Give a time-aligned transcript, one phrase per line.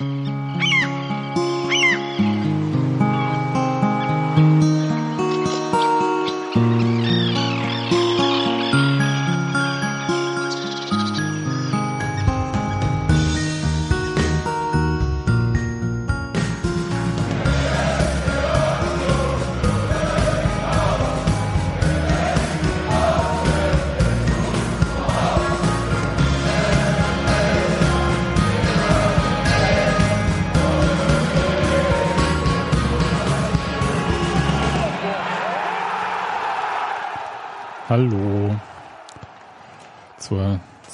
[0.00, 0.37] Hallo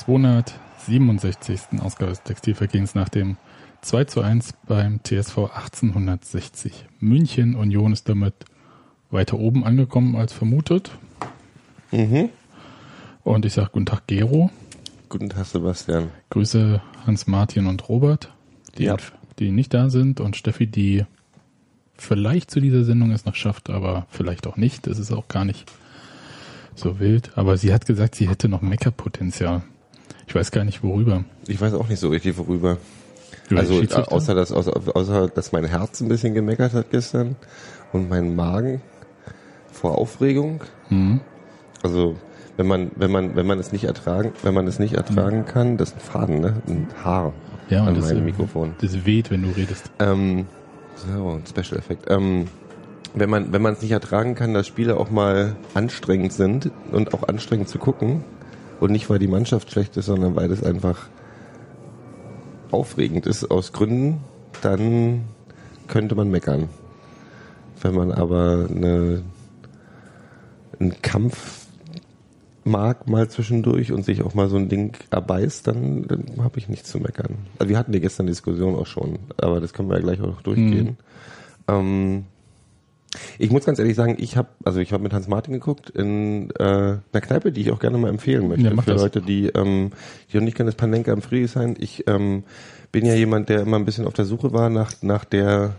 [0.05, 1.81] 267.
[1.81, 3.37] Ausgabe des Textilverkehens nach dem
[3.83, 6.87] 2 zu 1 beim TSV 1860.
[7.01, 8.35] München Union ist damit
[9.11, 10.91] weiter oben angekommen als vermutet.
[11.91, 12.29] Mhm.
[13.23, 14.51] Und ich sage guten Tag Gero.
[15.09, 16.11] Guten Tag Sebastian.
[16.31, 18.33] Grüße Hans Martin und Robert,
[18.77, 18.97] die, Ja.
[19.39, 21.05] die nicht da sind und Steffi, die
[21.97, 24.87] vielleicht zu dieser Sendung es noch schafft, aber vielleicht auch nicht.
[24.87, 25.71] Das ist auch gar nicht
[26.75, 27.31] so wild.
[27.37, 29.63] Aber sie hat gesagt, sie hätte noch Meckerpotenzial.
[30.27, 31.25] Ich weiß gar nicht worüber.
[31.47, 32.79] Ich weiß auch nicht so richtig worüber.
[33.49, 34.13] Über also Schiedsrichter?
[34.13, 37.37] außer dass, außer, außer dass mein Herz ein bisschen gemeckert hat gestern
[37.93, 38.81] und mein Magen
[39.71, 40.63] vor Aufregung.
[40.89, 41.21] Mhm.
[41.83, 42.17] Also
[42.57, 45.77] wenn man wenn man wenn man es nicht ertragen wenn man es nicht ertragen kann,
[45.77, 46.55] das ist ein Faden, ne?
[46.67, 47.33] Ein Haar
[47.69, 48.75] Ja, und an das, meinem äh, Mikrofon.
[48.81, 49.91] Das weht, wenn du redest.
[49.99, 50.47] Ähm,
[50.97, 52.07] so, ein Special Effekt.
[52.09, 52.47] Ähm,
[53.15, 57.13] wenn man wenn man es nicht ertragen kann, dass Spiele auch mal anstrengend sind und
[57.13, 58.25] auch anstrengend zu gucken
[58.85, 61.07] und nicht weil die Mannschaft schlecht ist, sondern weil es einfach
[62.71, 64.21] aufregend ist aus Gründen,
[64.61, 65.23] dann
[65.89, 66.69] könnte man meckern.
[67.81, 69.23] Wenn man aber eine,
[70.79, 71.67] einen Kampf
[72.65, 76.69] mag mal zwischendurch und sich auch mal so ein Ding erbeißt, dann, dann habe ich
[76.69, 77.39] nichts zu meckern.
[77.59, 80.27] Also wir hatten ja gestern Diskussion auch schon, aber das können wir ja gleich auch
[80.27, 80.99] noch durchgehen.
[81.69, 82.27] Ähm,
[83.39, 86.51] ich muss ganz ehrlich sagen, ich habe, also ich habe mit Hans Martin geguckt in
[86.59, 89.03] äh, einer Kneipe, die ich auch gerne mal empfehlen möchte Ja, für das.
[89.03, 89.91] Leute, die ähm,
[90.33, 91.77] die noch nicht kennen, das Panenka im Friedrichshain.
[91.79, 92.45] Ich ähm,
[92.93, 95.77] bin ja jemand, der immer ein bisschen auf der Suche war nach nach der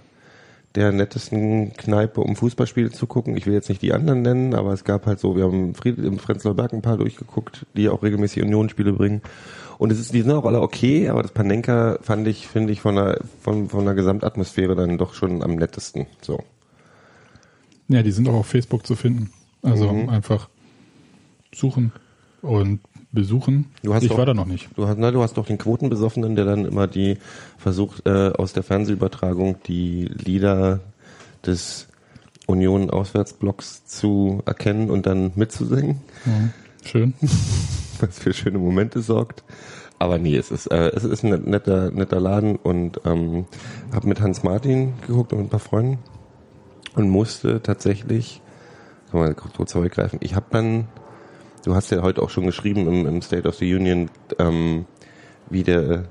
[0.76, 3.38] der nettesten Kneipe, um Fußballspiele zu gucken.
[3.38, 5.98] Ich will jetzt nicht die anderen nennen, aber es gab halt so, wir haben Fried,
[5.98, 9.22] im Prenzlauer Berg ein paar durchgeguckt, die auch regelmäßig Unionsspiele bringen.
[9.78, 12.82] Und es ist, die sind auch alle okay, aber das Panenka fand ich, finde ich,
[12.82, 16.08] von der, von, von der Gesamtatmosphäre dann doch schon am nettesten.
[16.22, 16.44] So.
[17.88, 19.29] Ja, die sind auch auf Facebook zu finden.
[19.62, 20.09] Also Mhm.
[20.09, 20.50] einfach
[21.53, 21.91] suchen
[22.41, 22.79] und
[23.12, 23.68] besuchen.
[23.84, 24.69] Du hast ich auch- war da noch nicht.
[24.75, 27.18] Du hast, na, du hast doch den Quotenbesoffenen, der dann immer die
[27.57, 30.81] versucht, äh, aus der Fernsehübertragung die Lieder
[31.46, 31.88] des
[32.47, 36.02] Union Auswärtsblocks zu erkennen und dann mitzusingen.
[36.25, 36.50] Ja,
[36.88, 37.13] schön.
[38.00, 39.44] was für schöne Momente sorgt.
[39.97, 43.46] Aber nee, es ist, äh, es ist ein netter, netter Laden und ähm,
[43.94, 46.00] habe mit Hans Martin geguckt und mit ein paar Freunden
[46.96, 48.42] und musste tatsächlich,
[49.12, 50.88] kann man kurz zurückgreifen, ich habe dann,
[51.64, 54.86] du hast ja heute auch schon geschrieben im, im State of the Union, ähm,
[55.50, 56.06] wie der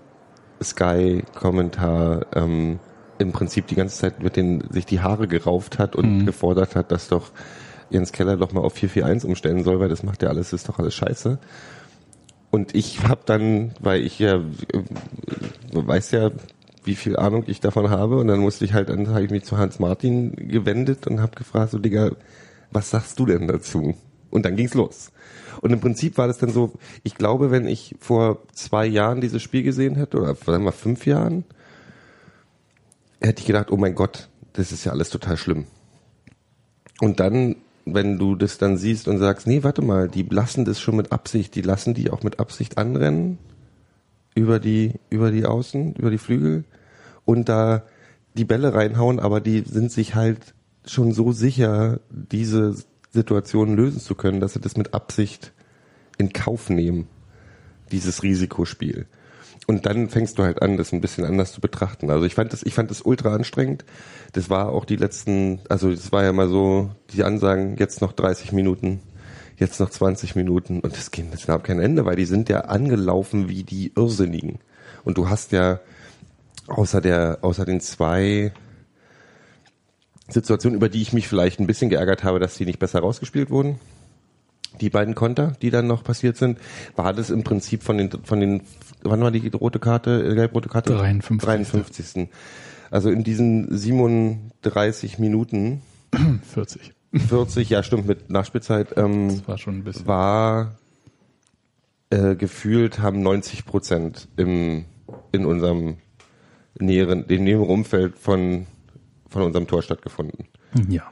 [0.63, 2.79] Sky-Kommentar ähm,
[3.19, 6.27] im Prinzip die ganze Zeit mit den sich die Haare gerauft hat und Mhm.
[6.27, 7.31] gefordert hat, dass doch
[7.91, 10.79] Jens Keller doch mal auf 441 umstellen soll, weil das macht ja alles, ist doch
[10.79, 11.39] alles scheiße.
[12.51, 14.43] Und ich habe dann, weil ich ja äh,
[15.73, 16.31] weiß ja,
[16.85, 19.45] wie viel Ahnung ich davon habe, und dann musste ich halt, dann habe ich mich
[19.45, 22.13] zu Hans Martin gewendet und habe gefragt, so Digga,
[22.71, 23.95] was sagst du denn dazu?
[24.31, 25.13] Und dann ging's los.
[25.61, 26.73] Und im Prinzip war das dann so,
[27.05, 31.07] ich glaube, wenn ich vor zwei Jahren dieses Spiel gesehen hätte, oder sagen wir fünf
[31.07, 31.45] Jahren,
[33.21, 35.67] hätte ich gedacht, oh mein Gott, das ist ja alles total schlimm.
[37.01, 37.57] Und dann,
[37.87, 41.13] wenn du das dann siehst und sagst, nee, warte mal, die lassen das schon mit
[41.13, 43.39] Absicht, die lassen die auch mit Absicht anrennen
[44.35, 46.65] über die, über die Außen, über die Flügel
[47.25, 47.85] und da
[48.37, 52.75] die Bälle reinhauen, aber die sind sich halt schon so sicher, diese
[53.11, 55.53] Situation lösen zu können, dass sie das mit Absicht
[56.19, 57.07] in Kauf nehmen,
[57.93, 59.07] dieses Risikospiel.
[59.67, 62.11] Und dann fängst du halt an, das ein bisschen anders zu betrachten.
[62.11, 63.85] Also ich fand das, ich fand das ultra anstrengend.
[64.33, 68.13] Das war auch die letzten, also es war ja mal so, die Ansagen, jetzt noch
[68.13, 69.01] 30 Minuten,
[69.57, 72.63] jetzt noch 20 Minuten und das ging jetzt überhaupt kein Ende, weil die sind ja
[72.63, 74.59] angelaufen wie die Irrsinnigen.
[75.05, 75.81] Und du hast ja
[76.67, 78.53] außer der, außer den zwei
[80.29, 83.51] Situationen, über die ich mich vielleicht ein bisschen geärgert habe, dass die nicht besser rausgespielt
[83.51, 83.79] wurden,
[84.81, 86.59] die beiden Konter, die dann noch passiert sind,
[86.97, 88.63] war das im Prinzip von den, von den,
[89.03, 90.95] wann war die rote Karte, äh, gelb-rote Karte?
[90.95, 91.47] 53.
[91.47, 92.29] 53.
[92.91, 95.83] Also in diesen 37 Minuten,
[96.55, 96.93] 40.
[97.19, 100.07] 40, ja stimmt, mit Nachspielzeit, ähm, Das war schon ein bisschen.
[100.07, 100.77] war
[102.11, 104.85] äh, gefühlt haben 90 Prozent im,
[105.33, 105.97] in unserem
[106.79, 108.67] näheren, dem näheren Umfeld von,
[109.29, 110.47] von unserem Tor stattgefunden.
[110.89, 111.05] Ja.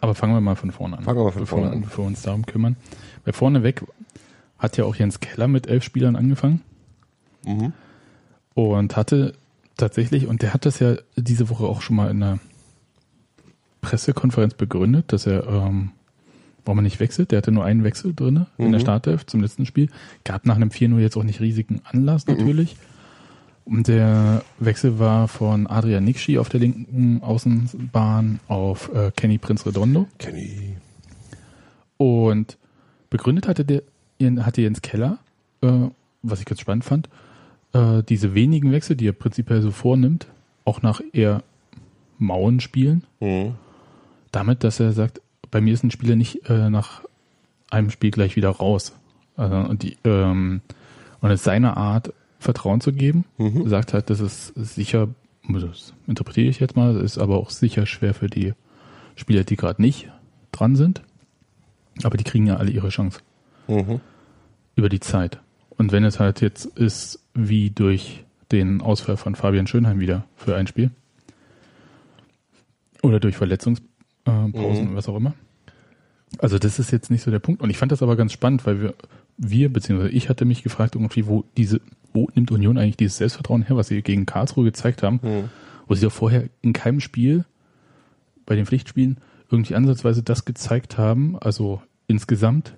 [0.00, 1.04] Aber fangen wir mal von vorne an.
[1.04, 1.82] Fangen wir mal von bevor vorne an.
[1.82, 2.76] Bevor wir uns darum kümmern.
[3.24, 3.82] Weil vorneweg
[4.58, 6.62] hat ja auch Jens Keller mit elf Spielern angefangen.
[7.44, 7.72] Mhm.
[8.54, 9.34] Und hatte
[9.76, 12.38] tatsächlich, und der hat das ja diese Woche auch schon mal in einer
[13.80, 15.90] Pressekonferenz begründet, dass er, ähm,
[16.64, 17.30] warum er nicht wechselt.
[17.30, 18.84] Der hatte nur einen Wechsel drinne in der Mhm.
[18.84, 19.88] Startelf zum letzten Spiel.
[20.24, 22.76] Gab nach einem 4-0 jetzt auch nicht riesigen Anlass natürlich.
[23.64, 29.66] Und der Wechsel war von Adrian Nixi auf der linken Außenbahn auf äh, Kenny Prinz
[29.66, 30.06] Redondo.
[30.18, 30.76] Kenny.
[31.96, 32.58] Und
[33.10, 33.82] begründet hatte der
[34.40, 35.18] hatte Jens Keller,
[35.62, 35.70] äh,
[36.22, 37.08] was ich ganz spannend fand,
[37.74, 40.26] äh, diese wenigen Wechsel, die er prinzipiell so vornimmt,
[40.64, 41.42] auch nach eher
[42.18, 43.54] Mauen spielen, Mhm.
[44.32, 45.20] Damit, dass er sagt,
[45.50, 47.02] bei mir ist ein Spieler nicht äh, nach
[47.70, 48.92] einem Spiel gleich wieder raus.
[49.36, 50.60] Also, und, die, ähm,
[51.20, 53.24] und es ist seine Art, Vertrauen zu geben.
[53.38, 53.68] Mhm.
[53.68, 55.08] Sagt halt, das ist sicher,
[55.48, 58.52] das interpretiere ich jetzt mal, ist aber auch sicher schwer für die
[59.16, 60.10] Spieler, die gerade nicht
[60.52, 61.02] dran sind.
[62.02, 63.20] Aber die kriegen ja alle ihre Chance
[63.68, 64.00] Mhm.
[64.76, 65.40] über die Zeit.
[65.70, 70.54] Und wenn es halt jetzt ist, wie durch den Ausfall von Fabian Schönheim wieder für
[70.56, 70.90] ein Spiel
[73.02, 73.95] oder durch Verletzungspausen,
[74.26, 75.34] äh, Pausen, was auch immer.
[76.38, 77.62] Also das ist jetzt nicht so der Punkt.
[77.62, 78.94] Und ich fand das aber ganz spannend, weil wir,
[79.38, 81.80] wir beziehungsweise ich hatte mich gefragt irgendwie, wo diese,
[82.12, 85.50] wo nimmt Union eigentlich dieses Selbstvertrauen her, was sie gegen Karlsruhe gezeigt haben, Mhm.
[85.86, 87.44] wo sie doch vorher in keinem Spiel
[88.44, 89.18] bei den Pflichtspielen
[89.50, 92.74] irgendwie ansatzweise das gezeigt haben, also insgesamt,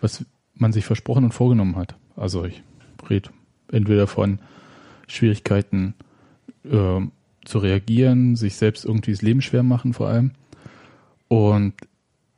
[0.00, 0.24] was
[0.54, 1.94] man sich versprochen und vorgenommen hat.
[2.16, 2.62] Also ich
[3.08, 3.30] rede
[3.70, 4.40] entweder von
[5.06, 5.94] Schwierigkeiten
[6.64, 7.00] äh,
[7.44, 10.32] zu reagieren, sich selbst irgendwie das Leben schwer machen vor allem.
[11.28, 11.74] Und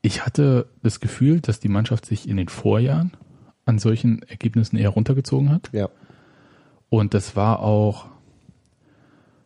[0.03, 3.13] ich hatte das Gefühl, dass die Mannschaft sich in den Vorjahren
[3.65, 5.71] an solchen Ergebnissen eher runtergezogen hat.
[5.73, 5.89] Ja.
[6.89, 8.07] Und das war auch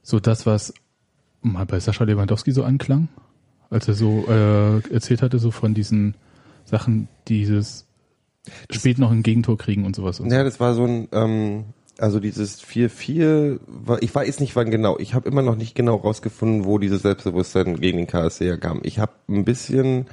[0.03, 0.73] so das, was
[1.43, 3.09] mal bei Sascha Lewandowski so anklang,
[3.71, 6.15] als er so äh, erzählt hatte, so von diesen
[6.65, 7.87] Sachen, dieses
[8.71, 10.21] spät noch ein Gegentor kriegen und sowas.
[10.21, 11.65] Und Ja, das war so ein, ähm,
[11.99, 15.97] also dieses 4-4, war- ich weiß nicht wann genau, ich habe immer noch nicht genau
[15.97, 18.81] rausgefunden, wo dieses Selbstbewusstsein gegen den KSC herkam.
[18.83, 20.07] Ich habe ein bisschen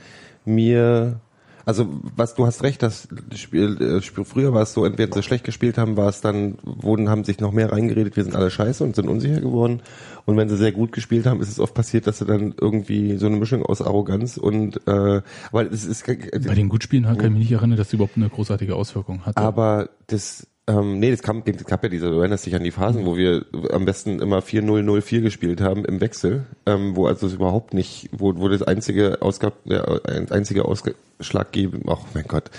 [0.46, 1.20] mir,
[1.66, 5.24] also was du hast recht, das Spiel, äh, Spiel früher war es so, entweder sie
[5.24, 8.50] schlecht gespielt haben, war es dann, wurden, haben sich noch mehr reingeredet, wir sind alle
[8.52, 9.82] scheiße und sind unsicher geworden.
[10.26, 13.18] Und wenn sie sehr gut gespielt haben, ist es oft passiert, dass sie dann irgendwie
[13.18, 17.22] so eine Mischung aus Arroganz und äh, weil es ist Bei den Gutspielen kann ich
[17.30, 19.38] mich nicht erinnern, dass sie überhaupt eine großartige Auswirkung hatte.
[19.38, 22.72] aber das, ähm, nee, das kam, es gab ja diese, du erinnerst dich an die
[22.72, 27.34] Phasen, wo wir am besten immer 4-0-0-4 gespielt haben im Wechsel, ähm, wo also es
[27.34, 32.52] überhaupt nicht, wo, wo das einzige Ausgab, der einzige ausschlaggebende, ach mein Gott,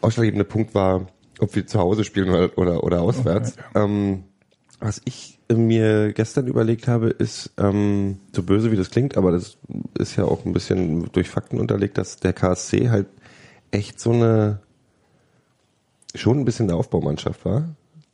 [0.00, 1.06] ausschlaggebende Punkt war,
[1.38, 3.56] ob wir zu Hause spielen oder, oder, oder auswärts.
[3.74, 4.24] Ähm,
[4.80, 9.58] was ich mir gestern überlegt habe, ist, ähm, so böse wie das klingt, aber das
[9.98, 13.06] ist ja auch ein bisschen durch Fakten unterlegt, dass der KSC halt
[13.70, 14.60] echt so eine
[16.14, 17.68] schon ein bisschen eine Aufbaumannschaft war.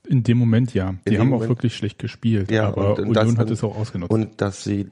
[0.07, 0.95] in dem Moment ja.
[1.07, 3.51] Die dem haben auch Moment- wirklich schlecht gespielt, Ja, aber und- und Union das- hat
[3.51, 4.11] es auch ausgenutzt.
[4.13, 4.91] Und dass sie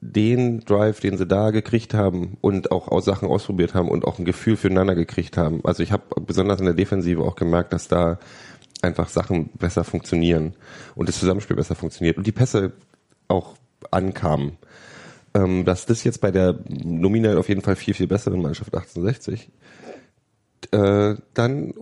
[0.00, 4.18] den Drive, den sie da gekriegt haben und auch aus Sachen ausprobiert haben und auch
[4.18, 5.64] ein Gefühl füreinander gekriegt haben.
[5.64, 8.18] Also ich habe besonders in der Defensive auch gemerkt, dass da
[8.82, 10.54] einfach Sachen besser funktionieren
[10.94, 12.72] und das Zusammenspiel besser funktioniert und die Pässe
[13.26, 13.54] auch
[13.90, 14.58] ankamen.
[15.34, 19.48] Ähm, dass das jetzt bei der nominell auf jeden Fall viel, viel besseren Mannschaft 1860
[20.72, 21.72] äh, dann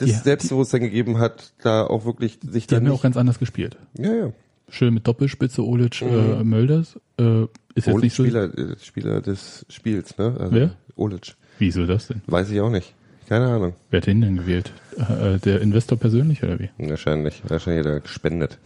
[0.00, 3.38] das Ja, Selbstbewusstsein gegeben hat, da auch wirklich sich die haben ja auch ganz anders
[3.38, 3.76] gespielt.
[3.98, 4.32] ja, ja.
[4.72, 6.96] Schön mit Doppelspitze Olic, äh, Mölders.
[7.18, 7.42] Äh,
[7.74, 8.22] ist jetzt nicht so.
[8.22, 10.36] Spieler, äh, Spieler des Spiels, ne?
[10.38, 10.70] Also Wer?
[10.94, 11.34] Olic.
[11.58, 12.22] Wieso das denn?
[12.28, 12.94] Weiß ich auch nicht.
[13.28, 13.74] Keine Ahnung.
[13.90, 14.72] Wer hat den denn gewählt?
[14.96, 16.70] Äh, der Investor persönlich oder wie?
[16.78, 17.42] Wahrscheinlich.
[17.48, 18.58] Wahrscheinlich hat er gespendet.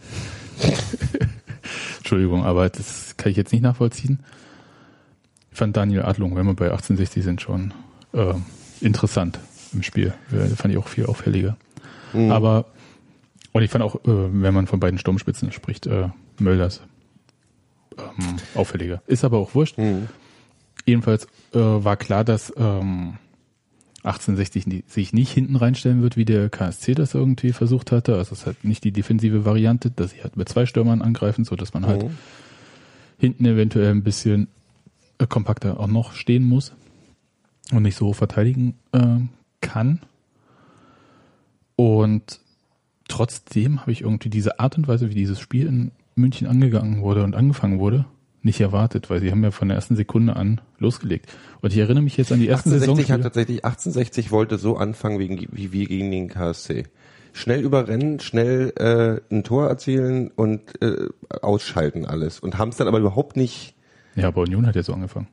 [1.97, 4.19] Entschuldigung, aber das kann ich jetzt nicht nachvollziehen.
[5.51, 7.73] Ich fand Daniel Adlung, wenn wir bei 1860 sind, schon
[8.13, 8.33] äh,
[8.79, 9.39] interessant
[9.75, 10.13] im Spiel.
[10.55, 11.57] Fand ich auch viel auffälliger.
[12.13, 12.31] Mhm.
[12.31, 12.65] Aber
[13.51, 16.81] und ich fand auch, äh, wenn man von beiden Sturmspitzen spricht, äh, Mölders
[17.97, 19.01] ähm, auffälliger.
[19.07, 19.77] Ist aber auch wurscht.
[19.77, 20.07] Mhm.
[20.85, 23.15] Jedenfalls äh, war klar, dass ähm,
[24.03, 28.15] 1860 nie- sich nicht hinten reinstellen wird, wie der KSC das irgendwie versucht hatte.
[28.17, 31.43] Also es ist halt nicht die defensive Variante, dass sie halt mit zwei Stürmern angreifen,
[31.45, 32.17] so dass man halt Mhm.
[33.17, 34.47] hinten eventuell ein bisschen
[35.17, 36.73] äh, kompakter auch noch stehen muss
[37.71, 38.99] und nicht so hoch verteidigen äh,
[39.65, 39.99] kann.
[41.75, 42.39] Und
[43.07, 47.23] trotzdem habe ich irgendwie diese Art und Weise, wie dieses Spiel in München angegangen wurde
[47.23, 48.05] und angefangen wurde,
[48.41, 51.27] nicht erwartet, weil sie haben ja von der ersten Sekunde an losgelegt.
[51.61, 53.23] Und ich erinnere mich jetzt an die ersten 1860 hat Saison.
[53.23, 56.83] tatsächlich, 1860 wollte so anfangen wie, wie wir gegen den KSC.
[57.33, 61.09] schnell überrennen, schnell äh, ein Tor erzielen und äh,
[61.41, 62.39] ausschalten alles.
[62.39, 63.74] Und haben es dann aber überhaupt nicht
[64.15, 65.27] Ja, aber Union hat ja so angefangen.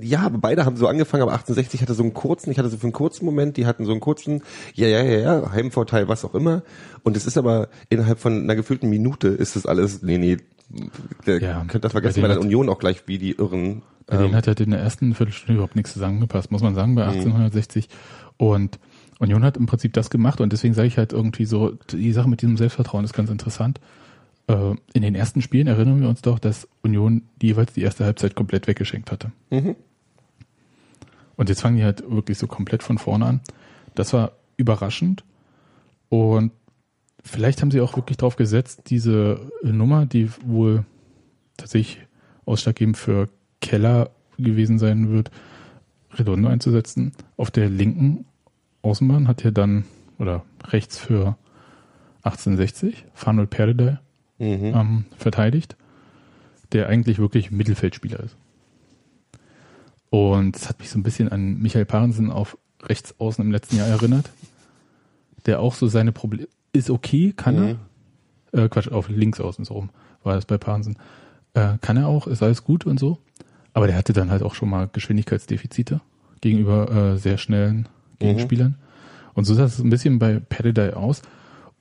[0.00, 2.78] ja, aber beide haben so angefangen, aber 1860 hatte so einen kurzen, ich hatte so
[2.78, 4.42] für einen kurzen Moment, die hatten so einen kurzen,
[4.74, 6.62] ja, ja, ja, ja, Heimvorteil, was auch immer.
[7.02, 10.38] Und es ist aber innerhalb von einer gefühlten Minute ist das alles, nee, nee,
[11.26, 13.82] der Ja, könnt das vergessen, bei weil dann Union auch gleich wie die Irren.
[14.06, 17.04] Bei denen hat halt in der ersten Viertelstunde überhaupt nichts zusammengepasst, muss man sagen, bei
[17.04, 17.88] 1860.
[18.36, 18.78] Und
[19.18, 22.28] Union hat im Prinzip das gemacht und deswegen sage ich halt irgendwie so, die Sache
[22.28, 23.78] mit diesem Selbstvertrauen ist ganz interessant.
[24.48, 28.34] Äh, In den ersten Spielen erinnern wir uns doch, dass Union jeweils die erste Halbzeit
[28.34, 29.32] komplett weggeschenkt hatte.
[29.50, 29.76] Mhm.
[31.36, 33.40] Und jetzt fangen die halt wirklich so komplett von vorne an.
[33.94, 35.24] Das war überraschend.
[36.08, 36.52] Und
[37.24, 40.84] vielleicht haben sie auch wirklich drauf gesetzt, diese Nummer, die wohl
[41.56, 42.06] tatsächlich
[42.44, 43.28] ausschlaggebend für
[43.60, 45.30] Keller gewesen sein wird,
[46.12, 47.12] Redondo einzusetzen.
[47.36, 48.26] Auf der linken
[48.82, 49.84] Außenbahn hat er dann,
[50.18, 51.36] oder rechts für
[52.24, 53.96] 1860, Fanuel Perdedey
[54.42, 54.74] Mhm.
[54.74, 55.76] ähm, verteidigt,
[56.72, 58.36] der eigentlich wirklich Mittelfeldspieler ist.
[60.10, 63.76] Und es hat mich so ein bisschen an Michael Parensen auf rechts außen im letzten
[63.76, 64.30] Jahr erinnert,
[65.46, 67.78] der auch so seine Probleme, ist okay, kann Mhm.
[68.52, 69.90] er, äh, Quatsch, auf links außen so rum
[70.24, 70.96] war das bei Parensen,
[71.54, 73.18] äh, kann er auch, ist alles gut und so,
[73.74, 76.00] aber der hatte dann halt auch schon mal Geschwindigkeitsdefizite
[76.40, 78.76] gegenüber äh, sehr schnellen Gegenspielern.
[79.34, 81.22] Und so sah es ein bisschen bei Paradise aus.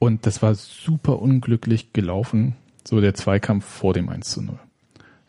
[0.01, 4.57] Und das war super unglücklich gelaufen, so der Zweikampf vor dem 1 zu 0.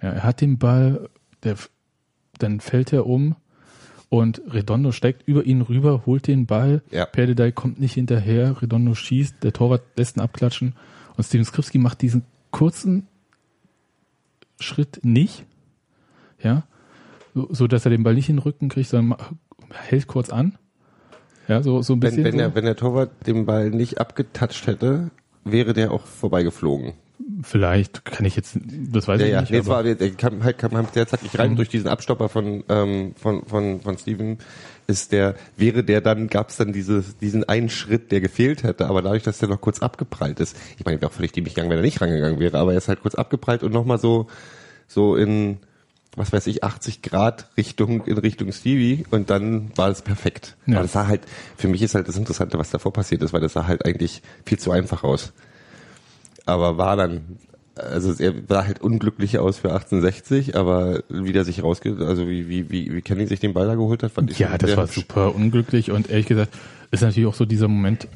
[0.00, 1.10] Ja, er hat den Ball,
[1.42, 1.56] der,
[2.38, 3.36] dann fällt er um
[4.08, 6.80] und Redondo steigt über ihn rüber, holt den Ball.
[6.90, 7.04] Ja.
[7.04, 10.74] Perdedei kommt nicht hinterher, Redondo schießt, der Torwart lässt ihn abklatschen
[11.18, 13.08] und Steven Skripski macht diesen kurzen
[14.58, 15.44] Schritt nicht,
[16.42, 16.62] ja,
[17.34, 19.18] so, so dass er den Ball nicht in den Rücken kriegt, sondern
[19.70, 20.56] hält kurz an.
[21.48, 22.24] Ja, so, so ein Wenn, bisschen.
[22.24, 22.38] wenn, so.
[22.38, 25.10] der, wenn der Torwart den Ball nicht abgetatscht hätte,
[25.44, 26.92] wäre der auch vorbeigeflogen.
[27.42, 28.58] Vielleicht kann ich jetzt,
[28.90, 29.50] das weiß Ja, ich ja, nicht.
[29.52, 31.56] nee, aber- war, der kam halt, kam halt der zackig rein Mhm.
[31.56, 34.38] durch diesen Abstopper von, ähm, von, von, von Steven
[34.88, 38.86] ist der, wäre der dann, gab es dann dieses, diesen einen Schritt, der gefehlt hätte,
[38.86, 41.70] aber dadurch, dass der noch kurz abgeprallt ist, ich meine, wäre auch völlig dämlich gegangen,
[41.70, 44.26] wenn er nicht rangegangen wäre, aber er ist halt kurz abgeprallt und nochmal so,
[44.88, 45.58] so in,
[46.16, 50.56] was weiß ich, 80 Grad Richtung, in Richtung Stevie und dann war es perfekt.
[50.66, 50.74] Ja.
[50.74, 51.22] Aber das sah halt,
[51.56, 54.22] für mich ist halt das Interessante, was davor passiert ist, weil das sah halt eigentlich
[54.44, 55.32] viel zu einfach aus.
[56.44, 57.38] Aber war dann,
[57.76, 62.48] also er sah halt unglücklich aus für 1860, aber wie der sich rausgeht, also wie,
[62.48, 64.84] wie, wie, wie Kenny sich den Ball da geholt hat, fand ich Ja, das war
[64.84, 64.96] hübsch.
[64.96, 66.52] super unglücklich und ehrlich gesagt
[66.90, 68.06] ist natürlich auch so dieser Moment,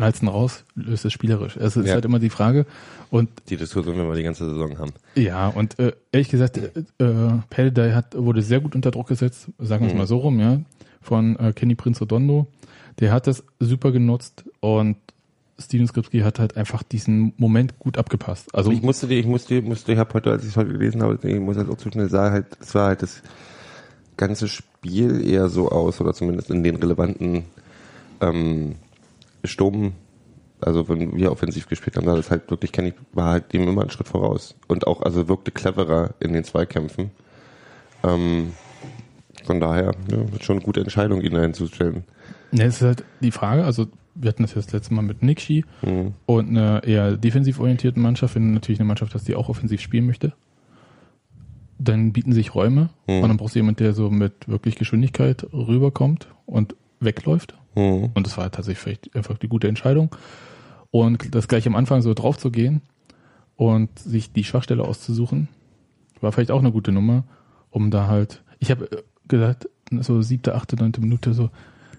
[0.00, 1.56] knallst ihn raus, löst es spielerisch.
[1.58, 1.94] Es ist Ja.
[1.94, 2.64] halt immer die Frage
[3.10, 4.92] und Die Diskussion, wenn wir die ganze Saison haben.
[5.14, 6.70] ja, und äh, ehrlich gesagt, äh,
[7.04, 9.98] äh, Perdedei hat, wurde sehr gut unter Druck gesetzt, sagen wir es Mhm.
[9.98, 10.58] mal so rum, ja,
[11.02, 12.46] von äh, Kenny Prince Redondo.
[12.98, 14.96] Der hat das super genutzt und
[15.58, 18.54] Steven Skripski hat halt einfach diesen Moment gut abgepasst.
[18.54, 21.02] Also Ich musste ich musste, ich musste, ich habe heute, als ich es heute gelesen
[21.02, 23.22] habe, ich muss halt auch zu schnell sagen, halt, es war halt das
[24.16, 27.44] ganze Spiel eher so aus, oder zumindest in den relevanten
[28.22, 28.76] ähm,
[29.44, 29.92] Sturm,
[30.60, 33.80] also wenn wir offensiv gespielt haben, war das halt wirklich, Kenny war halt dem immer
[33.82, 34.54] einen Schritt voraus.
[34.68, 37.10] Und auch, also wirkte cleverer in den Zweikämpfen.
[38.02, 38.52] Ähm,
[39.44, 42.04] von daher, ja, schon eine gute Entscheidung, ihn da hinzustellen.
[42.52, 45.22] Ne, es ist halt die Frage, also wir hatten das ja das letzte Mal mit
[45.22, 46.14] Nikshi Mhm.
[46.26, 50.06] und einer eher defensiv orientierten Mannschaft, wenn natürlich eine Mannschaft hast, die auch offensiv spielen
[50.06, 50.34] möchte,
[51.78, 53.22] dann bieten sich Räume Mhm.
[53.22, 57.54] und dann brauchst du jemanden, der so mit wirklich Geschwindigkeit rüberkommt und wegläuft.
[57.74, 58.10] Mhm.
[58.14, 60.14] Und das war tatsächlich vielleicht einfach die gute Entscheidung.
[60.90, 62.82] Und das gleich am Anfang so drauf zu gehen
[63.56, 65.48] und sich die Schwachstelle auszusuchen,
[66.20, 67.24] war vielleicht auch eine gute Nummer,
[67.70, 69.68] um da halt, ich habe äh, gesagt,
[70.00, 71.50] so siebte, achte, neunte Minute so,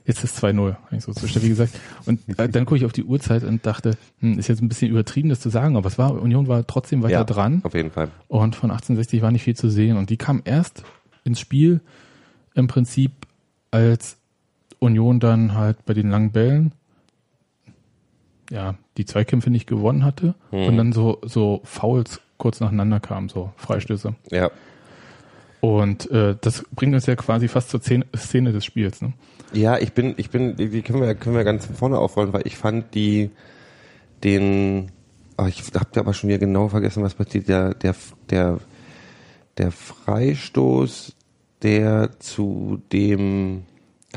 [0.06, 1.80] jetzt ist 2-0, habe ich so zu Steffi gesagt.
[2.06, 4.92] Und äh, dann gucke ich auf die Uhrzeit und dachte, hm, ist jetzt ein bisschen
[4.92, 7.62] übertrieben, das zu sagen, aber es war, Union war trotzdem weiter Ja, dran.
[7.64, 8.10] auf jeden Fall.
[8.28, 9.98] Und von 1860 war nicht viel zu sehen.
[9.98, 10.84] Und die kam erst
[11.24, 11.82] ins Spiel
[12.54, 13.12] im Prinzip,
[13.72, 14.18] als
[14.82, 16.74] Union dann halt bei den langen Bällen
[18.50, 20.66] ja die Zweikämpfe nicht gewonnen hatte Mhm.
[20.66, 24.16] und dann so so Fouls kurz nacheinander kamen, so Freistöße.
[24.32, 24.50] Ja.
[25.62, 29.02] Und äh, das bringt uns ja quasi fast zur Szene, Szene des Spiels.
[29.04, 29.14] Ne?
[29.54, 32.48] Ja, ich bin, ich bin, die können wir, können wir ganz von vorne aufrollen, weil
[32.48, 33.30] ich fand die,
[34.24, 34.92] den,
[35.38, 37.94] oh, ich hab aber schon wieder genau vergessen, was passiert, der, der,
[38.32, 38.60] der,
[39.60, 41.16] der Freistoß,
[41.62, 43.64] der zu dem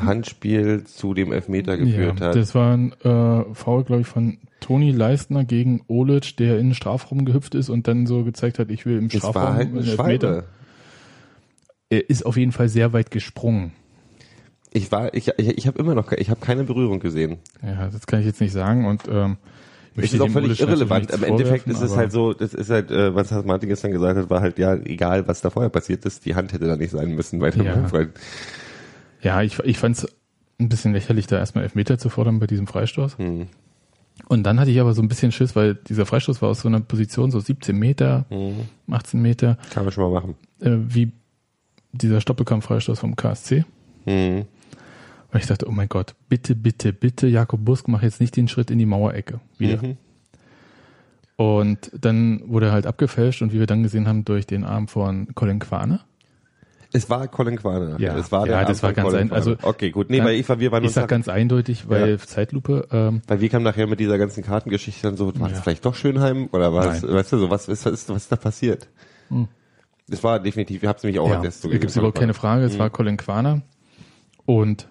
[0.01, 2.37] Handspiel, zu dem Elfmeter geführt ja, hat.
[2.37, 6.75] Das war ein äh, Foul, glaube ich, von Toni Leistner gegen Olic, der in den
[6.75, 9.69] Strafraum gehüpft ist und dann so gezeigt hat, ich will im Es Strafraum war halt
[9.69, 10.29] eine Elfmeter.
[10.29, 10.45] Schwalbe.
[11.91, 13.73] Er ist auf jeden Fall sehr weit gesprungen.
[14.73, 17.37] Ich war, ich, ich, ich habe immer noch, ich habe keine Berührung gesehen.
[17.63, 19.37] Ja, das kann ich jetzt nicht sagen und ähm,
[19.95, 21.11] Es ist auch völlig irrelevant.
[21.13, 24.31] Im Endeffekt ist es halt so, das ist halt, äh, was Martin gestern gesagt hat,
[24.31, 27.15] war halt, ja, egal, was da vorher passiert ist, die Hand hätte da nicht sein
[27.15, 27.75] müssen bei dem Ja.
[27.75, 28.09] Unfall.
[29.25, 30.07] Ja, ich, ich fand es
[30.61, 33.19] ein bisschen lächerlich, da erstmal Elfmeter zu fordern bei diesem Freistoß.
[33.19, 33.49] Hm.
[34.29, 36.69] Und dann hatte ich aber so ein bisschen Schiss, weil dieser Freistoß war aus so
[36.69, 38.61] einer Position, so 17 Meter, Hm.
[38.89, 40.35] 18 18 Meter, Kann man schon mal machen.
[40.61, 41.11] äh, wie
[41.93, 43.65] dieser Stoppelkampf-Freistoß vom KSC.
[44.07, 44.45] Mhm.
[45.33, 48.47] Und ich dachte, oh mein Gott, bitte, bitte, bitte, Jakob Busk, mach jetzt nicht den
[48.47, 49.83] Schritt in die Mauerecke wieder.
[49.83, 49.97] Mhm.
[51.37, 54.87] Und dann wurde er halt abgefälscht und wie wir dann gesehen haben, durch den Arm
[54.87, 56.01] von Colin Quane.
[56.97, 57.99] Es war Colin Quaner.
[58.01, 58.17] Ja.
[58.17, 60.11] es war Ja, der das war ganz Colin ein- also- okay, gut.
[60.11, 62.19] Nee, weil war, wir waren Ich sag ganz eindeutig, weil Ja.
[62.19, 65.63] Zeitlupe, ähm, Weil wir kamen nachher mit dieser ganzen Kartengeschichte dann so, war es Ja.
[65.63, 67.15] vielleicht doch Schönheim oder war es, Nein.
[67.15, 68.89] weißt du, so, was, was, ist, was ist da passiert?
[69.29, 69.49] Hm.
[70.09, 71.65] Das war definitiv, ich hab's nämlich auch ja, entdeckt.
[71.65, 73.63] da gibt es überhaupt keine Frage, es war Colin Quaner.
[74.47, 74.89] Und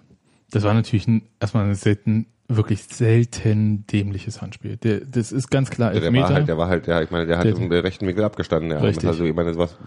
[0.52, 2.26] das war natürlich ein, erstmal ein selten,
[2.58, 4.78] wirklich selten dämliches Handspiel.
[4.78, 7.26] Der, das ist ganz klar Der, der war halt, der war halt, ja, ich meine,
[7.26, 8.72] der hat Der- im rechten Winkel abgestanden.
[8.72, 8.82] Arm.
[8.84, 9.08] Richtig.
[9.08, 9.78] Also, ich meine, was,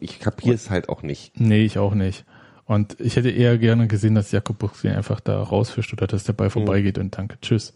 [0.00, 1.38] ich kapiere es halt auch nicht.
[1.40, 2.24] Nee, ich auch nicht.
[2.64, 6.24] Und ich hätte eher gerne gesehen, dass Jakob Buchs ihn einfach da rausfischt oder dass
[6.24, 7.72] der Ball vorbeigeht und danke, tschüss.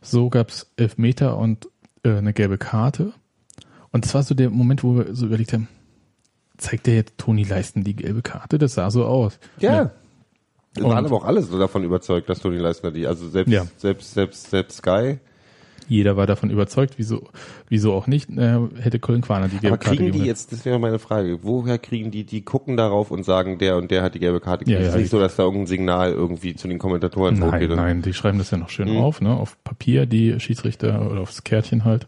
[0.00, 1.68] So gab's Elfmeter und
[2.04, 3.12] äh, eine gelbe Karte.
[3.92, 5.68] Und das war so der Moment, wo wir so überlegt haben,
[6.56, 8.56] zeigt der jetzt Toni Leisten die gelbe Karte?
[8.58, 9.38] Das sah so aus.
[9.58, 9.90] Ja.
[10.74, 13.66] Wir waren aber auch alle so davon überzeugt, dass Toni Leistner die, also selbst, Ja.
[13.76, 15.18] selbst, selbst, selbst Sky.
[15.88, 17.24] Jeder war davon überzeugt, wieso,
[17.68, 20.64] wieso auch nicht, äh, hätte Colin Quaner die gelbe Aber Karte kriegen die jetzt, das
[20.64, 24.14] wäre meine Frage, woher kriegen die, die gucken darauf und sagen, der und der hat
[24.14, 24.80] die gelbe Karte Ja, gekriegt?
[24.82, 27.68] es ja, ist nicht ich- so, dass da irgendein Signal irgendwie zu den Kommentatoren Nein,
[27.74, 28.98] nein, die schreiben das ja noch schön Mhm.
[28.98, 32.06] auf, ne, auf Papier, die Schiedsrichter oder aufs Kärtchen halt.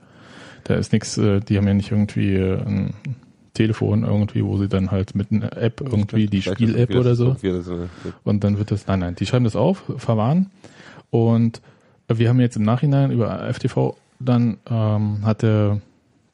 [0.63, 2.95] Da ist nichts, äh, die haben ja nicht irgendwie äh, ein
[3.55, 7.37] Telefon irgendwie, wo sie dann halt mit einer App irgendwie die Spiel-App oder so
[8.25, 10.51] und dann wird das, nein, nein, die schreiben das auf, verwahren
[11.11, 11.61] und
[12.09, 15.81] wir haben jetzt im Nachhinein über FTV dann ähm, hatte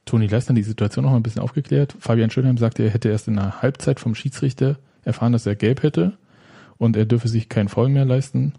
[0.04, 1.94] Toni Leistner die Situation noch mal ein bisschen aufgeklärt.
[1.98, 5.82] Fabian Schönheim sagte, er hätte erst in der Halbzeit vom Schiedsrichter erfahren, dass er gelb
[5.82, 6.16] hätte
[6.78, 8.54] und er dürfe sich keinen Foul mehr leisten.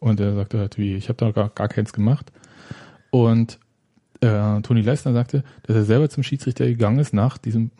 [0.00, 2.32] Und er sagte halt, wie, ich habe da gar, gar keins gemacht.
[3.10, 3.58] Und
[4.20, 7.70] äh, Toni Leistner sagte, dass er selber zum Schiedsrichter gegangen ist nach diesem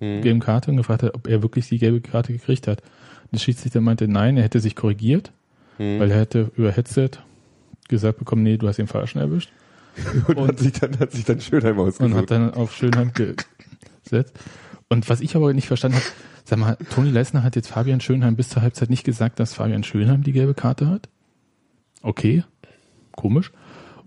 [0.00, 0.22] Mhm.
[0.22, 2.82] gelben Karte und gefragt hat, ob er wirklich die gelbe Karte gekriegt hat.
[3.32, 5.32] Der Schiedsrichter meinte, nein, er hätte sich korrigiert,
[5.78, 6.00] Mhm.
[6.00, 7.10] weil er hätte über Headset
[7.88, 9.50] gesagt bekommen, nee, du hast den Falschen erwischt.
[10.28, 12.16] Und, Und- hat sich dann, hat sich dann Schönheim Und ausgesucht.
[12.16, 14.34] hat dann auf Schönheim gesetzt.
[14.88, 16.06] Und was ich aber nicht verstanden habe,
[16.44, 19.84] sag mal, Toni Leisner hat jetzt Fabian Schönheim bis zur Halbzeit nicht gesagt, dass Fabian
[19.84, 21.08] Schönheim die gelbe Karte hat.
[22.02, 22.42] Okay,
[23.12, 23.52] komisch.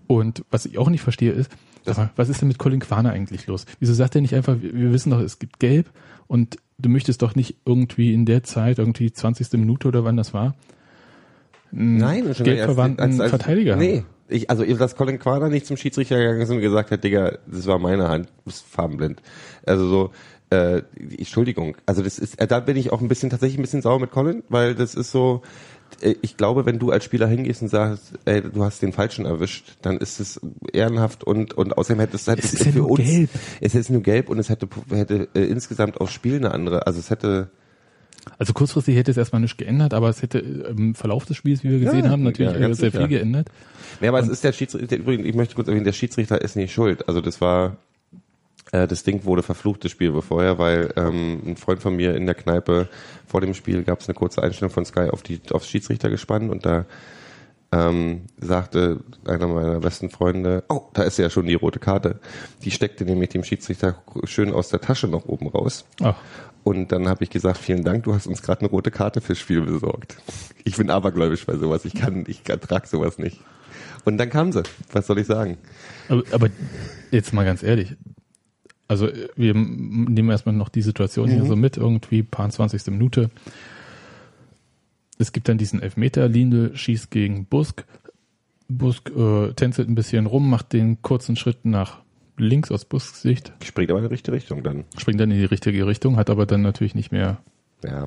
[0.06, 1.50] Und was ich auch nicht verstehe ist,
[1.86, 3.66] mal, was ist denn mit Colin Quaner eigentlich los?
[3.80, 5.90] Wieso sagt er nicht einfach, wir, wissen doch, es gibt Gelb
[6.26, 9.52] und du möchtest doch nicht irgendwie in der Zeit, irgendwie 20.
[9.54, 10.54] Minute oder wann das war,
[11.70, 13.80] Nein, schon geldverwandten als- als- Verteidiger haben?
[13.80, 17.38] Nee, ich, also dass Colin Quader nicht zum Schiedsrichter gegangen ist und gesagt hat, Digga,
[17.46, 19.20] das war meine Hand, du bist farbenblind.
[19.66, 20.10] Also so,
[20.50, 20.82] äh,
[21.18, 21.76] Entschuldigung.
[21.84, 24.10] Also das ist, äh, da bin ich auch ein bisschen tatsächlich ein bisschen sauer mit
[24.12, 25.42] Colin, weil das ist so,
[26.22, 29.76] ich glaube, wenn du als Spieler hingehst und sagst, ey, du hast den Falschen erwischt,
[29.82, 30.40] dann ist es
[30.72, 33.30] ehrenhaft und und außerdem hätte es, hätte Es ist ja für nur uns, gelb.
[33.60, 36.98] es ist nur gelb und es hätte hätte äh, insgesamt aufs Spiel eine andere, also
[36.98, 37.48] es hätte
[38.38, 41.70] Also kurzfristig hätte es erstmal nichts geändert, aber es hätte im Verlauf des Spiels, wie
[41.70, 42.98] wir gesehen Ja, haben, natürlich ja, äh, sehr sicher.
[43.00, 43.48] viel geändert.
[44.00, 46.72] Ja, aber es ist der Schiedsrichter, übrigens, ich möchte kurz erwähnen, der Schiedsrichter ist nicht
[46.72, 47.06] schuld.
[47.08, 47.76] Also das war,
[48.72, 52.26] äh, das Ding wurde verflucht, das Spiel vorher, weil ähm, ein Freund von mir in
[52.26, 52.88] der Kneipe
[53.26, 56.50] vor dem Spiel gab es eine kurze Einstellung von Sky auf die aufs Schiedsrichter gespannt
[56.50, 56.86] und da
[57.72, 62.20] ähm, sagte einer meiner besten Freunde, oh, da ist ja schon die rote Karte.
[62.62, 65.84] Die steckte nämlich dem Schiedsrichter schön aus der Tasche noch oben raus.
[66.00, 66.16] Ach,
[66.62, 69.38] Und dann habe ich gesagt, vielen Dank, du hast uns gerade eine rote Karte fürs
[69.38, 70.16] Spiel besorgt.
[70.64, 73.40] Ich bin abergläubisch bei sowas, ich kann, ich ertrag sowas nicht.
[74.04, 75.58] Und dann kam sie, was soll ich sagen?
[76.08, 76.48] aber, aber
[77.10, 77.96] jetzt mal ganz ehrlich.
[78.94, 81.48] Also äh, wir nehmen erstmal noch die Situation hier Mhm.
[81.48, 82.86] so mit, irgendwie paar 20.
[82.92, 83.30] Minute.
[85.18, 87.84] Es gibt dann diesen Elfmeter, Lindl schießt gegen Busk.
[88.68, 91.98] Busk äh, tänzelt ein bisschen rum, macht den kurzen Schritt nach
[92.36, 94.84] links aus Busks Sicht, Springt aber in die richtige Richtung dann.
[94.96, 97.38] springt dann in die richtige Richtung, hat aber dann natürlich nicht mehr
[97.84, 98.06] Ja.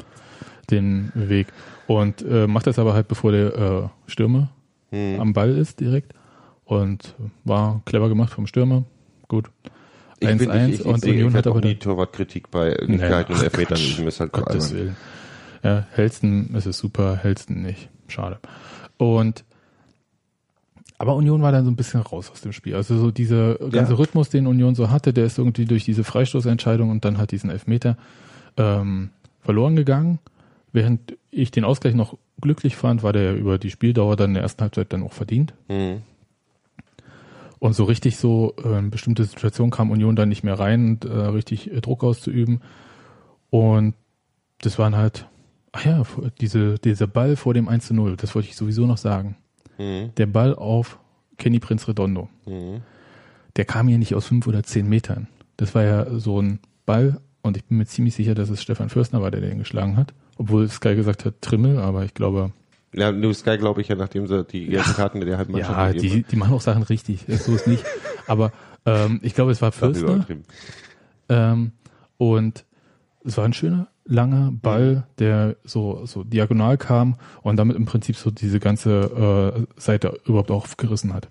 [0.70, 1.48] den Weg
[1.88, 4.50] und äh, macht das aber halt bevor der äh, Stürmer
[4.92, 5.20] Hm.
[5.20, 6.14] am Ball ist direkt
[6.66, 8.84] und war clever gemacht vom Stürmer.
[9.30, 9.50] Gut.
[10.22, 13.44] 1-1 und sehe- Union ich hat hab auch aber nie dann, Torwartkritik bei gehaltenen ach,
[13.44, 13.78] Elfmetern.
[13.78, 14.74] Ich muss halt Gottes.
[14.74, 14.96] Willen.
[15.64, 17.90] Ja, Helston ist es super, Helston nicht.
[18.08, 18.40] Schade.
[18.98, 19.44] Und
[21.00, 22.74] aber Union war dann so ein bisschen raus aus dem Spiel.
[22.76, 23.98] Also so dieser ganze Ja.
[24.00, 27.52] Rhythmus, den Union so hatte, der ist irgendwie durch diese Freistoßentscheidung und dann hat diesen
[27.52, 27.98] Elfmeter
[28.58, 30.18] ähm, verloren gegangen,
[30.74, 34.44] während ich den Ausgleich noch glücklich fand, war der über die Spieldauer dann in der
[34.44, 35.54] ersten Halbzeit dann auch verdient.
[35.68, 36.02] Mhm.
[37.60, 41.06] Und so richtig so äh, in bestimmte Situationen kam Union dann nicht mehr rein, und,
[41.06, 42.62] äh, richtig äh, Druck auszuüben.
[43.50, 43.96] Und
[44.60, 45.28] das waren halt,
[45.72, 46.04] ach ja,
[46.40, 49.38] diese, dieser Ball vor dem 1 zu 0, das wollte ich sowieso noch sagen.
[49.78, 50.12] Mhm.
[50.18, 51.00] Der Ball auf
[51.38, 52.30] Kenny Prinz Redondo.
[52.46, 52.82] Mhm.
[53.56, 55.28] Der kam hier nicht aus fünf oder zehn Metern.
[55.56, 58.90] Das war ja so ein Ball und ich bin mir ziemlich sicher, dass es Stefan
[58.90, 60.14] Fürstner war, der den geschlagen hat.
[60.38, 62.52] Obwohl Sky gesagt hat Trimmel, aber ich glaube,
[62.94, 65.92] Ja, New Sky glaube ich ja, nachdem sie die gelben Karten der halben Mannschaft ja,
[65.94, 67.26] die, die machen auch Sachen richtig.
[67.28, 67.84] So ist nicht.
[68.28, 68.52] Aber
[68.86, 70.26] ähm, ich glaube, es war Fürstner.
[71.30, 71.74] Ähm,
[72.18, 72.66] und
[73.24, 78.16] es war ein schöner, langer Ball, der so, so diagonal kam und damit im Prinzip
[78.16, 81.28] so diese ganze äh, Seite überhaupt aufgerissen hat.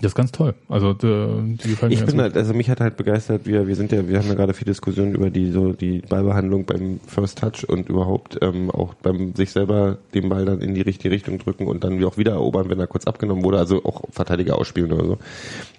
[0.00, 0.54] Das ist ganz toll.
[0.68, 3.66] Also die, die gefallen mir Ich ganz bin halt, also mich hat halt begeistert, wir,
[3.66, 7.00] wir sind ja, wir haben ja gerade viel Diskussionen über die so die Ballbehandlung beim
[7.06, 11.14] First Touch und überhaupt ähm, auch beim sich selber den Ball dann in die richtige
[11.14, 14.58] Richtung drücken und dann auch wieder erobern, wenn er kurz abgenommen wurde, also auch Verteidiger
[14.58, 15.18] ausspielen oder so.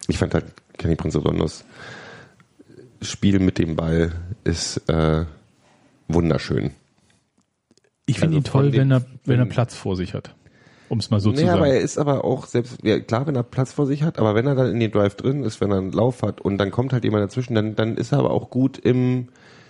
[0.08, 0.46] Ich fand halt
[0.78, 1.64] Kenny Prince Rondos
[3.02, 4.12] Spiel mit dem Ball
[4.44, 5.26] ist äh,
[6.08, 6.72] wunderschön.
[8.08, 10.34] Ich finde also ihn toll, wenn er, wenn er wenn- Platz vor sich hat.
[10.90, 11.58] Um es mal so zu Nee, sagen.
[11.60, 14.36] aber er ist aber auch selbst, ja, klar, wenn er Platz vor sich hat, aber
[14.36, 16.72] wenn er dann in den Drive drin ist, wenn er einen Lauf hat und dann
[16.72, 19.28] kommt halt jemand dazwischen, dann, dann ist er aber auch gut im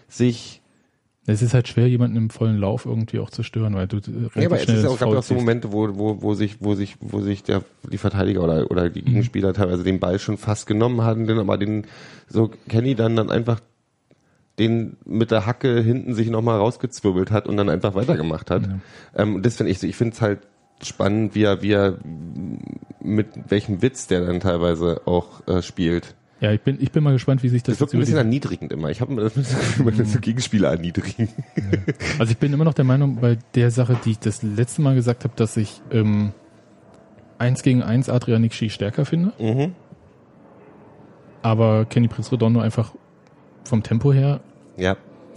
[0.07, 0.61] sich
[1.29, 3.99] es ist halt schwer, jemanden im vollen Lauf irgendwie auch zu stören, weil du äh,
[3.99, 5.33] relativ Ja, aber es schnell ist ins auch, gab auch so.
[5.33, 8.93] Momente, wo, wo, wo sich, wo sich, wo sich der, die Verteidiger oder, oder Mhm.
[8.93, 11.85] die Gegenspieler teilweise den Ball schon fast genommen hatten, den aber den,
[12.29, 13.59] so Kenny dann, dann einfach
[14.57, 18.69] den mit der Hacke hinten sich nochmal rausgezwirbelt hat und dann einfach weitergemacht hat.
[19.13, 20.39] Ähm, und das finde ich so, ich finde es halt
[20.83, 21.97] spannend, wie er, wie er,
[23.01, 26.15] mit welchem Witz der dann teilweise auch äh, spielt.
[26.39, 28.17] Ja, ich bin, ich bin mal gespannt, wie sich das, Das wirkt jetzt ein bisschen
[28.17, 28.89] erniedrigend immer.
[28.91, 31.29] Ich habe immer das Gefühl, man so Gegenspieler erniedrigen.
[32.19, 34.93] Also ich bin immer noch der Meinung, bei der Sache, die ich das letzte Mal
[34.93, 36.31] gesagt habe, dass ich ähm,
[37.39, 39.73] 1 gegen 1 Adrian Nikshi stärker finde, Mhm.
[41.41, 42.91] aber Kenny Prince Redondo einfach
[43.63, 44.39] vom Tempo her
[44.75, 44.95] Ja.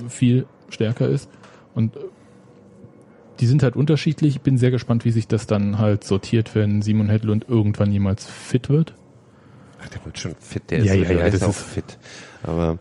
[0.08, 1.30] viel stärker ist.
[1.74, 1.96] Und
[3.40, 4.36] die sind halt unterschiedlich.
[4.36, 8.26] Ich bin sehr gespannt, wie sich das dann halt sortiert, wenn Simon Hedlund irgendwann jemals
[8.26, 8.94] fit wird.
[9.82, 11.62] Ach, der wird schon fit, der Ja, ist, ja, der ja, ist das auch ist-
[11.62, 11.98] fit.
[12.42, 12.78] Aber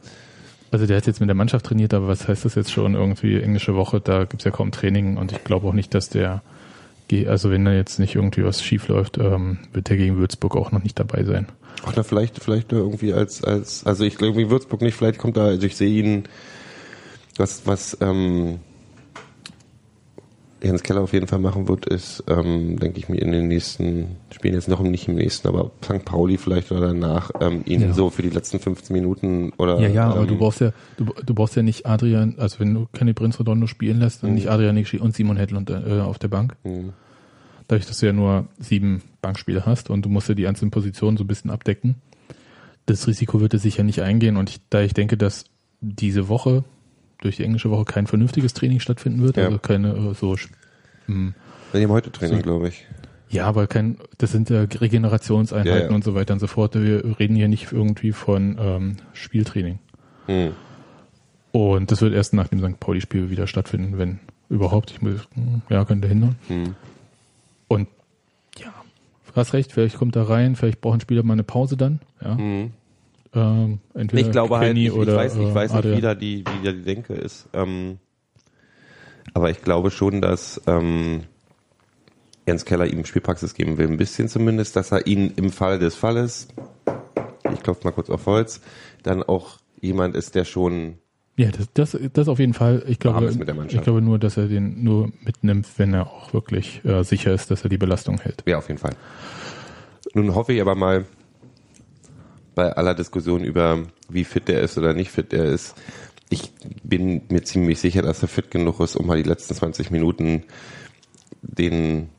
[0.71, 2.93] Also der hat jetzt mit der Mannschaft trainiert, aber was heißt das jetzt schon?
[2.93, 6.43] Irgendwie englische Woche, da gibt's ja kaum Training und ich glaube auch nicht, dass der,
[7.27, 10.71] also wenn da jetzt nicht irgendwie was schief läuft, ähm, wird der gegen Würzburg auch
[10.71, 11.47] noch nicht dabei sein.
[11.85, 15.45] Ach, na, vielleicht, vielleicht irgendwie als, als, also ich glaube, Würzburg nicht, vielleicht kommt da,
[15.45, 16.23] also ich sehe ihn,
[17.37, 18.59] was, was, ähm,
[20.61, 24.17] Jens Keller auf jeden Fall machen wird, ist, ähm, denke ich mir, in den nächsten
[24.31, 26.03] Spielen, jetzt noch nicht im nächsten, aber St.
[26.03, 27.93] Pauli vielleicht oder danach, ähm, ihn Ja.
[27.93, 31.05] so für die letzten 15 Minuten oder, Ja, ja, aber ähm, du brauchst ja, du,
[31.25, 34.49] du brauchst ja nicht Adrian, also wenn du Kenny Prince Redondo spielen lässt, dann nicht
[34.49, 36.55] Adrian Nixi und Simon Hedlund äh, auf der Bank.
[36.63, 36.91] Mhm.
[37.67, 41.17] Dadurch, dass du ja nur sieben Bankspieler hast und du musst ja die einzelnen Positionen
[41.17, 41.95] so ein bisschen abdecken.
[42.85, 45.45] Das Risiko wird er sicher nicht eingehen und ich, da ich denke, dass
[45.79, 46.63] diese Woche
[47.21, 49.45] durch die englische Woche kein vernünftiges Training stattfinden wird, Ja.
[49.45, 50.35] also keine äh, so
[51.05, 51.33] hm,
[51.71, 52.43] Wir haben heute Training, So.
[52.43, 52.85] glaube ich.
[53.29, 55.95] ja, aber kein, das sind ja Regenerationseinheiten Ja, ja.
[55.95, 56.75] und so weiter und so fort.
[56.75, 59.79] Wir reden hier nicht irgendwie von ähm, Spieltraining.
[60.27, 60.51] Hm.
[61.51, 62.79] Und das wird erst nach dem St.
[62.79, 64.91] Pauli-Spiel wieder stattfinden, wenn überhaupt.
[64.91, 66.35] Ich muss, hm, ja, könnte hindern.
[66.47, 66.75] Hm.
[67.67, 67.87] Und
[68.57, 68.71] ja,
[69.27, 71.99] du hast recht, vielleicht kommt er rein, vielleicht braucht ein Spieler mal eine Pause dann.
[72.23, 72.37] Ja.
[72.37, 72.71] Hm.
[73.33, 75.97] Ähm, entweder Ich glaube halt, Kenny ich, ich oder, weiß, ich äh, weiß nicht, Adrian.
[75.97, 77.47] wie da die, wie da die Denke ist.
[77.53, 77.99] Ähm,
[79.33, 81.21] aber ich glaube schon, dass ähm,
[82.47, 85.95] Jens Keller ihm Spielpraxis geben will, ein bisschen zumindest, dass er ihn im Fall des
[85.95, 86.47] Falles,
[87.53, 88.61] ich klopfe mal kurz auf Holz,
[89.03, 90.95] dann auch jemand ist, der schon
[91.37, 92.83] Ja, das, das, das auf jeden Fall.
[92.87, 93.31] Ich glaube,
[93.69, 97.51] ich glaube nur, dass er den nur mitnimmt, wenn er auch wirklich äh, sicher ist,
[97.51, 98.43] dass er die Belastung hält.
[98.47, 98.95] Ja, auf jeden Fall.
[100.15, 101.05] Nun hoffe ich aber mal,
[102.59, 105.75] bei aller Diskussion über wie fit der ist oder nicht fit der ist,
[106.29, 106.51] ich
[106.83, 110.43] bin mir ziemlich sicher, dass er fit genug ist, um mal die letzten 20 Minuten
[111.41, 112.09] den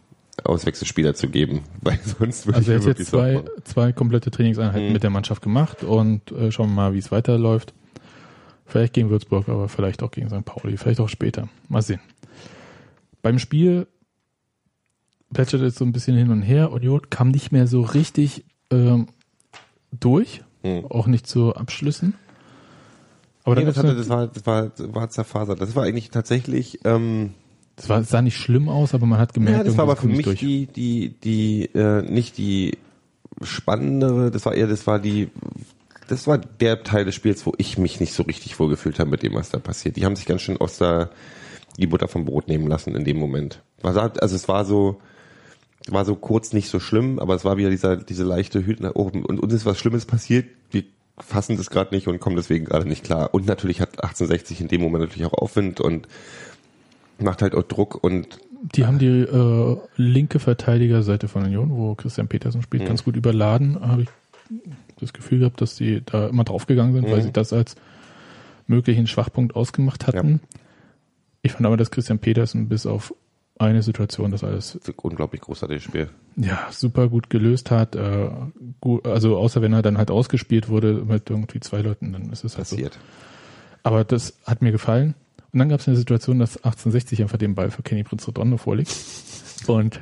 [0.42, 3.92] Auswechselspieler zu geben, weil sonst würde Also er ich hat mir wirklich jetzt zwei, zwei
[3.92, 4.92] komplette Trainingseinheiten Mhm.
[4.94, 7.74] mit der Mannschaft gemacht und äh, schauen wir mal, wie es weiterläuft.
[8.64, 10.46] Vielleicht gegen Würzburg, aber vielleicht auch gegen St.
[10.46, 11.50] Pauli, vielleicht auch später.
[11.68, 12.00] Mal sehen.
[13.20, 13.88] Beim Spiel
[15.34, 16.72] plätschert es so ein bisschen hin und her.
[16.72, 19.08] Union kam nicht mehr so richtig ähm,
[19.98, 20.84] durch, Mhm.
[20.86, 22.14] auch nicht zu Abschlüssen.
[23.44, 25.60] Aber Nee, dann das, hatte, das, war, das, war, war zerfasert.
[25.60, 27.30] Das war eigentlich tatsächlich, ähm,
[27.76, 30.06] das war, sah nicht schlimm aus, aber man hat gemerkt, ja, das war aber für
[30.06, 30.38] mich nicht durch.
[30.40, 32.76] die, die, die, äh, nicht die
[33.42, 35.30] spannendere, das war eher, das war die,
[36.08, 39.22] das war der Teil des Spiels, wo ich mich nicht so richtig wohlgefühlt habe mit
[39.22, 39.96] dem, was da passiert.
[39.96, 41.08] Die haben sich ganz schön aus der,
[41.78, 43.62] die Butter vom Brot nehmen lassen in dem Moment.
[43.82, 45.00] Also es war so,
[45.88, 48.94] war so kurz nicht so schlimm, aber es war wieder dieser, diese leichte Hüte nach
[48.94, 49.24] oben.
[49.24, 50.46] Und uns ist was Schlimmes passiert.
[50.70, 50.84] Wir
[51.18, 53.32] fassen das gerade nicht und kommen deswegen gerade nicht klar.
[53.32, 56.08] Und natürlich hat 1860 in dem Moment natürlich auch Aufwind und
[57.18, 62.28] macht halt auch Druck und die haben die äh, linke Verteidigerseite von Union, wo Christian
[62.28, 62.88] Petersen spielt, mhm.
[62.88, 63.80] ganz gut überladen.
[63.80, 64.08] Habe ich
[65.00, 67.12] das Gefühl gehabt, dass die da immer draufgegangen sind, mhm.
[67.12, 67.76] weil sie das als
[68.66, 70.40] möglichen Schwachpunkt ausgemacht hatten.
[70.42, 70.58] Ja.
[71.42, 73.14] Ich fand aber, dass Christian Petersen bis auf
[73.60, 76.08] eine Situation das alles unglaublich großartiges Spiel.
[76.36, 77.94] Ja, super gut gelöst hat.
[77.94, 78.30] Äh,
[78.80, 82.42] gut, also außer wenn er dann halt ausgespielt wurde mit irgendwie zwei Leuten, dann ist
[82.44, 82.94] es halt passiert.
[82.94, 83.00] So.
[83.82, 85.14] Aber das hat mir gefallen.
[85.52, 88.56] Und dann gab es eine Situation, dass 1860 einfach den Ball für Kenny Prinz Redondo
[88.56, 88.96] vorliegt.
[89.66, 90.00] Und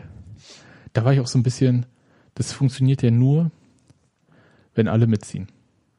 [0.93, 1.87] da war ich auch so ein bisschen,
[2.35, 3.51] das funktioniert ja nur,
[4.75, 5.49] wenn alle mitziehen.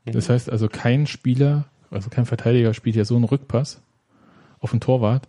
[0.06, 0.12] Mhm.
[0.14, 3.82] Das heißt also, kein Spieler, also kein Verteidiger spielt ja so einen Rückpass
[4.60, 5.28] auf den Torwart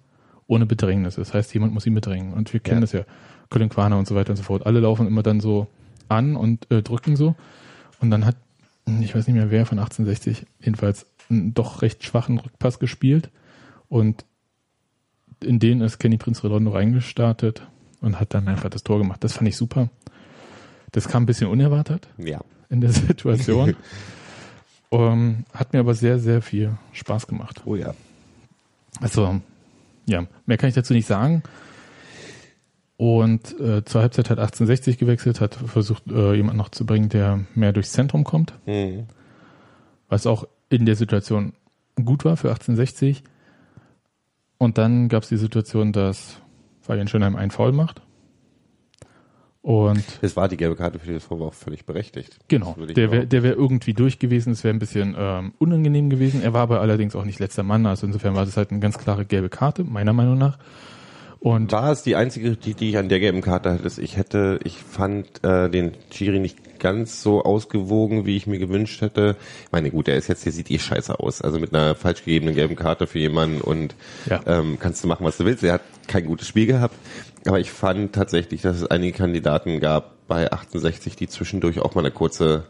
[0.50, 1.14] ohne Bedrängnis.
[1.14, 2.32] Das heißt, jemand muss ihn bedrängen.
[2.32, 2.80] Und wir kennen ja.
[2.80, 3.04] das ja.
[3.50, 4.66] Colin Quaner und so weiter und so fort.
[4.66, 5.68] Alle laufen immer dann so
[6.08, 7.36] an und äh, drücken so.
[8.00, 8.36] Und dann hat,
[9.00, 13.30] ich weiß nicht mehr wer von 1860, jedenfalls einen doch recht schwachen Rückpass gespielt.
[13.88, 14.24] Und
[15.40, 17.62] in den ist Kenny Prinz Redondo reingestartet
[18.00, 19.22] und hat dann einfach das Tor gemacht.
[19.22, 19.88] Das fand ich super.
[20.90, 22.40] Das kam ein bisschen unerwartet ja.
[22.68, 23.76] in der Situation.
[24.88, 27.62] um, ähm, hat mir aber sehr, sehr viel Spaß gemacht.
[27.66, 27.94] Oh ja.
[29.00, 29.40] Also,
[30.06, 31.42] ja, mehr kann ich dazu nicht sagen.
[32.96, 37.40] Und äh, zur Halbzeit hat 1860 gewechselt, hat versucht, äh, jemanden noch zu bringen, der
[37.54, 38.52] mehr durchs Zentrum kommt.
[38.66, 39.04] Mhm.
[40.08, 41.54] Was auch in der Situation
[42.04, 43.22] gut war für 1860.
[44.58, 46.42] Und dann gab es die Situation, dass
[46.82, 48.02] Fabian Schönheim einen Foul macht.
[49.62, 52.38] Und es war die gelbe Karte für das Vorwurf völlig berechtigt.
[52.48, 52.76] Genau.
[52.78, 54.52] Der wäre der wär irgendwie durch gewesen.
[54.52, 56.42] Es wäre ein bisschen ähm, unangenehm gewesen.
[56.42, 57.84] Er war aber allerdings auch nicht letzter Mann.
[57.84, 60.58] Also insofern war das halt eine ganz klare gelbe Karte, meiner Meinung nach.
[61.40, 64.00] Und war es die einzige, die, die ich an der gelben Karte hatte?
[64.02, 69.00] Ich hätte, ich fand äh, den Chiri nicht ganz so ausgewogen, wie ich mir gewünscht
[69.00, 69.36] hätte.
[69.64, 71.40] Ich meine, gut, der ist jetzt, der sieht eh scheiße aus.
[71.40, 73.94] Also mit einer falsch gegebenen gelben Karte für jemanden und
[74.28, 74.42] ja.
[74.46, 75.64] ähm, kannst du machen, was du willst.
[75.64, 76.94] Er hat kein gutes Spiel gehabt.
[77.46, 82.02] Aber ich fand tatsächlich, dass es einige Kandidaten gab bei 68, die zwischendurch auch mal
[82.02, 82.64] eine kurze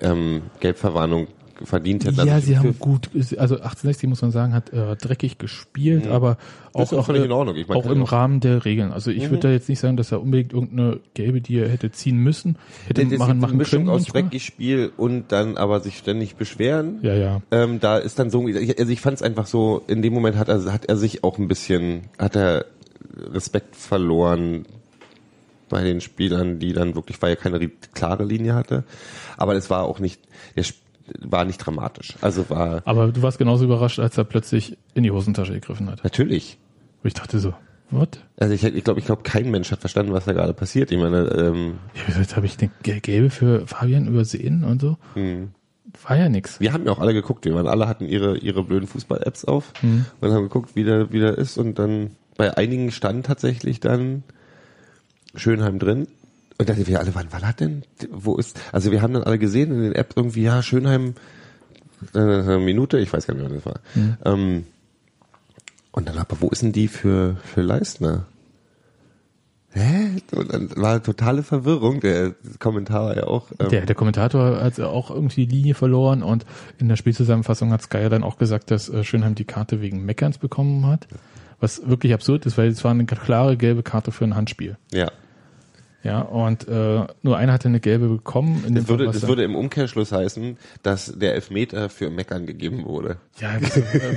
[0.00, 1.28] ähm, Gelbverwarnung
[1.64, 2.26] verdient hätten.
[2.26, 6.12] Ja, also sie haben gut, also 1860 muss man sagen, hat äh, dreckig gespielt, mhm.
[6.12, 6.36] aber
[6.72, 7.56] auch, auch, in Ordnung.
[7.56, 8.92] Ich mein, auch im Rahmen der Regeln.
[8.92, 9.30] Also ich mhm.
[9.30, 12.56] würde da jetzt nicht sagen, dass er unbedingt irgendeine gelbe, die er hätte ziehen müssen,
[12.86, 13.96] hätte das machen, machen Mischung können.
[13.96, 16.98] aus dreckig Spiel und dann aber sich ständig beschweren.
[17.02, 17.42] Ja, ja.
[17.50, 18.58] Ähm, da ist dann so, also
[18.92, 21.48] ich fand es einfach so, in dem Moment hat er, hat er sich auch ein
[21.48, 22.64] bisschen, hat er
[23.16, 24.66] Respekt verloren
[25.68, 28.84] bei den Spielern, die dann wirklich, weil er keine klare Linie hatte.
[29.36, 30.20] Aber es war auch nicht,
[30.54, 30.64] der
[31.20, 32.14] war nicht dramatisch.
[32.20, 32.82] Also war.
[32.84, 36.04] Aber du warst genauso überrascht, als er plötzlich in die Hosentasche gegriffen hat.
[36.04, 36.58] Natürlich.
[37.02, 37.54] Und ich dachte so,
[37.90, 38.20] what?
[38.38, 40.92] Also ich, ich glaube, ich glaube, kein Mensch hat verstanden, was da gerade passiert.
[40.92, 44.98] Ich meine, ähm, ja, jetzt habe ich den Gelbe für Fabian übersehen und so.
[45.14, 45.50] Hm.
[46.06, 46.60] War ja nix.
[46.60, 49.72] Wir haben ja auch alle geguckt, wir waren alle hatten ihre ihre blöden Fußball-Apps auf
[49.80, 50.06] hm.
[50.20, 54.22] und haben geguckt, wie der wie der ist und dann bei einigen stand tatsächlich dann
[55.34, 56.08] Schönheim drin.
[56.58, 57.82] Und dachte wir alle, wann war das denn?
[58.10, 61.14] Wo ist, also wir haben dann alle gesehen in den App irgendwie, ja, Schönheim,
[62.14, 63.80] äh, eine Minute, ich weiß gar nicht, wann das war.
[63.94, 64.16] Mhm.
[64.24, 64.66] Ähm,
[65.90, 68.26] und dann aber, wo ist denn die für, für Leistner?
[69.74, 70.18] Hä?
[70.32, 72.00] Und dann war totale Verwirrung.
[72.00, 73.50] Der Kommentar war ja auch.
[73.58, 76.44] Ähm der, der Kommentator hat auch irgendwie die Linie verloren und
[76.78, 80.04] in der Spielzusammenfassung hat Sky ja dann auch gesagt, dass äh, Schönheim die Karte wegen
[80.04, 81.08] Meckerns bekommen hat.
[81.62, 84.78] Was wirklich absurd ist, weil es war eine klare gelbe Karte für ein Handspiel.
[84.92, 85.12] Ja.
[86.02, 88.64] Ja, und äh, nur einer hatte eine gelbe bekommen.
[88.66, 93.18] In das, würde, das würde im Umkehrschluss heißen, dass der Elfmeter für Meckern gegeben wurde.
[93.38, 93.52] Ja,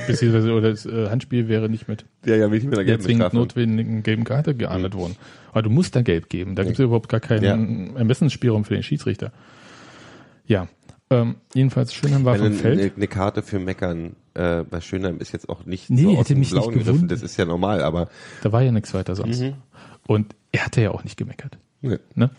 [0.08, 3.34] beziehungsweise oder das äh, Handspiel wäre nicht mit ja, ja, nicht mit der, der zwingend
[3.34, 4.98] notwendigen gelben Karte geahndet mhm.
[4.98, 5.16] worden.
[5.52, 6.56] Aber du musst da gelb geben.
[6.56, 6.86] Da gibt es ja.
[6.86, 8.00] überhaupt gar keinen ja.
[8.00, 9.32] Ermessensspielraum für den Schiedsrichter.
[10.48, 10.68] Ja,
[11.12, 12.80] ähm, jedenfalls Schönheim war vom Feld.
[12.80, 16.28] Eine, eine Karte für Meckern äh, bei Schönheim ist jetzt auch nicht nee, so aus
[16.28, 17.08] dem Blauen gegriffen.
[17.08, 18.10] Das ist ja normal, aber
[18.44, 19.42] da war ja nichts weiter sonst.
[19.42, 19.54] Mhm.
[20.08, 21.58] Und er hatte ja auch nicht gemeckert.
[21.82, 22.00] Nee.
[22.14, 22.30] Ne?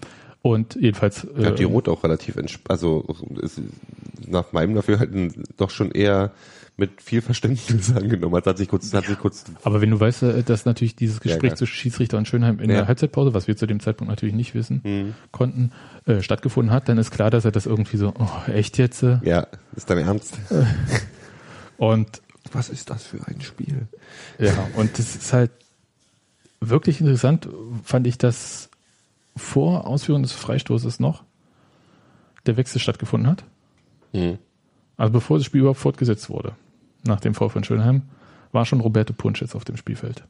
[0.42, 1.26] Und jedenfalls.
[1.36, 3.04] Ich äh, die Rot auch relativ entspannt, also
[3.40, 3.60] ist
[4.28, 6.32] nach meinem Dafürhalten doch schon eher
[6.76, 8.46] mit viel Verständnis angenommen hat.
[8.46, 9.44] Hat sich kurz, hat sich kurz.
[9.64, 12.70] Aber wenn du weißt, äh, dass natürlich dieses Gespräch ja, zwischen Schiedsrichter und Schönheim in
[12.70, 12.76] ja.
[12.76, 15.14] der Halbzeitpause, was wir zu dem Zeitpunkt natürlich nicht wissen mhm.
[15.32, 15.72] konnten,
[16.04, 19.02] äh, stattgefunden hat, dann ist klar, dass er das irgendwie so, oh, echt jetzt?
[19.02, 19.18] Äh?
[19.24, 20.38] Ja, ist dein Ernst?
[21.78, 23.88] und was ist das für ein Spiel?
[24.38, 25.50] Ja, und das ist halt
[26.60, 27.48] wirklich interessant,
[27.82, 28.70] fand ich, dass
[29.36, 31.24] vor Ausführung des Freistoßes noch
[32.46, 33.44] der Wechsel stattgefunden hat.
[34.12, 34.38] Mhm.
[34.96, 36.54] Also bevor das Spiel überhaupt fortgesetzt wurde,
[37.04, 38.02] nach dem Vorfall von Schönheim,
[38.52, 40.24] war schon Roberto Punsch jetzt auf dem Spielfeld.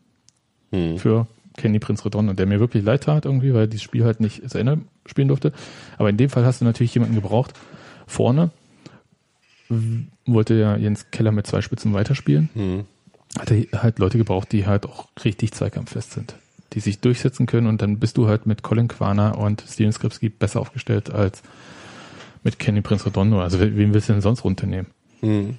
[0.73, 0.99] Mhm.
[0.99, 4.49] Für Kenny Prinz Redondo, der mir wirklich leid tat irgendwie, weil dieses Spiel halt nicht
[4.49, 5.53] zu Ende spielen durfte.
[5.97, 7.53] Aber in dem Fall hast du natürlich jemanden gebraucht.
[8.07, 8.51] Vorne
[10.27, 12.49] wollte ja Jens Keller mit zwei Spitzen weiterspielen.
[12.55, 12.85] Mhm.
[13.39, 16.37] Hat er halt Leute gebraucht, die halt auch richtig zweikampffest sind.
[16.73, 20.29] Die sich durchsetzen können und dann bist du halt mit Colin Quaner und Steven Skripski
[20.29, 21.43] besser aufgestellt als
[22.43, 23.41] mit Kenny Prinz Redondo.
[23.41, 24.87] Also wen willst du denn sonst runternehmen?
[25.21, 25.59] Mhm.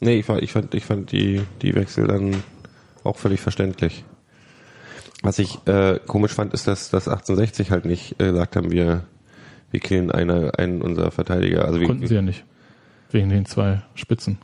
[0.00, 2.36] Nee, ich fand, ich fand, ich fand die, die Wechsel dann
[3.02, 4.04] auch völlig verständlich.
[5.22, 9.04] Was ich äh, komisch fand, ist, dass das 1860 halt nicht äh, gesagt haben, wir,
[9.72, 11.64] wir killen eine, einen unserer Verteidiger.
[11.64, 12.44] Also Konnten wir, sie ja nicht.
[13.10, 14.38] Wegen den zwei Spitzen.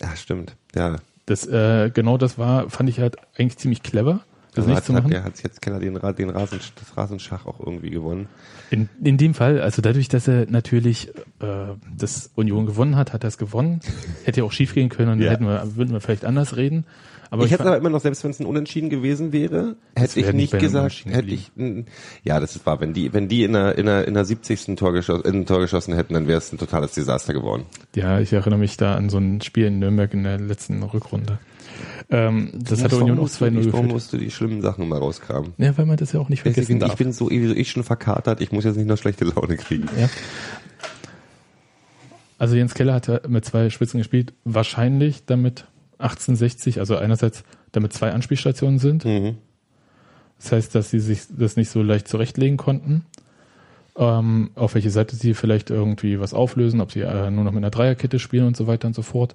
[0.00, 0.56] Ja, stimmt.
[0.74, 0.96] Ja.
[1.26, 4.20] Das, äh, genau das war, fand ich halt eigentlich ziemlich clever,
[4.54, 5.04] das Also nicht hat, zu machen.
[5.04, 8.28] hat, der hat jetzt Keller den, den Rasen, das Rasenschach auch irgendwie gewonnen.
[8.70, 11.08] In, in dem Fall, also dadurch, dass er natürlich
[11.40, 13.80] äh, das Union gewonnen hat, hat er es gewonnen.
[14.24, 15.30] Hätte ja auch schief gehen können und Ja.
[15.30, 16.84] hätten wir, würden wir vielleicht anders reden.
[17.32, 20.32] Aber ich hätte aber immer noch, selbst wenn es ein Unentschieden gewesen wäre, hätte ich
[20.32, 21.50] nicht gesagt, hätte ich,
[22.24, 24.74] ja, das war, wenn die, wenn die in der, in der, in der 70.
[24.76, 27.64] Tor, geschossen, in ein Tor geschossen hätten, dann wäre es ein totales Desaster geworden.
[27.94, 31.38] ja, ich erinnere mich da an so ein Spiel in Nürnberg in der letzten Rückrunde.
[32.10, 33.86] Ähm, das hat Union auch musst du 2-0 die- Warum geführt.
[33.92, 35.52] musst du die schlimmen Sachen immer rauskramen?
[35.58, 36.90] Ja, weil man das ja auch nicht Ich vergessen bin, darf.
[36.92, 39.88] ich bin so ewig, ich schon verkatert, ich muss jetzt nicht noch schlechte Laune kriegen.
[39.98, 40.08] Ja.
[42.38, 45.66] Also Jens Keller hat ja mit zwei Spitzen gespielt, wahrscheinlich damit
[46.00, 49.04] 1860, also einerseits damit zwei Anspielstationen sind.
[49.04, 49.38] Mhm.
[50.38, 53.04] Das heißt, dass sie sich das nicht so leicht zurechtlegen konnten.
[53.96, 57.58] Ähm, auf welche Seite sie vielleicht irgendwie was auflösen, ob sie äh, nur noch mit
[57.58, 59.34] einer Dreierkette spielen und so weiter und so fort.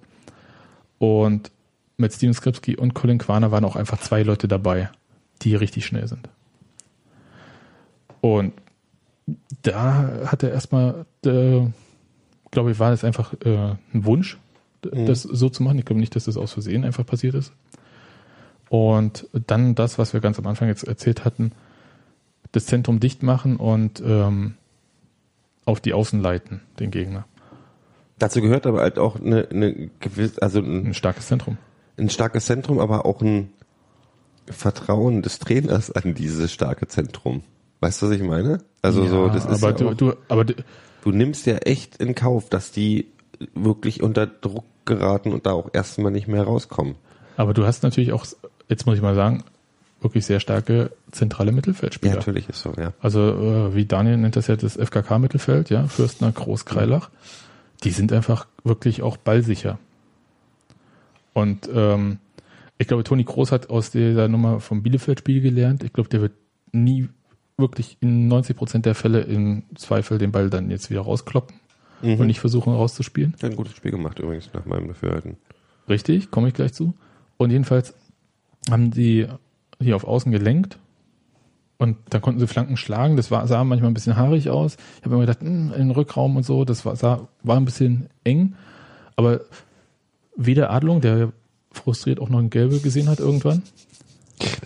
[0.98, 1.52] Und
[1.98, 4.90] mit Steven Skripski und Colin Quaner waren auch einfach zwei Leute dabei,
[5.42, 6.28] die richtig schnell sind.
[8.22, 8.54] Und
[9.62, 11.62] da hat er erstmal, äh,
[12.52, 14.40] glaube ich, war es einfach äh, ein Wunsch,
[14.90, 15.80] d- das so zu machen.
[15.80, 17.52] Ich glaube nicht, dass das aus Versehen einfach passiert ist.
[18.70, 21.52] Und dann das, was wir ganz am Anfang jetzt erzählt hatten,
[22.52, 24.56] das Zentrum dicht machen und ähm,
[25.66, 27.26] auf die Außen leiten, den Gegner.
[28.18, 31.58] Dazu gehört aber halt auch eine, eine gewisse, also ein, Ein starkes Zentrum.
[31.98, 33.50] ein starkes Zentrum, aber auch ein
[34.48, 37.42] Vertrauen des Trainers an dieses starke Zentrum.
[37.82, 38.60] Weißt du, was ich meine?
[38.82, 42.16] Also so, das ist aber ja du, auch, du, aber du nimmst ja echt in
[42.16, 43.08] Kauf, dass die
[43.54, 46.96] wirklich unter Druck geraten und da auch erstmal nicht mehr rauskommen.
[47.38, 48.26] aber du hast natürlich auch,
[48.70, 49.44] jetzt muss ich mal sagen,
[50.02, 52.16] wirklich sehr starke zentrale Ja, Mittelfeldspieler.
[52.16, 52.94] natürlich ist so, ja.
[53.00, 57.10] Also äh, wie Daniel nennt das ja das FKK-Mittelfeld, ja, Fürstner, Groß, Kreilach.
[57.84, 59.80] Die sind einfach wirklich auch ballsicher.
[61.34, 62.20] Und ähm,
[62.78, 65.84] ich glaube, Toni Groß hat aus dieser Nummer vom Bielefeld-Spiel gelernt.
[65.84, 66.34] Ich glaube, der wird
[66.72, 67.10] nie
[67.58, 71.56] wirklich in 90 Prozent der Fälle im Zweifel den Ball dann jetzt wieder rauskloppen
[72.02, 72.20] Mhm.
[72.20, 73.34] und nicht versuchen rauszuspielen.
[73.34, 75.38] Hat ein gutes Spiel gemacht übrigens, nach meinem Dafürhalten.
[75.88, 76.94] Richtig, komme ich gleich zu.
[77.38, 77.94] Und jedenfalls
[78.70, 79.28] haben die
[79.80, 80.80] hier auf Außen gelenkt
[81.78, 83.18] und dann konnten sie Flanken schlagen.
[83.18, 84.78] Das war, sah manchmal ein bisschen haarig aus.
[85.00, 87.66] Ich habe mir gedacht, hm, in den Rückraum und so, das war, sah, war ein
[87.66, 88.56] bisschen eng.
[89.16, 89.42] Aber
[90.36, 91.32] weder Adlung, der
[91.72, 93.64] frustriert auch noch ein Gelbe gesehen hat irgendwann,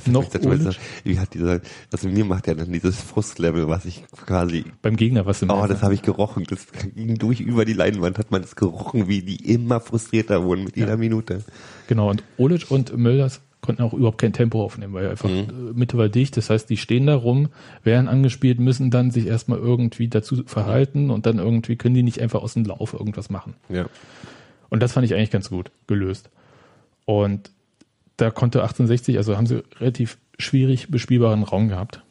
[0.06, 4.66] noch Olic, Wie hat dieser, also mir macht ja dann dieses Frustlevel, was ich quasi
[4.82, 6.46] beim Gegner was im Oh, das habe ich gerochen.
[6.50, 10.64] Das ging durch über die Leinwand, hat man das gerochen, wie die immer frustrierter wurden
[10.64, 11.44] mit jeder Minute.
[11.88, 15.98] Genau, und Olic und Mölders konnten auch überhaupt kein Tempo aufnehmen, weil einfach äh, Mitte
[15.98, 16.38] war dicht.
[16.38, 17.50] Das heißt, die stehen da rum,
[17.84, 22.22] werden angespielt, müssen dann sich erstmal irgendwie dazu verhalten und dann irgendwie können die nicht
[22.22, 23.56] einfach aus dem Lauf irgendwas machen.
[23.68, 23.86] Ja.
[24.70, 26.30] Und das fand ich eigentlich ganz gut gelöst.
[27.06, 27.52] Und
[28.22, 32.04] da konnte 1860, also haben sie relativ schwierig bespielbaren Raum gehabt.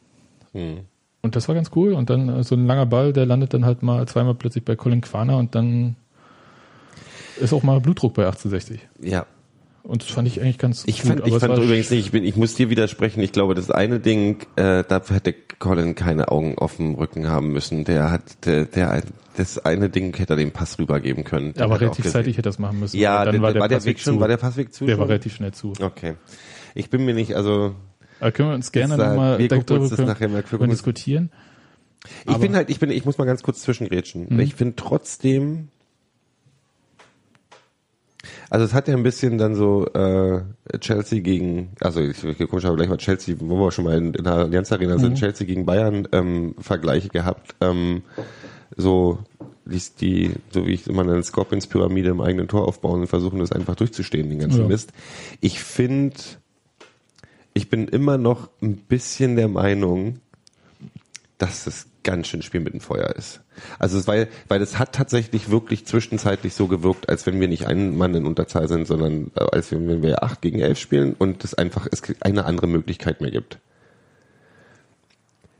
[0.53, 0.79] Hm.
[1.21, 1.93] Und das war ganz cool.
[1.93, 4.75] Und dann äh, so ein langer Ball, der landet dann halt mal zweimal plötzlich bei
[4.75, 5.95] Colin Quaner und dann
[7.39, 8.87] ist auch mal Blutdruck bei 1860.
[9.01, 9.25] Ja.
[9.83, 11.07] Und das fand ich eigentlich ganz Ich gut.
[11.09, 13.71] fand, ich fand war übrigens nicht, ich, bin, ich muss dir widersprechen, ich glaube, das
[13.71, 17.85] eine Ding, äh, dafür hätte Colin keine Augen auf dem Rücken haben müssen.
[17.85, 19.01] Der hat, der, der,
[19.35, 21.53] das eine Ding hätte er den Pass rübergeben können.
[21.53, 22.97] Den aber er relativ zeitig hätte das machen müssen.
[22.97, 24.19] Ja, Aber der, war, der Passweg Weg schon, zu.
[24.19, 24.85] war der Passweg zu?
[24.85, 25.11] Der war schon?
[25.11, 25.73] relativ schnell zu.
[25.81, 26.15] Okay.
[26.75, 27.75] Ich bin mir nicht, also,
[28.19, 31.31] Aber können wir uns gerne nochmal darüber können- diskutieren.
[32.23, 34.27] ich Aber- bin halt, ich bin, ich muss mal ganz kurz zwischengrätschen.
[34.29, 34.39] Mhm.
[34.39, 35.69] Ich finde trotzdem,
[38.49, 40.41] also es hat ja ein bisschen dann so äh,
[40.79, 44.13] Chelsea gegen, also ich, ich komisch, aber gleich mal Chelsea, wo wir schon mal in,
[44.13, 44.99] in der Allianz Arena Mhm.
[44.99, 47.55] sind, Chelsea gegen Bayern ähm, Vergleiche gehabt.
[47.61, 48.03] Ähm,
[48.75, 49.19] so
[49.65, 53.51] die, die, so wie ich immer eine Scorpions-Pyramide im eigenen Tor aufbauen und versuchen, das
[53.51, 54.67] einfach durchzustehen, den ganzen Ja.
[54.67, 54.93] Mist.
[55.41, 56.15] Ich finde,
[57.53, 60.19] ich bin immer noch ein bisschen der Meinung,
[61.37, 63.41] dass es ganz schön Spiel mit dem Feuer ist.
[63.77, 67.67] Also es weil, weil es hat tatsächlich wirklich zwischenzeitlich so gewirkt, als wenn wir nicht
[67.67, 71.43] ein Mann in Unterzahl sind, sondern äh, als wenn wir acht gegen elf spielen und
[71.43, 73.59] es einfach es eine andere Möglichkeit mehr gibt.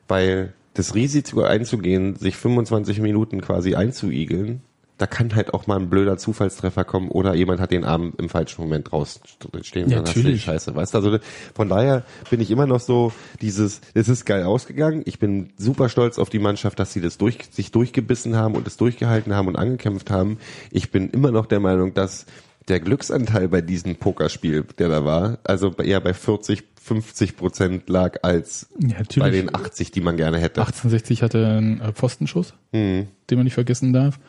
[0.07, 4.61] Weil das Risiko einzugehen, sich 25 Minuten quasi einzuigeln,
[4.99, 8.29] da kann halt auch mal ein blöder Zufallstreffer kommen oder jemand hat den Arm im
[8.29, 9.89] falschen Moment rausstehen.
[9.89, 10.43] Ja, natürlich.
[10.43, 10.97] Scheiße, weißt du?
[10.99, 11.17] Also
[11.55, 15.01] von daher bin ich immer noch so dieses, es ist geil ausgegangen.
[15.05, 18.67] Ich bin super stolz auf die Mannschaft, dass sie das durch, sich durchgebissen haben und
[18.67, 20.37] es durchgehalten haben und angekämpft haben.
[20.69, 22.25] Ich bin immer noch der Meinung, dass
[22.67, 28.17] der Glücksanteil bei diesem Pokerspiel, der da war, also eher bei 40, 50 Prozent lag
[28.23, 30.61] als Ja, bei den 80, die man gerne hätte.
[30.61, 33.07] 1860 hatte einen äh, Pfostenschuss, Mhm.
[33.29, 34.19] den man nicht vergessen darf.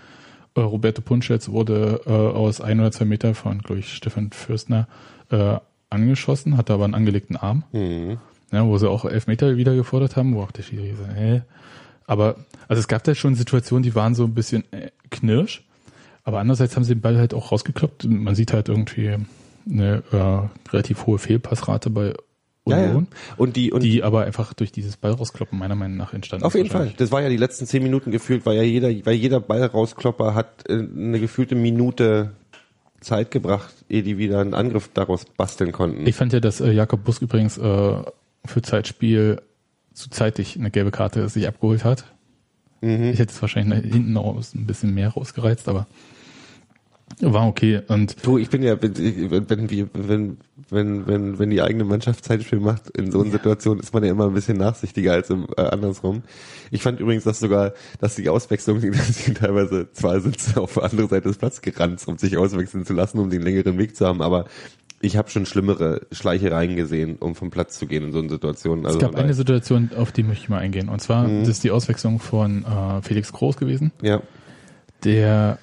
[0.54, 4.88] Äh, Roberto Punschetz wurde äh, aus ein oder zwei Meter von, glaube ich, Stefan Fürstner
[5.30, 5.56] äh,
[5.90, 7.64] angeschossen, hatte aber einen angelegten Arm.
[7.72, 8.18] Mhm.
[8.52, 11.42] Ja, wo sie auch elf Meter wieder gefordert haben, wo auch der Schiri gesagt hä?
[12.06, 12.36] Aber,
[12.66, 15.64] also es gab da schon Situationen, die waren so ein bisschen äh, knirsch.
[16.24, 18.04] Aber andererseits haben sie den Ball halt auch rausgekloppt.
[18.04, 19.16] Man sieht halt irgendwie
[19.68, 22.14] eine äh, relativ hohe Fehlpassrate bei
[22.64, 23.34] Union, ja.
[23.36, 26.54] Und die, und die aber einfach durch dieses Ball rauskloppen meiner Meinung nach entstanden Auf
[26.54, 26.92] jeden Fall.
[26.96, 30.68] Das war ja die letzten zehn Minuten gefühlt, weil ja jeder, weil jeder Ballrausklopper hat
[30.68, 32.32] äh, eine gefühlte Minute
[33.00, 36.06] Zeit gebracht, ehe die wieder einen Angriff daraus basteln konnten.
[36.06, 38.02] Ich fand ja, dass äh, Jakob Busk übrigens äh,
[38.44, 39.40] für Zeitspiel
[39.94, 42.04] zu zeitig eine gelbe Karte sich abgeholt hat.
[42.82, 43.10] Mhm.
[43.10, 45.86] Ich hätte es wahrscheinlich hinten raus ein bisschen mehr rausgereizt, aber
[47.20, 47.82] war okay.
[47.88, 48.96] Und Du, ich bin ja, wenn,
[49.48, 50.36] wenn, wir- wenn,
[50.70, 54.10] wenn, wenn, wenn die eigene Mannschaft Zeitspiel macht, in so einer Situation ist man ja
[54.12, 56.22] immer ein bisschen nachsichtiger als im, äh, andersrum.
[56.70, 60.74] Ich fand übrigens, dass sogar, dass die Auswechslung, die, dass die teilweise, zwar sind auf
[60.74, 63.96] der andere Seite des Platzes gerannt, um sich auswechseln zu lassen, um den längeren Weg
[63.96, 64.44] zu haben, aber
[65.02, 68.84] ich habe schon schlimmere Schleichereien gesehen, um vom Platz zu gehen in so einer Situation.
[68.86, 70.88] Also es gab eine Situation, auf die möchte ich mal eingehen.
[70.90, 71.40] Und zwar, Mhm.
[71.40, 74.20] das ist die Auswechslung von äh, Felix Groß gewesen, ja.
[75.04, 75.58] der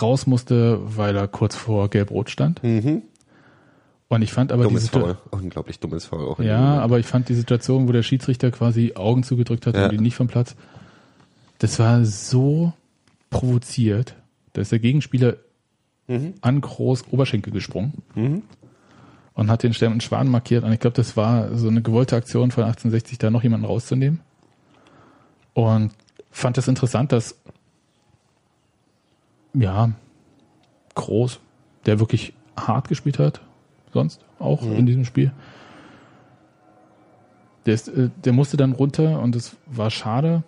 [0.00, 2.62] raus musste, weil er kurz vor Gelb-Rot stand.
[2.62, 3.02] Mhm.
[4.08, 5.40] Und ich fand aber die Dummes Situation, Foul.
[5.40, 6.38] Unglaublich dummes Foul auch.
[6.38, 9.84] Ja, aber ich fand die Situation, wo der Schiedsrichter quasi Augen zugedrückt hat Ja.
[9.84, 10.54] und die nicht vom Platz,
[11.58, 12.72] das war so
[13.30, 14.14] provoziert,
[14.52, 15.36] da ist der Gegenspieler
[16.06, 16.34] Mhm.
[16.42, 18.42] an Groß Oberschenkel gesprungen
[19.32, 20.62] und hat den Stern und Schwan markiert.
[20.62, 24.20] Und ich glaube, das war so eine gewollte Aktion von 1860, da noch jemanden rauszunehmen.
[25.54, 25.92] Und
[26.30, 27.36] fand das interessant, dass
[29.54, 29.90] ja,
[30.94, 31.40] Groß,
[31.86, 33.40] der wirklich hart gespielt hat,
[33.92, 34.72] sonst auch Mhm.
[34.76, 35.32] in diesem Spiel.
[37.66, 40.42] Der, ist, äh, der musste dann runter und es war schade.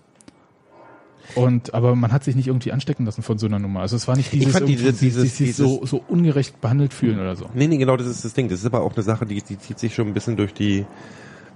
[1.35, 3.81] Und aber man hat sich nicht irgendwie anstecken lassen von so einer Nummer.
[3.81, 6.93] Also es war nicht dieses, fand irgendwie diese- dieses- sich, sich so, so ungerecht behandelt
[6.95, 7.47] fühlen oder so.
[7.55, 8.49] Nee, nee, genau, das ist das Ding.
[8.49, 10.87] Das ist aber auch eine Sache, die, die zieht sich schon ein bisschen durch die,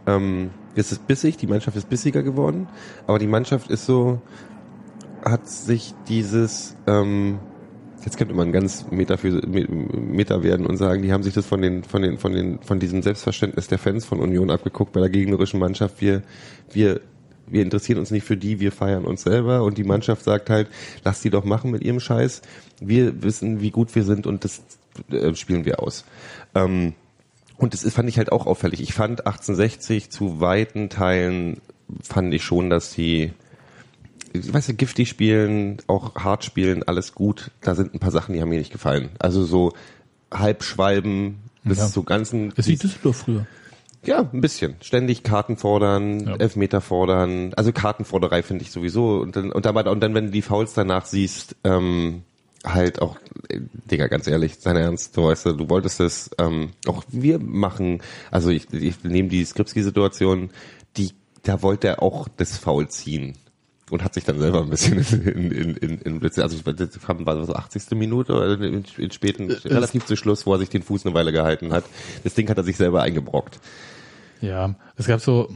[0.06, 2.66] ähm, es ist bissig, die Mannschaft ist bissiger geworden,
[3.06, 4.20] aber die Mannschaft ist so,
[5.24, 7.38] hat sich dieses, ähm,
[8.04, 11.60] jetzt könnte man ganz metaphys- me- meta werden und sagen, die haben sich das von
[11.62, 15.10] den, von den, von den, von diesem Selbstverständnis der Fans von Union abgeguckt bei der
[15.10, 16.00] gegnerischen Mannschaft.
[16.00, 16.22] Wir,
[16.72, 17.00] wir,
[17.46, 20.68] wir interessieren uns nicht für die, wir feiern uns selber und die Mannschaft sagt halt,
[21.04, 22.42] lass die doch machen mit ihrem Scheiß.
[22.80, 24.62] Wir wissen, wie gut wir sind und das
[25.10, 26.04] äh, spielen wir aus.
[26.54, 26.94] Ähm,
[27.58, 28.80] und das ist, fand ich halt auch auffällig.
[28.80, 31.60] Ich fand 1860 zu weiten Teilen
[32.02, 33.32] fand ich schon, dass die,
[34.34, 37.50] weißt du, giftig spielen, auch hart spielen, alles gut.
[37.60, 39.08] Da sind ein paar Sachen, die haben mir nicht gefallen.
[39.18, 39.72] Also so
[40.32, 41.88] Halbschwalben bis Ja.
[41.88, 42.52] zu ganzen.
[42.56, 43.46] Das sieht Düsseldorf früher.
[44.04, 44.76] Ja, ein bisschen.
[44.80, 46.36] Ständig Karten fordern, Ja.
[46.36, 47.52] Elfmeter fordern.
[47.54, 49.18] Also Kartenforderei finde ich sowieso.
[49.20, 52.22] Und dann, und, dabei, und dann, wenn du die Fouls danach siehst, ähm,
[52.64, 53.16] halt auch,
[53.48, 53.60] äh,
[53.90, 58.00] Digga, ganz ehrlich, sein Ernst, du weißt, du, du wolltest es, ähm, auch wir machen,
[58.30, 60.50] also ich, ich nehme die Skripski-Situation,
[60.96, 61.10] die,
[61.42, 63.34] da wollte er auch das Foul ziehen.
[63.90, 67.44] Und hat sich dann selber ein bisschen in, in, in, in also das kam, war
[67.44, 67.90] so 80.
[67.98, 71.32] Minute oder in, in späten, relativ zu Schluss, wo er sich den Fuß eine Weile
[71.32, 71.84] gehalten hat.
[72.22, 73.58] Das Ding hat er sich selber eingebrockt.
[74.40, 75.52] Ja, es gab so,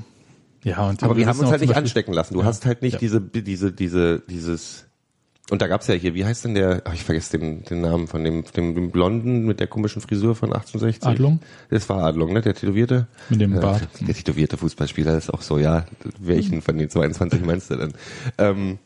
[0.64, 2.34] ja, und Aber wir haben uns halt nicht Beispiel- anstecken lassen.
[2.34, 2.46] Du Ja.
[2.46, 2.98] hast halt nicht Ja.
[2.98, 4.86] diese, diese, diese, dieses.
[5.50, 8.06] Und da gab's ja hier, wie heißt denn der, ach, ich vergesse den, den Namen
[8.06, 11.06] von dem, dem, dem Blonden mit der komischen Frisur von 1860.
[11.06, 11.40] Adlung?
[11.68, 12.40] Das war Adlung, ne?
[12.40, 13.08] Der tätowierte.
[13.28, 13.86] Mit dem Bart.
[14.00, 15.84] Der tätowierte Fußballspieler ist auch so, ja,
[16.18, 17.92] welchen von den 22 meinst du denn?
[18.38, 18.78] Ähm,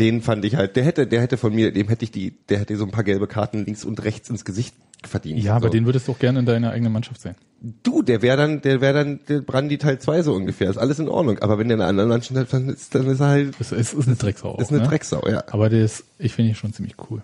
[0.00, 2.58] den fand ich halt, der hätte, der hätte von mir, dem hätte ich die, der
[2.58, 4.74] hätte so ein paar gelbe Karten links und rechts ins Gesicht
[5.06, 5.42] verdient.
[5.42, 5.72] Ja, aber so.
[5.72, 7.34] den würdest du auch gerne in deiner eigenen Mannschaft sehen.
[7.82, 10.70] Du, der wäre dann, der wäre dann der Brandi Teil 2 so ungefähr.
[10.70, 11.38] Ist alles in Ordnung.
[11.40, 13.92] Aber wenn der in einer anderen Mannschaft dann ist, dann ist er halt, Das ist,
[13.92, 14.56] ist eine Drecksau.
[14.58, 14.88] ist auch, eine ne?
[14.88, 15.44] Drecksau, ja.
[15.50, 17.22] Aber das, ich finde ihn schon ziemlich cool.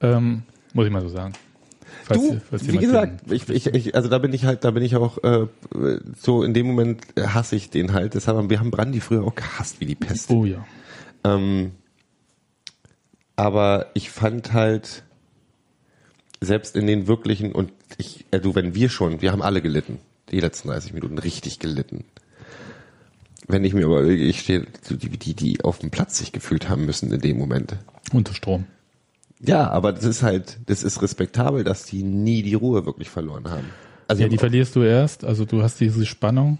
[0.00, 0.42] Ähm,
[0.72, 1.34] muss ich mal so sagen.
[2.04, 4.64] Falls Du, ihr- falls wie gesagt, den- ich, ich, ich, also da bin ich halt,
[4.64, 5.46] da bin ich auch äh,
[6.20, 8.14] so in dem Moment hasse ich den halt.
[8.16, 10.30] Das haben wir haben Brandi früher auch gehasst wie die Pest.
[10.30, 10.64] Oh ja.
[11.22, 11.72] Ähm,
[13.36, 15.04] aber ich fand halt,
[16.40, 19.98] selbst in den wirklichen, und ich, äh, du, wenn wir schon, wir haben alle gelitten,
[20.30, 22.04] die letzten 30 Minuten richtig gelitten.
[23.46, 26.86] Wenn ich mir aber ich stehe, die, die, die auf dem Platz sich gefühlt haben
[26.86, 27.76] müssen in dem Moment.
[28.12, 28.66] Unter Strom.
[29.40, 33.50] Ja, aber das ist halt, das ist respektabel, dass die nie die Ruhe wirklich verloren
[33.50, 33.66] haben.
[34.06, 35.24] Also Ja, die verlierst du erst.
[35.24, 36.58] Also du hast diese Spannung,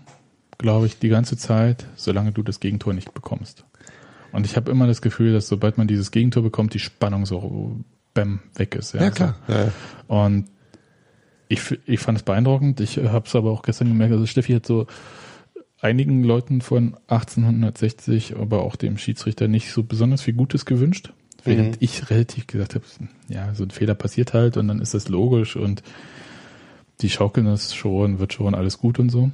[0.59, 3.65] glaube ich, die ganze Zeit, solange du das Gegentor nicht bekommst.
[4.33, 7.77] Und ich habe immer das Gefühl, dass sobald man dieses Gegentor bekommt, die Spannung so
[8.15, 8.95] bäm weg ist.
[8.95, 9.37] ja, klar.
[9.49, 9.73] Ja, ja.
[10.09, 10.47] Und
[11.49, 12.81] ich, ich fand es beeindruckend.
[12.81, 14.13] Ich habe es aber auch gestern gemerkt.
[14.13, 14.87] Also Steffi hat so
[15.81, 21.13] einigen Leuten von 1860, aber auch dem Schiedsrichter nicht so besonders viel Gutes gewünscht.
[21.45, 22.85] Während ich relativ gesagt habe,
[23.29, 25.83] ja, so ein Fehler passiert halt und dann ist das logisch und
[27.01, 29.31] die schaukeln das schon, wird schon alles gut und so.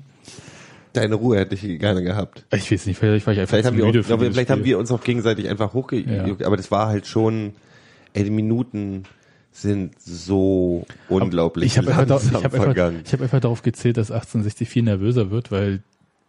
[0.92, 2.44] Deine Ruhe hätte ich gerne gehabt.
[2.54, 4.36] Ich weiß nicht, vielleicht war ich einfach Vielleicht haben, wir, müde auch, ja, aber dieses
[4.36, 4.70] vielleicht haben Spiel.
[4.70, 6.00] wir uns auch gegenseitig einfach hochge...
[6.00, 6.46] Ja.
[6.46, 7.54] Aber das war halt schon,
[8.16, 9.04] ey, die Minuten
[9.52, 13.00] sind so unglaublich ich habe einfach, langsam ich hab einfach, vergangen.
[13.04, 15.82] ich hab einfach darauf gezählt, dass 1860 viel nervöser wird, weil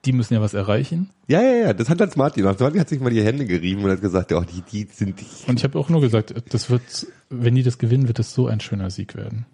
[0.06, 1.10] die müssen ja was erreichen.
[1.28, 2.60] Ja, ja, ja, das hat Hans Martin gemacht.
[2.60, 5.50] Martin hat sich mal die Hände gerieben und hat gesagt, ja, die, die sind die.
[5.50, 8.48] Und ich habe auch nur gesagt, das wird, wenn die das gewinnen, wird das so
[8.48, 9.46] ein schöner Sieg werden.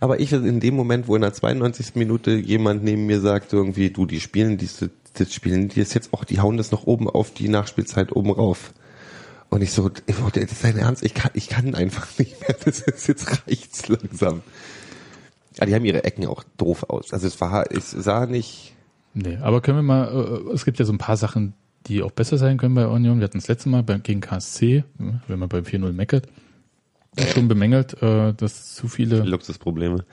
[0.00, 1.94] Aber ich in dem Moment, wo in der 92.
[1.94, 6.12] Minute jemand neben mir sagt, irgendwie, du, die spielen diese, das spielen die ist jetzt
[6.12, 8.72] auch, die hauen das noch oben auf die Nachspielzeit oben rauf.
[9.50, 12.56] Und ich so, ich, das ist dein Ernst, ich kann, ich kann einfach nicht mehr,
[12.64, 14.42] das ist, jetzt reicht's langsam.
[15.58, 17.12] Ja, die haben ihre Ecken auch doof aus.
[17.12, 18.74] Also es war, es sah nicht,
[19.12, 20.06] Nee, aber können wir mal,
[20.48, 21.54] äh, es gibt ja so ein paar Sachen,
[21.88, 23.18] die auch besser sein können bei Union.
[23.18, 24.84] Wir hatten das letzte Mal beim, gegen KSC,
[25.26, 26.28] wenn man beim 4-0 meckert,
[27.34, 30.04] schon bemängelt, äh, dass zu viele, Luxusprobleme.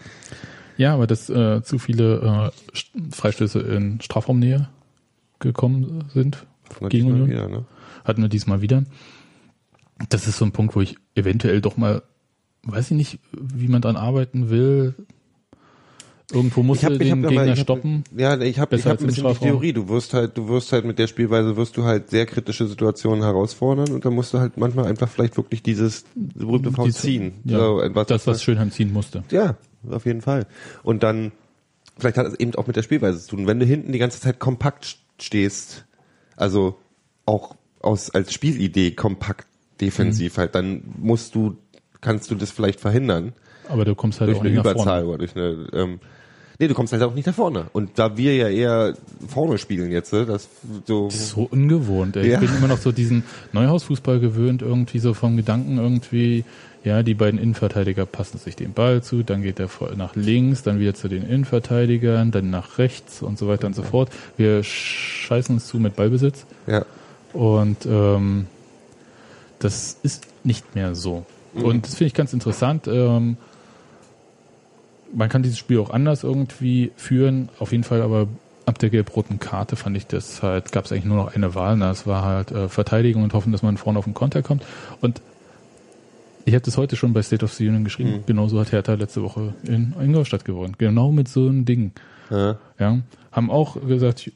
[0.78, 4.68] ja, aber dass äh, zu viele äh, St- Freistöße in Strafraumnähe
[5.38, 6.48] gekommen sind
[6.82, 7.30] Na, gegen Union.
[7.30, 7.66] Wieder, ne?
[8.04, 8.84] Hatten wir diesmal wieder.
[10.10, 12.04] Das ist so ein Punkt, wo ich eventuell doch mal,
[12.64, 14.96] weiß ich nicht, wie man dran arbeiten will.
[16.34, 18.04] Irgendwo muss er den aber- Gegner ich hab- stoppen.
[18.16, 19.34] Ja, ich habe ich hab ein bisschen die.
[19.40, 19.72] Theorie.
[19.72, 23.24] Du wirst halt, du wirst halt mit der Spielweise wirst du halt sehr kritische Situationen
[23.24, 27.34] herausfordern und dann musst du halt manchmal einfach vielleicht wirklich dieses berühmte Die- ziehen.
[27.46, 29.24] Ja, So, etwas, das, was Schönheim ziehen musste.
[29.32, 29.56] ja,
[29.90, 30.48] auf jeden Fall.
[30.84, 31.32] Und dann,
[31.98, 33.48] vielleicht hat es eben auch mit der Spielweise zu tun.
[33.48, 35.86] Wenn du hinten die ganze Zeit kompakt st- stehst,
[36.36, 36.78] also
[37.26, 39.47] auch aus, als Spielidee kompakt
[39.82, 40.42] defensiv Mhm.
[40.42, 41.56] halt, dann musst du,
[42.02, 43.34] kannst du das vielleicht verhindern
[43.70, 45.08] Aber du kommst halt durch auch eine nicht nach Überzahl vorne.
[45.08, 46.00] oder durch eine, ähm,
[46.60, 47.66] nee, du kommst halt auch nicht nach vorne.
[47.74, 48.94] Und da wir ja eher
[49.28, 50.48] vorne spielen jetzt, ne, das
[50.86, 52.16] so, Das ist so ungewohnt.
[52.16, 52.30] Ey.
[52.32, 52.42] Ja.
[52.42, 53.24] Ich bin immer noch so diesen
[53.54, 56.46] Neuhausfußball gewöhnt, irgendwie so vom Gedanken irgendwie,
[56.84, 60.80] ja, die beiden Innenverteidiger passen sich den Ball zu, dann geht er nach links, dann
[60.80, 64.10] wieder zu den Innenverteidigern, dann nach rechts und so weiter und so fort.
[64.38, 66.86] Wir scheißen uns zu mit Ballbesitz ja,
[67.34, 68.46] und ähm,
[69.60, 71.26] das ist nicht mehr so.
[71.54, 72.88] Und das finde ich ganz interessant.
[72.88, 73.38] Ähm,
[75.14, 77.50] man kann dieses Spiel auch anders irgendwie führen.
[77.60, 78.28] Auf jeden Fall aber
[78.66, 81.80] ab der gelb-roten Karte fand ich das halt, gab es eigentlich nur noch eine Wahl.
[81.80, 84.66] Das war halt äh, Verteidigung und hoffen, dass man vorne auf den Konter kommt.
[85.02, 85.22] Und
[86.46, 88.24] ich habe das heute schon bei State of the Union geschrieben.
[88.26, 90.76] Genauso hat Hertha letzte Woche in Ingolstadt gewonnen.
[90.78, 91.92] Genau mit so einem Ding.
[92.30, 93.00] ja, Ja,
[93.32, 94.32] haben auch gesagt,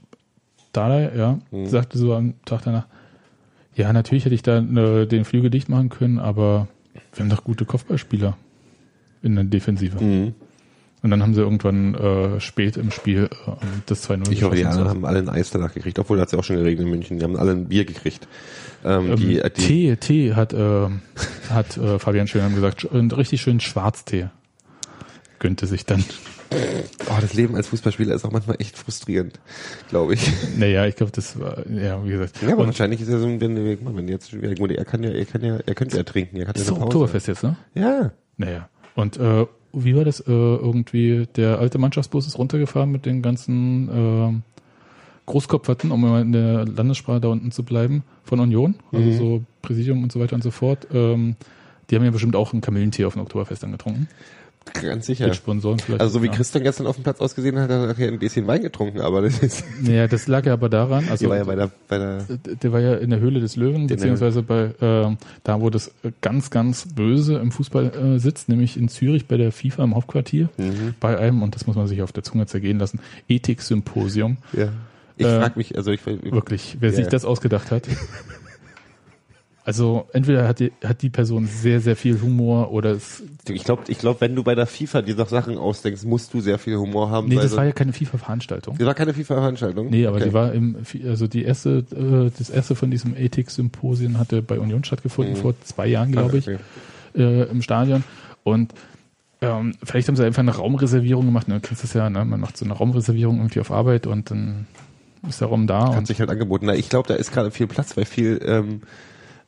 [0.73, 1.67] Dada, ja, Mhm.
[1.67, 2.85] sagte so am Tag danach,
[3.75, 6.67] ja, natürlich hätte ich da äh, den Flügel dicht machen können, aber
[7.13, 8.37] wir haben doch gute Kopfballspieler
[9.21, 10.03] in der Defensive.
[10.03, 10.33] Mhm.
[11.03, 13.51] Und dann haben sie irgendwann äh, spät im Spiel äh,
[13.87, 16.27] das 2-0 Ich hoffe, die anderen haben alle ein Eis danach gekriegt, obwohl da hat
[16.27, 17.17] es ja auch schon geregnet in München.
[17.17, 18.27] Die haben alle ein Bier gekriegt.
[18.83, 20.89] Ähm, Ähm, die, die, Tee, Tee hat, äh,
[21.49, 24.29] hat äh, Fabian Schönheim gesagt, einen richtig schönen Schwarztee
[25.41, 26.05] gönnte sich dann.
[26.51, 29.39] Oh, das Leben als Fußballspieler ist auch manchmal echt frustrierend,
[29.89, 30.31] glaube ich.
[30.57, 32.41] Naja, ich glaube, das war, ja, wie gesagt.
[32.41, 33.55] Ja, aber Und wahrscheinlich ist er so, ein- wenn,
[33.95, 36.63] wenn jetzt, er kann ja, er kann ja, er könnte ja trinken, er hat ja
[36.63, 36.85] eine Pause.
[36.85, 37.55] Oktoberfest jetzt, ne?
[37.75, 38.69] Ja, Naja.
[38.95, 41.27] Und äh, wie war das äh, irgendwie?
[41.37, 44.33] Der alte Mannschaftsbus ist runtergefahren mit den ganzen äh,
[45.27, 49.17] Großkopferten, um in der Landessprache da unten zu bleiben, von Union, also Mhm.
[49.17, 50.87] so Präsidium und so weiter und so fort.
[50.93, 51.35] Ähm,
[51.89, 54.07] die haben ja bestimmt auch einen Kamillentee auf dem Oktoberfest angetrunken.
[54.81, 55.25] ganz sicher.
[55.25, 56.01] Mit Sponsoren vielleicht.
[56.01, 56.33] Also so wie ja.
[56.33, 59.39] Christian gestern auf dem Platz ausgesehen hat, hat er ein bisschen Wein getrunken, aber das
[59.39, 62.25] ist, Naja, das lag ja aber daran, also die war ja bei der, bei der,
[62.61, 65.87] der war ja in der Höhle des Löwen, der- beziehungsweise bei ähm, da, wo das
[66.03, 69.95] äh, ganz, ganz böse im Fußball äh, sitzt, nämlich in Zürich bei der FIFA im
[69.95, 70.93] Hauptquartier, Mhm.
[70.99, 74.37] bei einem, und das muss man sich auf der Zunge zergehen lassen, Ethik-Symposium.
[74.53, 74.69] ja.
[75.17, 77.83] Ich Äh, frag mich, also ich, Wirklich, wer Ja, sich das ausgedacht hat.
[79.63, 83.21] Also entweder hat die, hat die Person sehr, sehr viel Humor oder es.
[83.47, 86.41] Ich glaube, ich glaub, wenn du bei der FIFA dir noch Sachen ausdenkst, musst du
[86.41, 87.27] sehr viel Humor haben.
[87.27, 88.75] Nee, das war ja keine FIFA-Veranstaltung.
[88.77, 89.89] das war keine FIFA-Veranstaltung?
[89.91, 90.25] Nee, aber Okay.
[90.29, 94.83] die war im, also die erste, äh, das erste von diesem Ethik-Symposien hatte bei Union
[94.83, 96.57] stattgefunden, vor zwei Jahren, glaube ich, Okay.
[97.15, 98.03] äh, im Stadion.
[98.43, 98.73] Und
[99.41, 101.47] ähm, vielleicht haben sie einfach eine Raumreservierung gemacht.
[101.47, 102.25] Ne, du kennst das ja, ne?
[102.25, 104.65] man macht so eine Raumreservierung irgendwie auf Arbeit und dann
[105.29, 105.93] ist der Raum da.
[105.95, 106.65] Hat sich halt angeboten.
[106.65, 108.81] Na, ich glaube, da ist gerade viel Platz, weil viel ähm,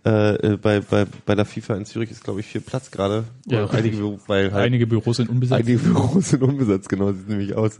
[0.05, 3.23] äh, äh, bei, bei, bei der FIFA in Zürich ist, glaube ich, viel Platz gerade.
[3.45, 5.61] Ja, einige, weil halt einige Büros sind unbesetzt.
[5.61, 7.79] einige Büros sind unbesetzt, genau, sieht nämlich aus.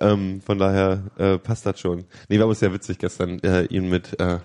[0.00, 2.04] Ähm, von daher äh, passt das schon.
[2.28, 4.38] Nee, war aber sehr witzig gestern, äh, ihn mit äh,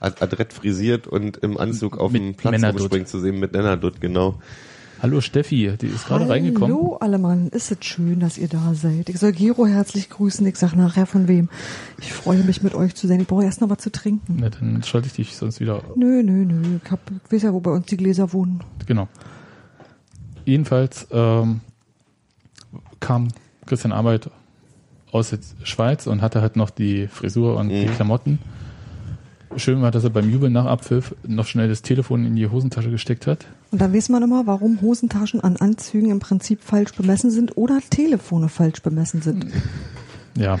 [0.00, 4.40] ad- adrett frisiert und im Anzug auf dem Platz rumspringen zu sehen mit Nennerdutt, genau.
[5.02, 6.74] Hallo Steffi, die ist gerade reingekommen.
[6.74, 9.08] Hallo alle Mann, ist es schön, dass ihr da seid.
[9.10, 10.46] Ich soll Gero herzlich grüßen.
[10.46, 11.48] Ich sag nachher von wem.
[12.00, 13.20] Ich freue mich mit euch zu sein.
[13.20, 14.36] Ich brauche erst noch was zu trinken.
[14.40, 15.82] Na, dann schalte ich dich sonst wieder.
[15.96, 16.78] Nö, nö, nö.
[16.82, 18.62] Ich, hab, ich weiß ja, wo bei uns die Gläser wohnen.
[18.86, 19.08] Genau.
[20.46, 21.60] Jedenfalls ähm,
[23.00, 23.28] kam
[23.66, 24.30] Christian Arbeit
[25.12, 27.90] aus der Schweiz und hatte halt noch die Frisur und die Mhm.
[27.94, 28.38] Klamotten.
[29.56, 32.90] Schön war, dass er beim Jubeln nach Abpfiff noch schnell das Telefon in die Hosentasche
[32.90, 33.46] gesteckt hat.
[33.70, 37.78] Und dann weiß man immer, warum Hosentaschen an Anzügen im Prinzip falsch bemessen sind oder
[37.90, 39.46] Telefone falsch bemessen sind.
[40.36, 40.58] Ja,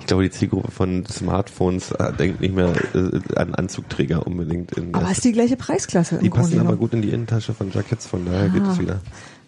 [0.00, 4.72] Ich glaube, die Zielgruppe von Smartphones äh, denkt nicht mehr äh, an Anzugträger unbedingt.
[4.72, 6.78] In Aber ist die gleiche Preisklasse die im Grunde passen aber genommen.
[6.78, 8.70] gut in die Innentasche von Jackets, von daher geht Ah.
[8.72, 9.00] es wieder.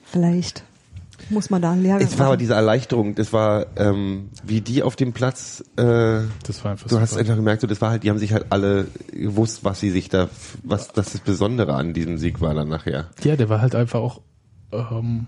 [0.05, 0.65] Vielleicht
[1.31, 4.83] muss man da einen Lehrgang Es war aber diese Erleichterung, das war, ähm, wie die
[4.83, 7.21] auf dem Platz, äh, das war einfach du hast super.
[7.21, 10.09] einfach gemerkt, so, das war halt, die haben sich halt alle gewusst, was sie sich
[10.09, 10.29] da,
[10.63, 13.09] was das, das Besondere an diesem Sieg war dann nachher.
[13.23, 14.21] Ja, der war halt einfach auch,
[14.73, 15.27] ähm,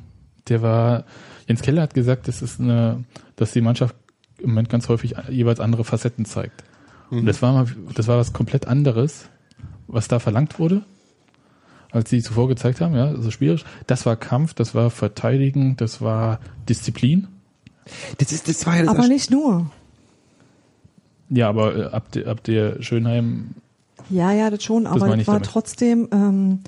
[0.49, 1.05] der war,
[1.47, 3.05] Jens Keller hat gesagt, das ist eine,
[3.37, 3.95] dass die Mannschaft
[4.39, 6.65] im Moment ganz häufig jeweils andere Facetten zeigt.
[7.11, 9.29] Und das war mal, das war was komplett anderes,
[9.89, 10.83] was da verlangt wurde,
[11.93, 13.65] als sie zuvor gezeigt haben, ja, also spielerisch.
[13.87, 16.39] Das war Kampf, das war Verteidigen, das war
[16.69, 17.29] Disziplin.
[18.19, 19.71] Das ist, das war ja das Aber nicht nur.
[21.31, 23.55] Ja, aber äh, ab, der ab der Schönheim,
[24.11, 25.49] Ja, ja, das schon, aber meine das ich war damit.
[25.49, 26.61] trotzdem, ähm,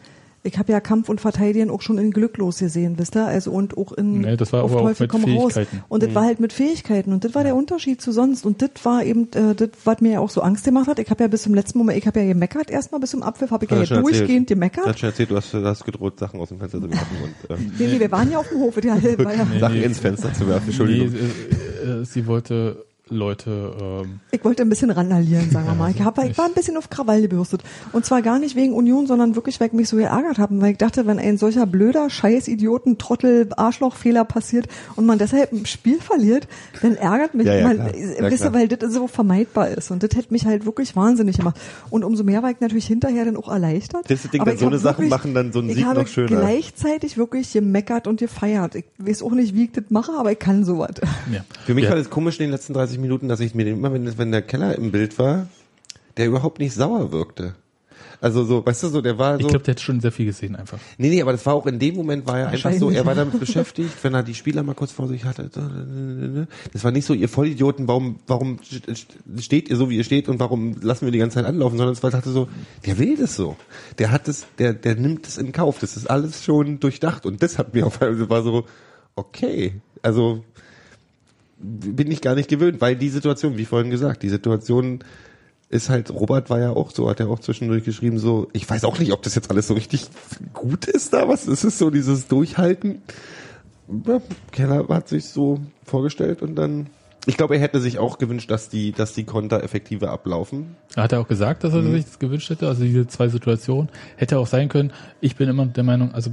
[0.45, 3.27] ich habe ja Kampf und Verteidigen auch schon in Glücklos gesehen, wisst ihr?
[3.27, 5.55] Also und auch in Nee, das war auf aber auch Teufel mit komm raus.
[5.89, 8.71] Und das war halt mit Fähigkeiten und das war der Unterschied zu sonst und das
[8.83, 10.99] war eben äh, das, was mir ja auch so Angst gemacht hat.
[10.99, 13.53] Ich habe ja bis zum letzten Moment, ich habe ja gemeckert erstmal bis zum Abpfiff,
[13.53, 14.49] habe ich ja, Hat er schon durchgehend erzählt.
[14.49, 14.87] Gemeckert.
[14.87, 17.51] hast schon erzählt, du hast, du hast gedroht, Sachen aus dem Fenster zu werfen und
[17.51, 19.85] äh, Nee, nee, wir waren ja auf dem Hof, ja, das war ja, Sachen nee.
[19.85, 21.15] ins Fenster zu werfen, nee, Entschuldigung.
[21.15, 23.75] äh, äh, sie wollte Leute,
[24.05, 25.91] ähm, Ich wollte ein bisschen randalieren, sagen wir mal.
[25.91, 27.63] Ich, hab, ich war ein bisschen auf Krawall gebürstet.
[27.93, 30.59] Und zwar gar nicht wegen Union, sondern wirklich, weil ich mich so geärgert habe.
[30.61, 35.53] Weil ich dachte, wenn ein solcher blöder, scheiß Idioten, Trottel, Arschlochfehler passiert und man deshalb
[35.53, 36.47] ein Spiel verliert,
[36.81, 37.95] dann ärgert mich, Ja, ja, man, klar.
[37.95, 38.55] äh, Ja, wisst ihr, klar.
[38.55, 39.91] weil das so vermeidbar ist.
[39.91, 41.61] Und das hätte mich halt wirklich wahnsinnig gemacht.
[41.91, 44.09] Und umso mehr war ich natürlich hinterher dann auch erleichtert.
[44.09, 46.29] Das Ding, Aber so eine wirklich- machen dann so einen ich Sieg habe noch schöner.
[46.41, 48.77] gleichzeitig wirklich gemeckert und gefeiert.
[48.77, 50.93] Ich weiß auch nicht, wie ich das mache, aber ich kann sowas.
[51.33, 51.45] ja.
[51.67, 51.91] Für mich ja.
[51.91, 54.33] war das komisch in den letzten 30 Minuten, dass ich mir den, immer, wenn, wenn
[54.33, 55.47] der Keller im Bild war,
[56.17, 57.55] der überhaupt nicht sauer wirkte.
[58.23, 59.41] Also so, weißt du, so, der war so.
[59.41, 60.79] Ich glaube, der hat schon sehr viel gesehen einfach.
[60.97, 63.17] nee, nee, aber das war auch in dem Moment war er einfach so, er war
[63.17, 65.51] damit beschäftigt, wenn er die Spieler mal kurz vor sich hatte.
[66.73, 68.61] Das war nicht so, ihr Vollidioten, warum, warum
[69.41, 71.95] steht ihr so, wie ihr steht und warum lassen wir die ganze Zeit anlaufen, sondern
[71.95, 72.49] es war halt so,
[72.87, 73.57] der will das so.
[73.99, 75.81] Der hat es, der, der nimmt es in Kauf.
[75.81, 78.67] Das ist alles schon durchdacht und das hat mir auf einmal, war so,
[79.17, 80.45] okay, also,
[81.63, 85.01] bin ich gar nicht gewöhnt, weil die Situation, wie vorhin gesagt, die Situation
[85.69, 88.85] ist halt, Robert war ja auch so, hat er auch zwischendurch geschrieben, so, ich weiß
[88.85, 90.07] auch nicht, ob das jetzt alles so richtig
[90.53, 93.01] gut ist da, was ist es so, dieses Durchhalten?
[94.07, 96.89] Ja, Keller hat sich so vorgestellt und dann,
[97.27, 100.77] ich glaube, er hätte sich auch gewünscht, dass die, dass die Konter effektiver ablaufen.
[100.95, 101.93] Er hat ja auch gesagt, dass er Mhm.
[101.93, 103.89] sich das gewünscht hätte, also diese zwei Situationen.
[104.17, 104.93] Hätte auch sein können.
[105.21, 106.31] Ich bin immer der Meinung, also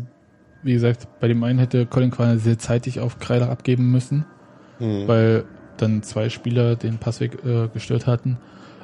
[0.63, 4.25] wie gesagt, bei dem einen hätte Colin Quaner sehr zeitig auf Kreiler abgeben müssen,
[4.79, 5.07] Mhm.
[5.07, 5.43] weil
[5.77, 8.37] dann zwei Spieler den Passweg äh, gestört hatten.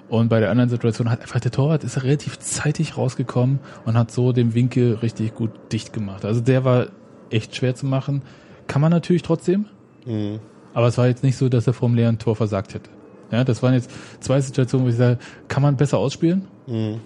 [0.07, 4.11] Und bei der anderen Situation hat einfach der Torwart ist relativ zeitig rausgekommen und hat
[4.11, 6.25] so den Winkel richtig gut dicht gemacht.
[6.25, 6.87] Also der war
[7.31, 8.21] echt schwer zu machen.
[8.67, 9.65] Kann man natürlich trotzdem,
[10.05, 10.39] Mhm.
[10.73, 12.89] aber es war jetzt nicht so, dass er vom leeren Tor versagt hätte.
[13.31, 13.89] Ja, das waren jetzt
[14.19, 15.17] zwei Situationen, wo ich sage,
[15.47, 16.45] kann man besser ausspielen.
[16.67, 16.99] Mhm.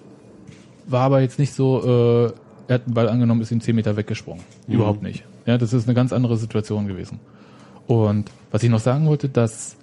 [0.88, 1.82] War aber jetzt nicht so,
[2.28, 2.34] äh,
[2.68, 4.44] er hat den Ball angenommen, ist ihm 10 Meter weggesprungen.
[4.68, 5.24] Überhaupt nicht.
[5.46, 7.20] Ja, das ist eine ganz andere Situation gewesen.
[7.90, 9.76] Und was ich noch sagen wollte, dass,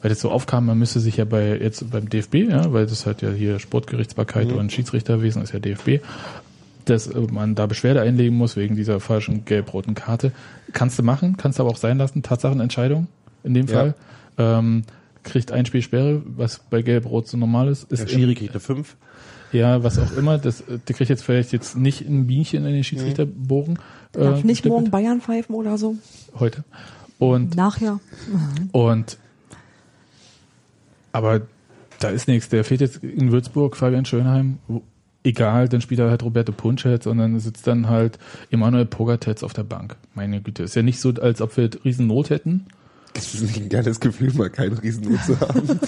[0.00, 3.04] weil das so aufkam, man müsste sich ja bei, jetzt beim DFB, ja, weil das
[3.04, 6.02] halt ja hier Sportgerichtsbarkeit und Schiedsrichterwesen ist ja DFB,
[6.86, 10.32] dass äh, man da Beschwerde einlegen muss wegen dieser falschen gelb-roten Karte.
[10.72, 13.08] Kannst du machen, kannst du aber auch sein lassen, Tatsachenentscheidung
[13.42, 13.74] in dem Ja.
[13.74, 13.94] Fall.
[14.38, 14.84] Ähm,
[15.22, 17.90] kriegt ein Spiel Sperre, was bei Gelb-Rot so normal ist.
[17.92, 18.96] ist Der Schiri kriegt eine 5.
[19.52, 20.38] Ja, was auch immer.
[20.38, 23.78] Das, äh, der kriegt jetzt vielleicht jetzt nicht ein Bienchen in den Schiedsrichterbogen.
[24.14, 24.72] Äh, Darf nicht gestempelt.
[24.72, 25.96] morgen Bayern pfeifen oder so.
[26.38, 26.64] Heute.
[27.30, 28.00] Und, Nachher.
[28.72, 29.18] und,
[31.12, 31.42] aber
[32.00, 32.48] da ist nichts.
[32.48, 34.58] Der fehlt jetzt in Würzburg, Fabian Schönheim.
[34.68, 34.82] Wo-
[35.26, 38.18] Egal, dann spielt er halt Roberto Punschetz und dann sitzt dann halt
[38.50, 39.96] Emanuel Pogatetz auf der Bank.
[40.14, 42.66] Meine Güte, ist ja nicht so, als ob wir riesen Not hätten.
[43.14, 45.80] Es ist nicht ein geiles Gefühl, mal keinen Riesennot zu haben.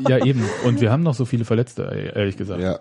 [0.08, 0.42] Ja, eben.
[0.64, 1.82] Und wir haben noch so viele Verletzte,
[2.14, 2.62] ehrlich gesagt.
[2.62, 2.78] ja.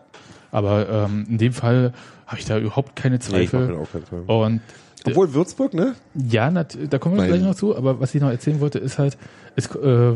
[0.52, 1.91] Aber ähm, in dem Fall
[2.26, 3.76] habe ich da überhaupt keine Nee, ich Zweifel.
[3.76, 4.24] auch keinen Zweifel.
[4.30, 4.62] und
[5.06, 5.95] Obwohl Würzburg, ne?
[6.14, 8.80] Ja, nat da kommen wir Weil- gleich noch zu, aber was ich noch erzählen wollte,
[8.80, 9.18] ist halt,
[9.56, 10.14] es äh,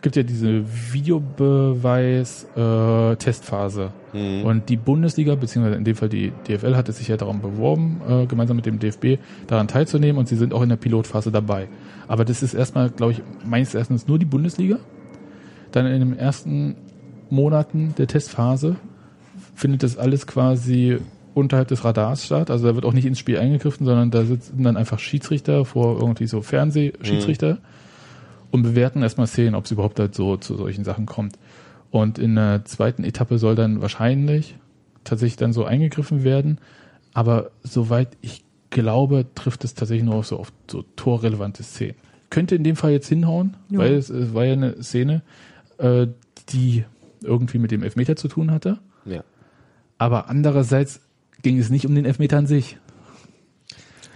[0.00, 3.92] gibt ja diese Videobeweis-Testphase.
[4.12, 4.44] Mhm.
[4.44, 8.26] Und die Bundesliga, beziehungsweise in dem Fall die DFL, hatte sich ja darum beworben, äh,
[8.26, 11.68] gemeinsam mit dem DFB daran teilzunehmen und sie sind auch in der Pilotphase dabei.
[12.08, 14.78] Aber das ist erstmal, glaube ich, meines Erachtens nur die Bundesliga.
[15.70, 16.76] Dann in den ersten
[17.28, 18.76] Monaten der Testphase
[19.54, 20.98] findet das alles quasi
[21.34, 22.50] unterhalb des Radars statt.
[22.50, 25.98] Also da wird auch nicht ins Spiel eingegriffen, sondern da sitzen dann einfach Schiedsrichter vor
[26.00, 27.58] irgendwie so Fernsehschiedsrichter
[28.50, 31.38] und bewerten erstmal Szenen, ob es überhaupt halt so zu solchen Sachen kommt.
[31.90, 34.56] Und in der zweiten Etappe soll dann wahrscheinlich
[35.04, 36.58] tatsächlich dann so eingegriffen werden.
[37.14, 41.96] Aber soweit ich glaube, trifft es tatsächlich nur auf so auf so torrelevante Szenen.
[42.28, 43.78] Könnte in dem Fall jetzt hinhauen, Ja.
[43.80, 45.22] weil es, es war ja eine Szene,
[45.78, 46.06] äh,
[46.50, 46.84] die
[47.22, 48.78] irgendwie mit dem Elfmeter zu tun hatte.
[49.04, 49.24] Ja.
[49.98, 51.00] Aber andererseits
[51.42, 52.76] ging es nicht um den Elfmeter an sich.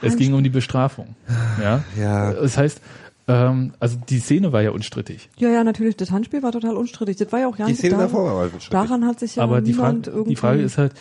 [0.03, 1.14] Es ging um die Bestrafung.
[1.62, 1.83] Ja.
[1.99, 2.33] Ja.
[2.33, 2.81] Das heißt,
[3.27, 5.31] ähm, also die Szene war ja unstrittig.
[5.39, 5.97] Ja, ja, natürlich.
[5.97, 7.16] Das Handspiel war total unstrittig.
[7.16, 8.68] Das war ja auch gar Die nicht Szene daran, davor war halt schrecklich.
[8.70, 10.31] daran hat sich ja Aber die niemand Frage, irgendwie.
[10.35, 10.93] die Frage ist halt,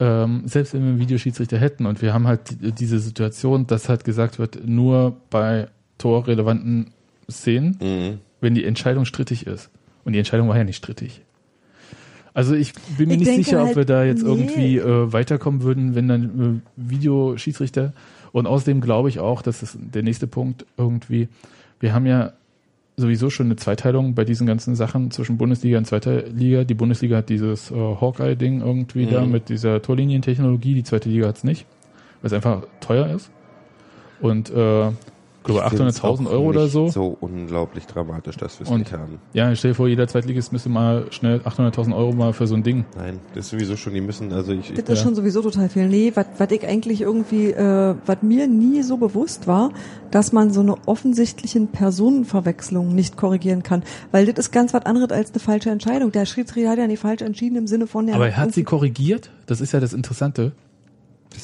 [0.00, 3.88] ähm, selbst wenn wir einen Videoschiedsrichter hätten und wir haben halt die, diese Situation, dass
[3.88, 5.66] halt gesagt wird, nur bei
[5.98, 6.92] torrelevanten
[7.28, 8.18] Szenen, Mhm.
[8.40, 9.70] wenn die Entscheidung strittig ist.
[10.04, 11.22] Und die Entscheidung war ja nicht strittig.
[12.38, 14.28] Also ich bin mir Ich nicht sicher, ob halt, wir da jetzt nee.
[14.28, 17.92] irgendwie äh, weiterkommen würden, wenn dann äh, Videoschiedsrichter.
[18.30, 21.26] Und außerdem glaube ich auch, dass es der nächste Punkt irgendwie,
[21.80, 22.34] wir haben ja
[22.96, 26.62] sowieso schon eine Zweiteilung bei diesen ganzen Sachen zwischen Bundesliga und zweiter Liga.
[26.62, 29.32] Die Bundesliga hat dieses äh, Hawkeye-Ding irgendwie da Mhm.
[29.32, 31.66] mit dieser Torlinientechnologie, die zweite Liga hat's nicht,
[32.22, 33.32] weil es einfach teuer ist.
[34.20, 34.92] Und äh,
[35.44, 36.88] glaube Ich find's 800.000 auch Euro oder so.
[36.88, 39.18] so unglaublich dramatisch, dass wir es nicht haben.
[39.32, 42.62] Ja, stell dir vor, jeder Zweitligist müsste mal schnell 800.000 Euro mal für so ein
[42.62, 42.84] Ding.
[42.96, 45.04] Nein, das ist sowieso schon, die müssen, also ich, ich Das ist Ja.
[45.04, 45.88] schon sowieso total viel.
[45.88, 49.70] Nee, was ich eigentlich irgendwie, äh, was mir nie so bewusst war,
[50.10, 53.82] dass man so eine offensichtlichen Personenverwechslung nicht korrigieren kann.
[54.10, 56.12] Weil das ist ganz was anderes als eine falsche Entscheidung.
[56.12, 58.64] Der Schiedsrichter hat ja nicht falsch entschieden im Sinne von, der Aber er hat sie
[58.64, 59.30] korrigiert.
[59.46, 60.52] Das ist ja das Interessante.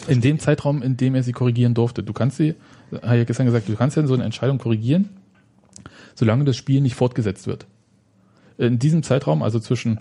[0.09, 2.03] In dem Zeitraum, in dem er sie korrigieren durfte.
[2.03, 2.55] Du kannst sie,
[2.93, 5.09] habe ich ja gestern gesagt, du kannst ja so eine Entscheidung korrigieren,
[6.15, 7.67] solange das Spiel nicht fortgesetzt wird.
[8.59, 9.99] In diesem Zeitraum, also zwischen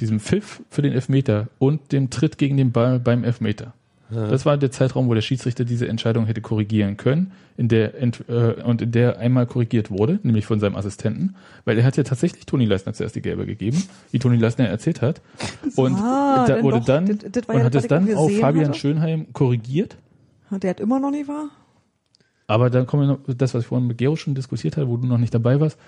[0.00, 3.72] diesem Pfiff für den Elfmeter und dem Tritt gegen den Ball beim Elfmeter.
[4.10, 8.24] Das war der Zeitraum, wo der Schiedsrichter diese Entscheidung hätte korrigieren können, in der ent,
[8.30, 11.34] äh, und in der einmal korrigiert wurde, nämlich von seinem Assistenten,
[11.66, 15.02] weil er hat ja tatsächlich Toni Leisner zuerst die gelbe gegeben, wie Toni Leisner erzählt
[15.02, 15.20] hat,
[15.76, 16.86] und Ah, da wurde doch.
[16.86, 18.78] dann Das- das und ja hat es dann auch auf Fabian hatte.
[18.78, 19.98] Schönheim korrigiert,
[20.52, 21.50] Der hat immer noch nicht wahr?
[22.48, 24.96] Aber dann kommen wir noch, das, was ich vorhin mit Gero schon diskutiert habe, wo
[24.96, 25.78] du noch nicht dabei warst,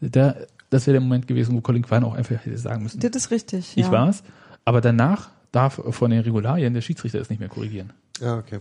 [0.00, 0.36] da,
[0.68, 3.30] das wäre der Moment gewesen, wo Colin Quine auch einfach hätte sagen müssen, Das ist
[3.30, 3.76] richtig.
[3.76, 3.90] ich ja.
[3.90, 4.22] war's,
[4.64, 7.92] aber danach darf von den Regularien der Schiedsrichter es nicht mehr korrigieren.
[8.20, 8.60] ja, okay.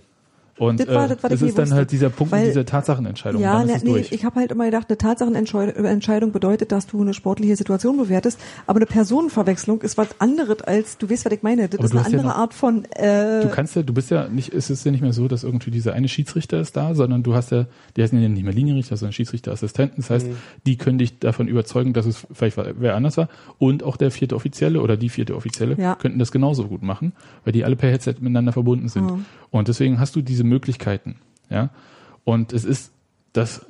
[0.59, 1.75] Und Das war äh, das, was das ist dann wusste.
[1.75, 3.41] halt dieser Punkt Weil- dieser Tatsachenentscheidung.
[3.41, 6.87] Ja, dann ist ne, es nee, ich habe halt immer gedacht, eine Tatsachenentscheidung bedeutet, dass
[6.87, 11.33] du eine sportliche Situation bewertest, aber eine Personenverwechslung ist was anderes als, du weißt, was
[11.33, 13.75] ich meine, das Aber ist eine hast ja andere noch- Art von, äh, Du kannst
[13.75, 16.07] ja, du bist ja nicht, es ist ja nicht mehr so, dass irgendwie dieser eine
[16.07, 19.97] Schiedsrichter ist da, sondern du hast ja, die heißen ja nicht mehr Linienrichter, sondern Schiedsrichterassistenten.
[19.97, 20.27] Das heißt,
[20.65, 23.29] die können dich davon überzeugen, dass es vielleicht wer anders war.
[23.57, 25.95] Und auch der vierte Offizielle oder die vierte Offizielle Ja.
[25.95, 29.05] könnten das genauso gut machen, weil die alle per Headset miteinander verbunden sind.
[29.05, 29.25] Mhm.
[29.51, 31.15] Und deswegen hast du diese Möglichkeiten,
[31.49, 31.69] ja.
[32.25, 32.91] Und es ist,
[33.33, 33.65] dass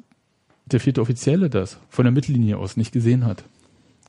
[0.65, 3.43] der vierte Offizielle das von der Mittellinie aus nicht gesehen hat.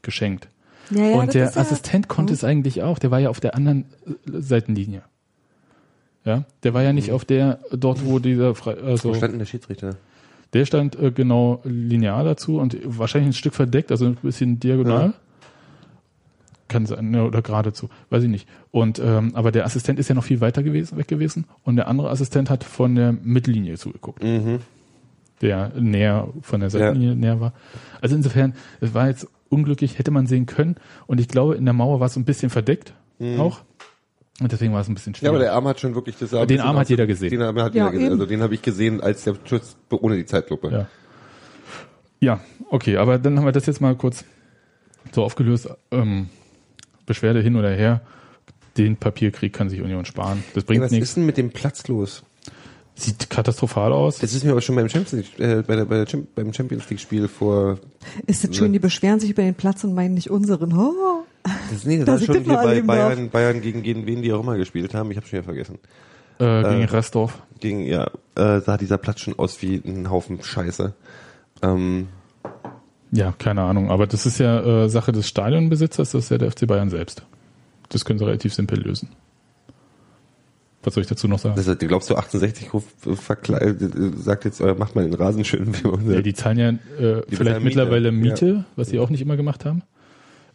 [0.03, 0.49] Geschenkt.
[0.91, 2.37] ja, ja, und der ist ja, Assistent konnte Mhm.
[2.37, 2.99] es eigentlich auch.
[2.99, 5.03] Der war ja auf der anderen äh, Seitenlinie.
[6.25, 9.39] Ja, der war ja nicht auf der dort, wo dieser Fre also Wo stand denn
[9.39, 9.97] der Schiedsrichter?
[10.53, 15.15] der stand äh, genau linear dazu und wahrscheinlich ein Stück verdeckt, also ein bisschen diagonal.
[16.71, 16.73] Ja.
[16.73, 18.49] Kann sein, ne, oder geradezu, weiß ich nicht.
[18.71, 21.89] Und ähm, aber der Assistent ist ja noch viel weiter gewesen, weg gewesen und der
[21.89, 24.61] andere Assistent hat von der Mittellinie zugeguckt Mhm.
[25.43, 27.53] der näher von der Seitenlinie näher war.
[28.01, 30.77] Also insofern, es war jetzt unglücklich, hätte man sehen können.
[31.09, 32.95] Und ich glaube, in der Mauer war es so ein bisschen verdeckt
[33.39, 33.63] auch.
[34.41, 35.31] Und deswegen war es ein bisschen Ja, schwierig.
[35.35, 37.31] aber der Arm hat schon wirklich das ein Den Arm hat jeder gesehen.
[37.31, 38.13] Den Arm hat Ja, jeder gesehen.
[38.13, 40.71] Also den habe ich gesehen als der Schuss ohne die Zeitlupe.
[40.71, 40.87] ja.
[42.23, 42.41] Ja,
[42.71, 44.25] okay, aber dann haben wir das jetzt mal kurz
[45.13, 45.69] so aufgelöst.
[45.91, 46.29] Ähm,
[47.11, 48.03] Beschwerde hin oder her.
[48.77, 50.45] Den Papierkrieg kann sich Union sparen.
[50.55, 51.09] Das bringt was nichts.
[51.09, 52.23] ist denn mit dem Platz los?
[52.95, 54.19] Sieht katastrophal aus.
[54.19, 56.89] Das ist mir aber schon beim Champions League, äh, bei der, bei der, beim Champions
[56.89, 57.81] League Spiel vor,
[58.29, 60.73] Ist das schön, die beschweren sich über den Platz und meinen nicht unseren.
[60.73, 61.25] Oh.
[61.73, 64.41] das, nee, das Dass war schon hier bei Bayern, Bayern gegen, gegen wen die auch
[64.41, 65.11] immer gespielt haben.
[65.11, 65.81] Ich habe schon wieder vergessen.
[66.39, 67.43] Äh, gegen äh, Restorf.
[67.59, 70.95] Gegen, ja, äh, sah dieser Platz schon aus wie ein Haufen Scheiße.
[71.63, 72.07] Ähm,
[73.13, 73.91] Ja, keine Ahnung.
[73.91, 77.25] Aber das ist ja äh, Sache des Stadionbesitzers, das ist ja der FC Bayern selbst.
[77.89, 79.09] Das können sie relativ simpel lösen.
[80.83, 81.57] Was soll ich dazu noch sagen?
[81.63, 85.75] das, glaubst du, 68 Ruf, äh, äh, sagt jetzt, äh, macht mal den Rasen schön.
[86.09, 89.21] Ja, die zahlen ja äh, Die vielleicht bezahlen mittlerweile Miete, Miete, was sie auch nicht
[89.21, 89.83] immer gemacht haben.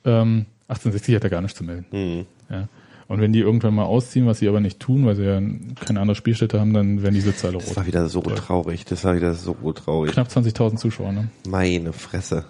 [0.03, 1.86] Ähm, 1860 hat er gar nichts zu melden.
[1.91, 2.26] Hm.
[2.49, 2.68] Ja.
[3.08, 5.39] Und wenn die irgendwann mal ausziehen, was sie aber nicht tun, weil sie ja
[5.86, 7.76] keine andere Spielstätte haben, dann werden diese Zahlen Das rot.
[7.78, 8.84] war wieder so traurig.
[8.86, 10.12] Das war wieder so traurig.
[10.14, 11.28] Knapp 20.000 Zuschauer, ne?
[11.47, 12.45] Meine Fresse.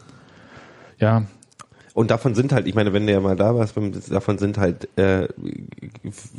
[0.97, 1.25] Ja,
[1.95, 3.73] Und davon sind halt, ich meine, wenn du ja mal da warst,
[4.09, 5.29] davon sind halt äh,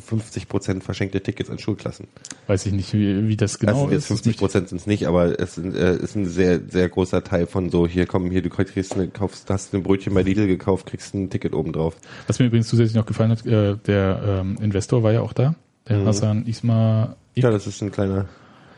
[0.04, 2.08] 50 Prozent verschenkte Tickets an Schulklassen.
[2.46, 4.08] weiß ich nicht, wie, wie das genau also jetzt ist.
[4.08, 7.46] 50 Prozent sind es nicht, aber es sind, äh, ist ein sehr, sehr großer Teil
[7.46, 10.84] von so, hier komm, hier, du kriegst eine, kaufst, hast ein Brötchen bei Lidl gekauft,
[10.84, 11.96] kriegst ein Ticket oben drauf.
[12.26, 15.54] Was mir übrigens zusätzlich noch gefallen hat, äh, der ähm, Investor war ja auch da,
[15.88, 16.06] der Mhm.
[16.06, 17.16] Hassan Isma.
[17.34, 18.26] Ja, das ist ein kleiner.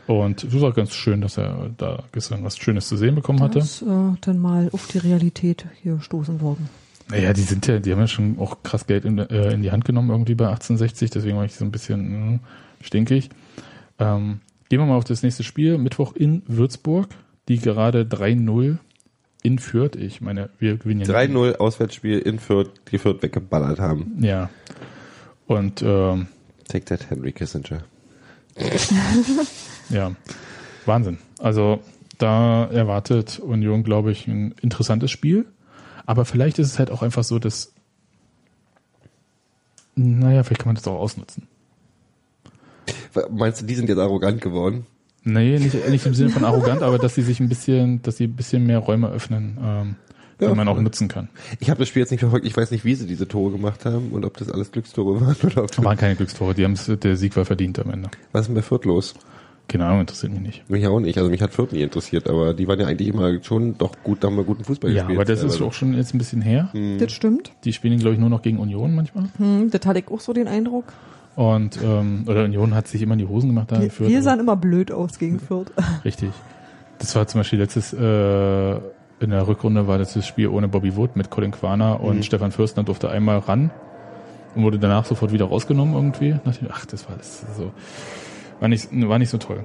[0.09, 3.59] Und es war ganz schön, dass er da gestern was Schönes zu sehen bekommen hatte.
[3.59, 3.85] Das äh,
[4.21, 6.67] dann mal auf die Realität hier stoßen worden.
[7.09, 9.69] Naja, die sind ja, die haben ja schon auch krass Geld in, äh, in die
[9.69, 12.39] Hand genommen irgendwie bei 1860, deswegen war ich so ein bisschen mh,
[12.81, 13.29] stinkig.
[13.99, 14.39] Ähm,
[14.69, 15.77] gehen wir mal auf das nächste Spiel.
[15.77, 17.09] Mittwoch in Würzburg,
[17.47, 18.77] die gerade 3-0
[19.43, 19.95] in Fürth.
[19.95, 21.35] Ich meine, wir gewinnen ja nicht.
[21.35, 24.17] 3-0 Auswärtsspiel in Fürth, die Fürth weggeballert haben.
[24.21, 24.49] Ja.
[25.45, 26.29] Und ähm,
[26.67, 27.83] Take that, Henry Kissinger.
[29.89, 30.11] ja,
[30.85, 31.17] Wahnsinn.
[31.39, 31.79] Also
[32.17, 35.45] da erwartet Union, glaube ich, ein interessantes Spiel.
[36.05, 37.71] Aber vielleicht ist es halt auch einfach so, dass,
[39.95, 41.47] naja, vielleicht kann man das auch ausnutzen.
[43.31, 44.85] Meinst du, die sind jetzt arrogant geworden?
[45.23, 48.25] Nee, nicht, nicht im Sinne von arrogant, aber dass sie sich ein bisschen, dass sie
[48.25, 49.95] ein bisschen mehr Räume öffnen, ähm,
[50.39, 50.49] Ja.
[50.49, 51.27] die man auch nutzen kann.
[51.59, 52.45] Ich habe das Spiel jetzt nicht verfolgt.
[52.45, 55.35] Ich weiß nicht, wie sie diese Tore gemacht haben und ob das alles Glückstore waren
[55.43, 58.09] oder ob Waren keine Glückstore, die haben's, der Sieg war verdient am Ende.
[58.31, 59.13] Was ist denn bei Fürth los?
[59.69, 60.69] Keine Ahnung, interessiert mich nicht.
[60.69, 61.17] Mich auch nicht.
[61.17, 64.21] Also mich hat Fürth nie interessiert, aber die waren ja eigentlich immer schon doch gut,
[64.23, 65.17] da haben wir guten Fußball Ja, gespielt.
[65.17, 66.69] aber das ist auch schon jetzt ein bisschen her.
[66.99, 67.51] Das stimmt.
[67.63, 69.25] Die spielen, glaube ich, nur noch gegen Union manchmal.
[69.37, 70.85] Hm, das hatte ich auch so den Eindruck.
[71.35, 74.09] Und ähm, oder Union hat sich immer in die Hosen gemacht da in Wir, Fürth,
[74.09, 75.71] wir sahen immer blöd aus gegen Fürth.
[76.03, 76.31] Richtig.
[76.97, 78.71] Das war zum Beispiel letztes äh,
[79.21, 82.23] in der Rückrunde war das das Spiel ohne Bobby Wood mit Colin Quaner und Mhm.
[82.23, 83.69] Stefan Fürstner durfte einmal ran
[84.55, 86.35] und wurde danach sofort wieder rausgenommen irgendwie.
[86.43, 87.71] Nachdem, ach, das war das so
[88.59, 89.63] war nicht war nicht so toll.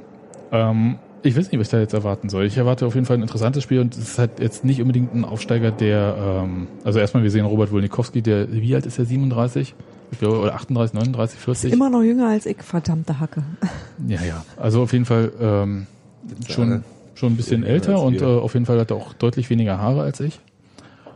[0.52, 2.44] Ähm, ich weiß nicht, was ich da jetzt erwarten soll.
[2.44, 5.14] Ich erwarte auf jeden Fall ein interessantes Spiel und es ist halt jetzt nicht unbedingt
[5.14, 9.06] ein Aufsteiger, der ähm, also erstmal wir sehen Robert Wolnikowski, der wie alt ist er
[9.06, 9.74] 37?
[10.12, 11.72] Ich glaube, oder 38, 39, 40.
[11.72, 13.42] Immer noch jünger als ich, verdammte Hacke.
[14.06, 14.44] Ja, ja.
[14.56, 15.86] Also auf jeden Fall ähm,
[16.48, 16.82] schon,
[17.14, 20.02] schon ein bisschen älter und äh, auf jeden Fall hat er auch deutlich weniger Haare
[20.02, 20.40] als ich.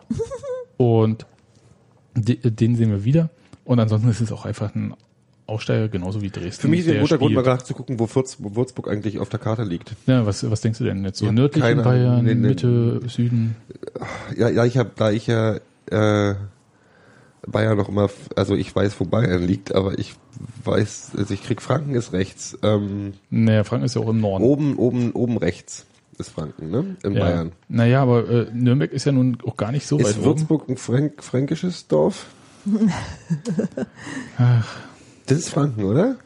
[0.76, 1.26] und
[2.14, 3.31] de, den sehen wir wieder.
[3.64, 4.95] Und ansonsten ist es auch einfach ein
[5.49, 6.61] Aufsteiger, genauso wie Dresden.
[6.61, 9.28] Für mich ist ein der guter Grund, mal nachzugucken, wo, Fürth, wo Würzburg eigentlich auf
[9.28, 9.94] der Karte liegt.
[10.07, 11.18] Ja, was, was denkst du denn jetzt?
[11.18, 12.24] So Ja, nördlich in keine Bayern, Ahnung.
[12.24, 12.49] Nee, nee.
[12.49, 13.57] Mitte, Süden?
[14.36, 15.57] Ja, ja ich habe, da ich ja
[15.90, 16.34] äh,
[17.46, 20.14] Bayern noch immer, also ich weiß, wo Bayern liegt, aber ich
[20.64, 22.59] weiß, also ich krieg Franken ist rechts.
[22.62, 24.44] Ähm, Naja, Franken ist ja auch im Norden.
[24.44, 25.86] oben, oben, oben rechts
[26.18, 26.96] ist Franken, ne?
[27.03, 27.20] In ja.
[27.20, 27.53] Bayern.
[27.68, 30.26] Naja, aber äh, Nürnberg ist ja nun auch gar nicht so weit Ist oben.
[30.26, 32.26] Würzburg ein Fränk fränkisches Dorf?
[35.29, 36.16] Das ist Franken, oder?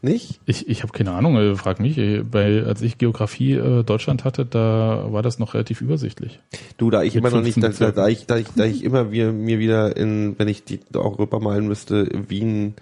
[0.00, 0.40] Nicht?
[0.46, 1.98] Ich, ich habe keine Ahnung, äh, frag mich.
[1.98, 6.38] äh, Bei, als ich Geografie äh, Deutschland hatte, da war das noch relativ übersichtlich.
[6.76, 8.84] Du, da ich Mit immer noch nicht, 15 da, da, ich, da ich, da ich
[8.84, 12.74] immer wir, mir wieder in, wenn ich die Europa malen müsste, Wien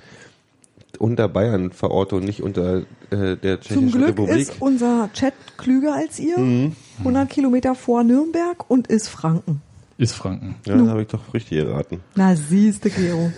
[0.98, 4.36] unter Bayern verorte und nicht unter äh, der Zum Tschechischen Glück Republik.
[4.36, 6.36] ist unser Chat klüger als ihr.
[6.98, 9.62] 100 Kilometer vor Nürnberg und ist Franken.
[9.98, 10.56] Ist Franken.
[10.66, 12.00] ja, da habe ich doch richtig geraten.
[12.14, 13.32] Na siehste, Gero.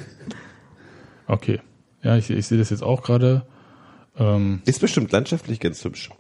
[1.28, 1.61] Okay.
[2.03, 3.44] Ja, ich, ich sehe das jetzt auch gerade.
[4.18, 6.11] Ähm, Ist bestimmt landschaftlich ganz hübsch.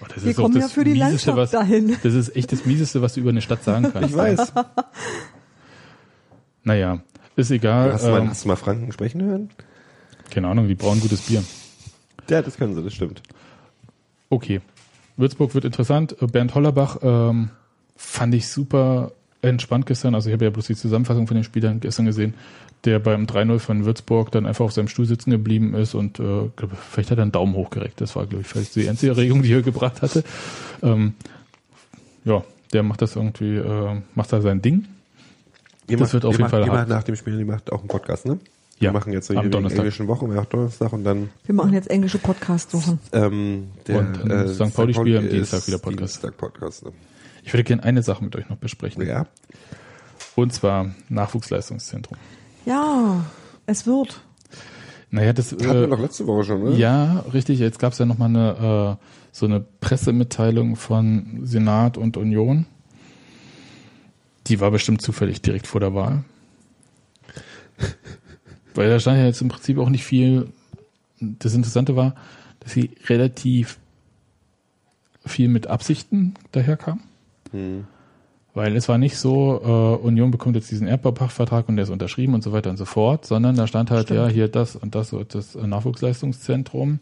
[0.00, 1.96] oh, das Wir ist kommen das ja für die Mieseste, Landschaft was, dahin.
[2.02, 4.10] Das ist echt das Mieseste, was du über eine Stadt sagen kannst.
[4.10, 4.52] Ich weiß.
[6.64, 7.00] Naja,
[7.36, 7.92] ist egal.
[7.92, 9.50] Hast, du mal, Ähm, hast du mal Franken sprechen hören?
[10.30, 11.44] keine Ahnung, die brauen gutes Bier.
[12.28, 13.22] Ja, das können sie, das stimmt.
[14.28, 14.60] Okay.
[15.16, 16.16] Würzburg wird interessant.
[16.32, 17.50] Bernd Hollerbach ähm,
[17.94, 19.12] fand ich super
[19.42, 20.14] entspannt gestern.
[20.14, 22.34] Also ich habe ja bloß die Zusammenfassung von den Spielern gestern gesehen,
[22.84, 26.50] der beim 3-0 von Würzburg dann einfach auf seinem Stuhl sitzen geblieben ist und äh,
[26.56, 28.00] glaub, vielleicht hat er einen Daumen hochgereckt.
[28.00, 30.24] Das war, glaube ich, vielleicht die einzige Erregung, die er gebracht hatte.
[30.82, 31.14] Ähm,
[32.24, 34.86] ja, der macht das irgendwie, äh, macht da sein Ding.
[35.88, 36.74] Ihr Das macht, wird auf jeden macht, Fall Ihr hart.
[36.80, 38.38] macht nach dem Spiel, ihr macht auch einen Podcast, ne?
[38.78, 39.78] Ja, Wir machen jetzt so am Donnerstag.
[39.78, 42.98] englischen Wochen, wir machen Donnerstag und dann Wir machen jetzt englische Podcast-Wochen.
[43.12, 44.74] ähm, der Und ein St.
[44.74, 46.16] Pauli-Spiel am Dienstag wieder Podcast.
[46.16, 46.92] Dienstag Podcast, ne?
[47.46, 49.06] Ich würde gerne eine Sache mit euch noch besprechen.
[49.06, 49.28] Ja.
[50.34, 52.18] Und zwar Nachwuchsleistungszentrum.
[52.66, 53.24] Ja,
[53.66, 54.20] es wird.
[55.10, 56.76] Naja, das Hatten wir äh, doch letzte Woche schon, ne?
[56.76, 57.60] ja richtig.
[57.60, 62.66] Jetzt gab es ja noch mal eine äh, so eine Pressemitteilung von Senat und Union.
[64.48, 66.24] Die war bestimmt zufällig direkt vor der Wahl.
[68.74, 70.52] Weil da stand ja jetzt im Prinzip auch nicht viel.
[71.20, 72.16] Das Interessante war,
[72.58, 73.78] dass sie relativ
[75.24, 77.02] viel mit Absichten daherkam.
[78.54, 82.32] Weil es war nicht so, äh, Union bekommt jetzt diesen Erdbaupachtvertrag und der ist unterschrieben
[82.32, 84.20] und so weiter und so fort, sondern da stand halt, Stimmt.
[84.20, 87.00] ja, hier das und das und das Nachwuchsleistungszentrum.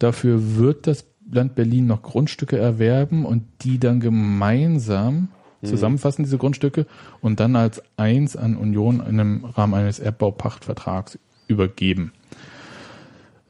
[0.00, 5.28] Dafür wird das Land Berlin noch Grundstücke erwerben und die dann gemeinsam
[5.62, 6.86] zusammenfassen, diese Grundstücke,
[7.20, 12.12] und dann als eins an Union in einem Rahmen eines Erdbaupachtvertrags übergeben.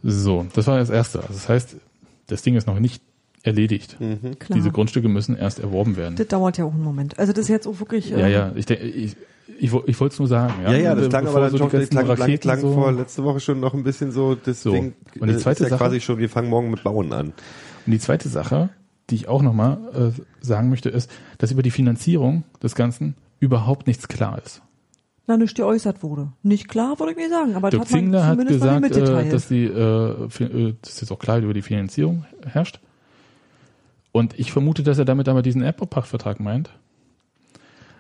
[0.02, 1.20] So, das war das Erste.
[1.20, 1.76] Also das heißt,
[2.28, 3.02] das Ding ist noch nicht
[3.46, 3.96] erledigt.
[3.98, 4.56] Klar.
[4.56, 6.16] Diese Grundstücke müssen erst erworben werden.
[6.16, 7.18] Das dauert ja auch einen Moment.
[7.18, 8.10] Also das ist jetzt auch wirklich.
[8.10, 9.16] Ja, ja, ich, denke, ich,
[9.58, 10.54] ich, ich wollte es nur sagen.
[10.64, 12.72] Ja, Ja, ja, das klang aber so dann die schon, das klang, klang, klang so-
[12.74, 14.72] vor letzte Woche schon noch ein bisschen so, das So.
[14.72, 17.12] Ding Und die äh, zweite ist ja Sache- quasi schon, wir fangen morgen mit Bauen
[17.12, 17.26] an.
[17.86, 18.70] Und die zweite Sache,
[19.10, 19.78] die ich auch nochmal
[20.16, 24.62] äh, sagen möchte, ist, dass über die Finanzierung des Ganzen überhaupt nichts klar ist.
[25.28, 26.32] Na, nicht geäußert wurde.
[26.44, 28.80] Nicht klar, würde ich mir sagen, aber das Dirk hat man Zingler hat zumindest mal
[28.80, 32.80] gesagt, äh, dass die, äh, äh, dass jetzt auch Klarheit über die Finanzierung herrscht.
[34.16, 36.70] Und ich vermute, dass er damit aber diesen Erdbaupachtvertrag meint.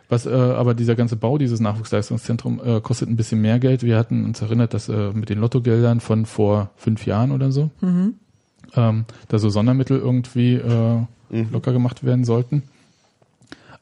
[0.08, 3.82] Was äh, aber dieser ganze Bau dieses Nachwuchsleistungszentrum äh, kostet ein bisschen mehr Geld.
[3.82, 7.70] Wir hatten uns erinnert, dass äh, mit den Lottogeldern von vor fünf Jahren oder so,
[7.82, 8.14] Mhm.
[8.74, 11.04] ähm, da so Sondermittel irgendwie äh,
[11.52, 12.62] locker gemacht werden sollten.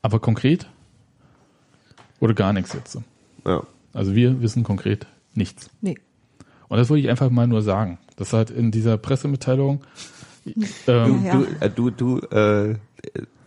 [0.03, 0.67] Aber konkret
[2.19, 2.99] wurde gar nichts jetzt.
[3.47, 3.63] Ja.
[3.93, 5.71] Also wir wissen konkret nichts.
[5.81, 5.97] nee.
[6.69, 7.99] Und das wollte ich einfach mal nur sagen.
[8.17, 9.83] Das halt in dieser Pressemitteilung.
[10.47, 11.33] Ähm, Ja, ja.
[11.33, 12.75] Du, äh, du, du, äh,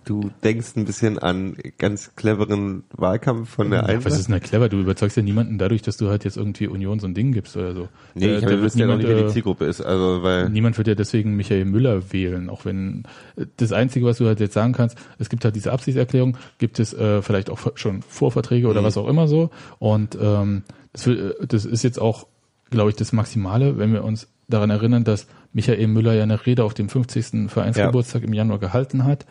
[0.06, 4.34] du denkst ein bisschen an ganz cleveren Wahlkampf von der ja, einen was ist denn
[4.34, 4.70] da clever?
[4.70, 7.58] Du überzeugst ja niemanden dadurch, dass du halt jetzt irgendwie Union so ein Ding gibst
[7.58, 7.90] oder so.
[8.16, 9.82] Nee, Äh, ich habe wird wüsste ja noch nicht, wer die äh, Zielgruppe ist.
[9.82, 13.04] Also, weil, Niemand wird ja deswegen Michael Müller wählen, auch wenn
[13.36, 16.80] äh, das Einzige, was du halt jetzt sagen kannst, es gibt halt diese Absichtserklärung, gibt
[16.80, 18.72] es äh, vielleicht auch schon Vorverträge Mhm.
[18.72, 19.50] oder was auch immer so.
[19.80, 22.28] Und ähm, das, will, das ist jetzt auch,
[22.70, 25.28] glaube ich, das Maximale, wenn wir uns daran erinnern, dass
[25.58, 27.50] Michael Müller ja eine Rede auf dem 50.
[27.50, 29.26] Vereinsgeburtstag im Januar gehalten hat,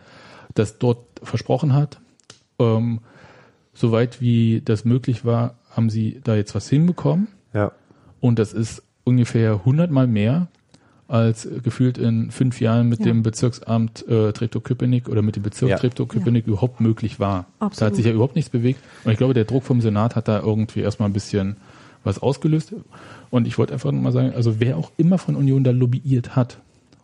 [0.55, 2.01] das dort versprochen hat.
[2.59, 2.99] Ähm,
[3.75, 7.29] soweit wie das möglich war, haben sie da jetzt was hinbekommen.
[7.55, 7.71] ja.
[8.19, 10.49] Und das ist ungefähr hundertmal mehr
[11.07, 13.05] als gefühlt in fünf Jahren mit Ja.
[13.07, 15.77] dem Bezirksamt äh, Treptow-Köpenick oder mit dem Bezirk Ja.
[15.79, 17.47] Treptow-Köpenick überhaupt möglich war.
[17.61, 17.91] Da Absolut.
[17.93, 18.81] hat sich ja überhaupt nichts bewegt.
[19.05, 21.57] Und ich glaube, der Druck vom Senat hat da irgendwie erstmal ein bisschen
[22.05, 22.75] was ausgelöst.
[23.31, 26.59] Und ich wollte einfach mal sagen, also wer auch immer von Union da lobbyiert hat,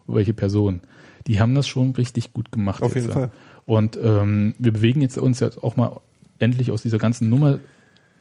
[0.07, 0.81] welche Person,
[1.27, 2.83] die haben das schon richtig gut gemacht.
[2.83, 3.29] Auf jetzt, jeden ja.
[3.29, 3.31] Fall.
[3.67, 6.01] Und ähm, wir bewegen jetzt uns jetzt auch mal
[6.39, 7.59] endlich aus dieser ganzen Nummer,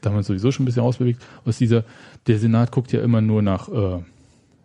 [0.02, 1.84] da haben wir uns sowieso schon ein bisschen rausbewegt, aus dieser,
[2.28, 4.04] der Senat guckt ja immer nur nach äh,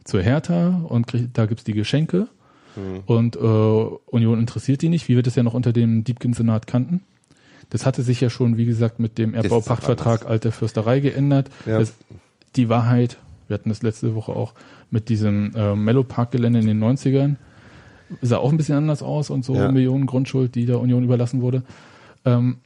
[0.05, 2.29] zur Hertha und kriegt, da gibt's die Geschenke
[2.77, 3.03] Mhm.
[3.07, 7.01] und äh, Union interessiert die nicht, wie wir das ja noch unter dem Diebken-Senat kannten.
[7.71, 10.31] Das hatte sich ja schon, wie gesagt, mit dem ist Erdbaupachtvertrag anders.
[10.31, 11.51] Alte Fürsterei geändert.
[11.67, 11.79] Ja.
[11.79, 11.95] Das,
[12.55, 13.17] die Wahrheit,
[13.49, 14.55] wir hatten das letzte Woche auch
[14.91, 17.37] mit diesem äh, Mellow-Park-Gelände in den 90ern,
[18.23, 19.71] sah auch ein bisschen anders aus und so Ja.
[19.71, 21.65] Millionen Grundschuld, die der Union überlassen wurde.
[22.25, 22.59] Ähm,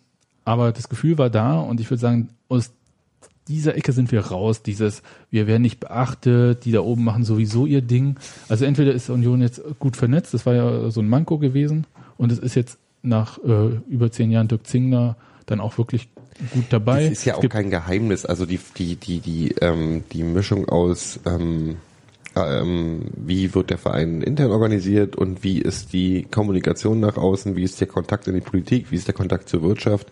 [0.45, 2.73] aber das Gefühl war da und ich würde sagen, aus
[3.49, 4.63] dieser Ecke sind wir raus.
[4.63, 8.17] Dieses, wir werden nicht beachtet, die da oben machen sowieso ihr Ding.
[8.49, 11.87] Also entweder ist Union jetzt gut vernetzt, das war ja so ein Manko gewesen
[12.17, 16.09] und es ist jetzt nach äh, über zehn Jahren Dirk Zingler dann auch wirklich
[16.53, 17.05] gut dabei.
[17.05, 18.25] Das ist ja Es auch kein Geheimnis.
[18.25, 21.77] Also die, die, die, die, ähm, die Mischung aus, ähm,
[22.37, 27.65] ähm, wie wird der Verein intern organisiert und wie ist die Kommunikation nach außen, wie
[27.65, 30.09] ist der Kontakt in die Politik, wie ist der Kontakt zur Wirtschaft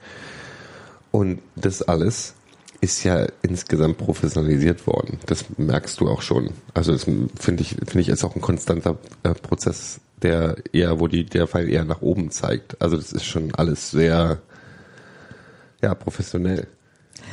[1.10, 2.34] und das alles
[2.80, 5.18] ist ja insgesamt professionalisiert worden.
[5.26, 6.50] Das merkst du auch schon.
[6.74, 11.08] Also das finde ich, finde ich ist auch ein konstanter äh, Prozess, der eher, wo
[11.08, 12.80] die, der Fall eher nach oben zeigt.
[12.80, 14.38] Also das ist schon alles sehr,
[15.82, 16.66] ja, professionell.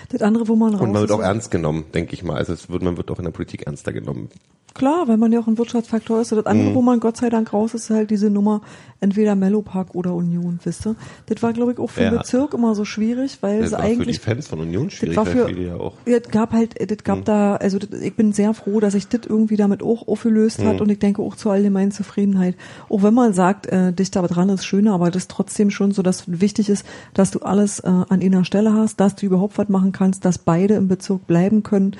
[0.10, 2.38] Das andere, wo man raus Und man wird auch ernst genommen, denke ich mal.
[2.38, 4.30] Also es wird, man wird auch in der Politik ernster genommen,
[4.76, 6.32] Klar, weil man ja auch ein Wirtschaftsfaktor ist.
[6.34, 8.62] Und das andere, wo man Gott sei Dank raus ist, ist halt diese Nummer
[9.00, 10.96] entweder Mellopark oder Union, wisst ihr?
[11.28, 12.20] Das war, glaube ich, auch für den Ja.
[12.20, 15.16] Bezirk immer so schwierig, weil Das sie war für die eigentlich Fans von Union schwierig,
[15.16, 15.94] das war weil für, viele ja auch.
[16.06, 19.22] Das gab halt, das gab da, also das, ich bin sehr froh, dass sich das
[19.28, 22.56] irgendwie damit auch aufgelöst hat und ich denke auch zur allgemeinen Zufriedenheit.
[22.90, 26.02] Auch wenn man sagt, äh, dichter dran ist schöner, aber das ist trotzdem schon so,
[26.02, 29.70] dass wichtig ist, dass du alles äh, an einer Stelle hast, dass du überhaupt was
[29.70, 31.96] machen kannst, dass beide im Bezirk bleiben können.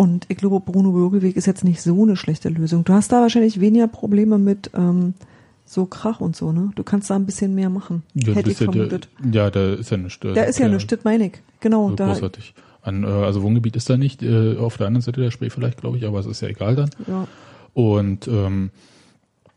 [0.00, 2.84] Und ich glaube, Bruno Bürgelweg ist jetzt nicht so eine schlechte Lösung.
[2.84, 5.12] Du hast da wahrscheinlich weniger Probleme mit ähm,
[5.66, 6.70] so Krach und so, ne?
[6.74, 8.02] Du kannst da ein bisschen mehr machen.
[8.14, 9.08] Ja, Hätte ich ist ja, der, vermutet.
[9.30, 10.18] ja, da ist ja nichts.
[10.22, 11.32] Da ist ja nichts, das meine ich.
[11.60, 12.54] Genau, so da, großartig.
[12.80, 15.82] An, äh, also Wohngebiet ist da nicht, äh, auf der anderen Seite der Spree vielleicht,
[15.82, 16.88] glaube ich, aber es ist ja egal dann.
[17.06, 17.28] ja.
[17.74, 18.70] Und ähm,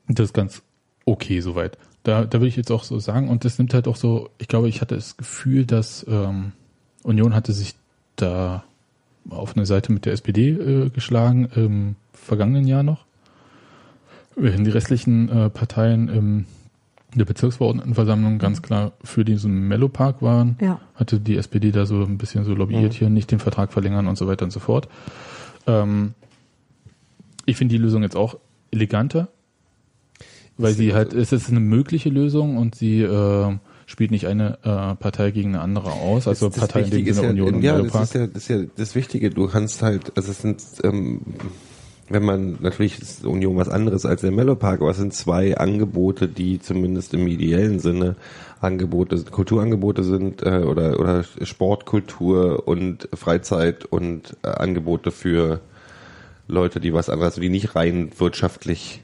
[0.09, 0.61] das ist ganz
[1.05, 1.77] okay soweit.
[2.03, 4.49] Da, da will ich jetzt auch so sagen, und das nimmt halt auch so, ich
[4.49, 6.51] glaube, ich hatte das Gefühl, dass ähm,
[7.03, 7.75] Union hatte sich
[8.17, 8.65] da
[9.29, 13.05] auf eine Seite mit der SPD äh, geschlagen im vergangenen Jahr noch.
[14.35, 16.45] Während die restlichen äh, Parteien im
[17.15, 20.79] der Bezirksverordnetenversammlung ganz klar für diesen Mellopark waren, Ja.
[20.95, 24.17] hatte die SPD da so ein bisschen so lobbyiert, hier nicht den Vertrag verlängern und
[24.17, 24.87] so weiter und so fort.
[25.67, 26.15] Ähm,
[27.45, 28.37] ich finde die Lösung jetzt auch
[28.71, 29.27] eleganter,
[30.57, 34.95] weil sie halt, es ist eine mögliche Lösung und sie äh, spielt nicht eine äh,
[34.95, 37.61] Partei gegen eine andere aus, also Das Partei in dem Wichtige Sinne ja, Union und
[37.61, 38.03] ja, das Mellopark.
[38.03, 39.29] ist ja, das ist ja das Wichtige.
[39.29, 41.21] Du kannst halt, also es sind, ähm,
[42.09, 46.27] wenn man, natürlich ist Union was anderes als der Mellopark, aber es sind zwei Angebote,
[46.27, 48.15] die zumindest im ideellen Sinne
[48.61, 55.61] Angebote, Kulturangebote sind, äh, oder, oder Sportkultur und Freizeit und äh, Angebote für
[56.47, 59.02] Leute, die was anderes, die nicht rein wirtschaftlich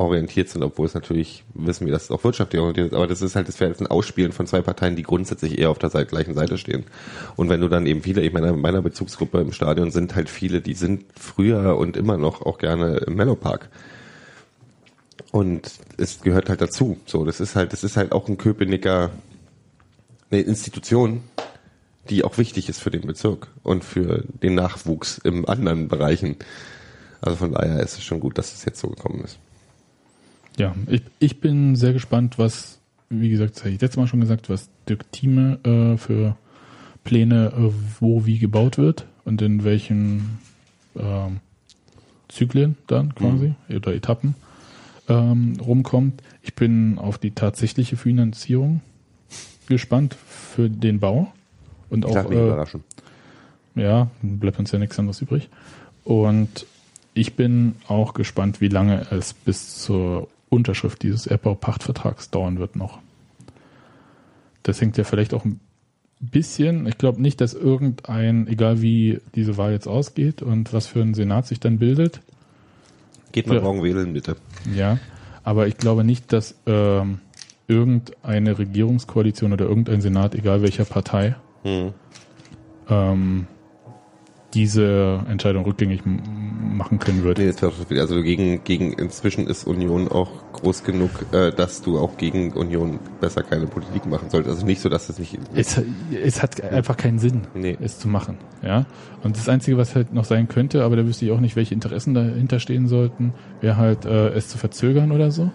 [0.00, 3.20] orientiert sind, obwohl es natürlich wissen wir, dass es auch wirtschaftlich orientiert ist, aber das
[3.20, 6.34] ist halt, das jetzt ein Ausspielen von zwei Parteien, die grundsätzlich eher auf der gleichen
[6.34, 6.84] Seite stehen.
[7.36, 10.30] Und wenn du dann eben viele, ich meine, in meiner Bezugsgruppe im Stadion sind halt
[10.30, 13.68] viele, die sind früher und immer noch auch gerne im Mellowpark.
[15.32, 16.98] Und es gehört halt dazu.
[17.04, 19.10] So, das ist halt, das ist halt auch ein Köpenicker,
[20.30, 21.22] eine Institution,
[22.08, 26.36] die auch wichtig ist für den Bezirk und für den Nachwuchs in anderen Bereichen.
[27.20, 29.38] Also von daher ist es schon gut, dass es jetzt so gekommen ist.
[30.58, 34.20] Ja, ich, ich bin sehr gespannt, was, wie gesagt, das habe ich letztes Mal schon
[34.20, 36.36] gesagt, was Dirk Thieme äh, für
[37.04, 40.38] Pläne, äh, wo wie gebaut wird und in welchen
[40.96, 41.40] ähm,
[42.28, 44.34] Zyklen dann quasi oder Etappen
[45.08, 46.22] ähm, rumkommt.
[46.42, 48.80] Ich bin auf die tatsächliche Finanzierung
[49.66, 51.32] gespannt für den Bau
[51.88, 52.66] und Ich auch äh,
[53.74, 55.48] ja, bleibt uns ja nichts anderes übrig.
[56.04, 56.66] Und
[57.14, 62.98] ich bin auch gespannt, wie lange es bis zur Unterschrift dieses Abbau-Pachtvertrags dauern wird noch.
[64.62, 65.60] Das hängt ja vielleicht auch ein
[66.20, 71.00] bisschen, ich glaube nicht, dass irgendein, egal wie diese Wahl jetzt ausgeht und was für
[71.00, 72.20] ein Senat sich dann bildet,
[73.32, 74.36] Geht mal morgen wählen, bitte.
[74.74, 74.98] ja,
[75.44, 77.20] aber ich glaube nicht, dass ähm,
[77.68, 81.92] irgendeine Regierungskoalition oder irgendein Senat, egal welcher Partei, Hm.
[82.88, 83.46] ähm,
[84.52, 86.00] diese Entscheidung rückgängig
[86.80, 87.38] machen können wird.
[87.38, 88.00] Nee, das wäre.
[88.00, 92.98] Also gegen, gegen, inzwischen ist Union auch groß genug, äh, dass du auch gegen Union
[93.20, 94.54] besser keine Politik machen solltest.
[94.56, 95.80] Also nicht so, dass es nicht, Es,
[96.24, 97.76] es hat einfach keinen Sinn, Nee.
[97.80, 98.38] es zu machen.
[98.62, 98.86] Ja.
[99.22, 101.74] Und das Einzige, was halt noch sein könnte, aber da wüsste ich auch nicht, welche
[101.74, 105.50] Interessen dahinter stehen sollten, wäre halt, äh, es zu verzögern oder so.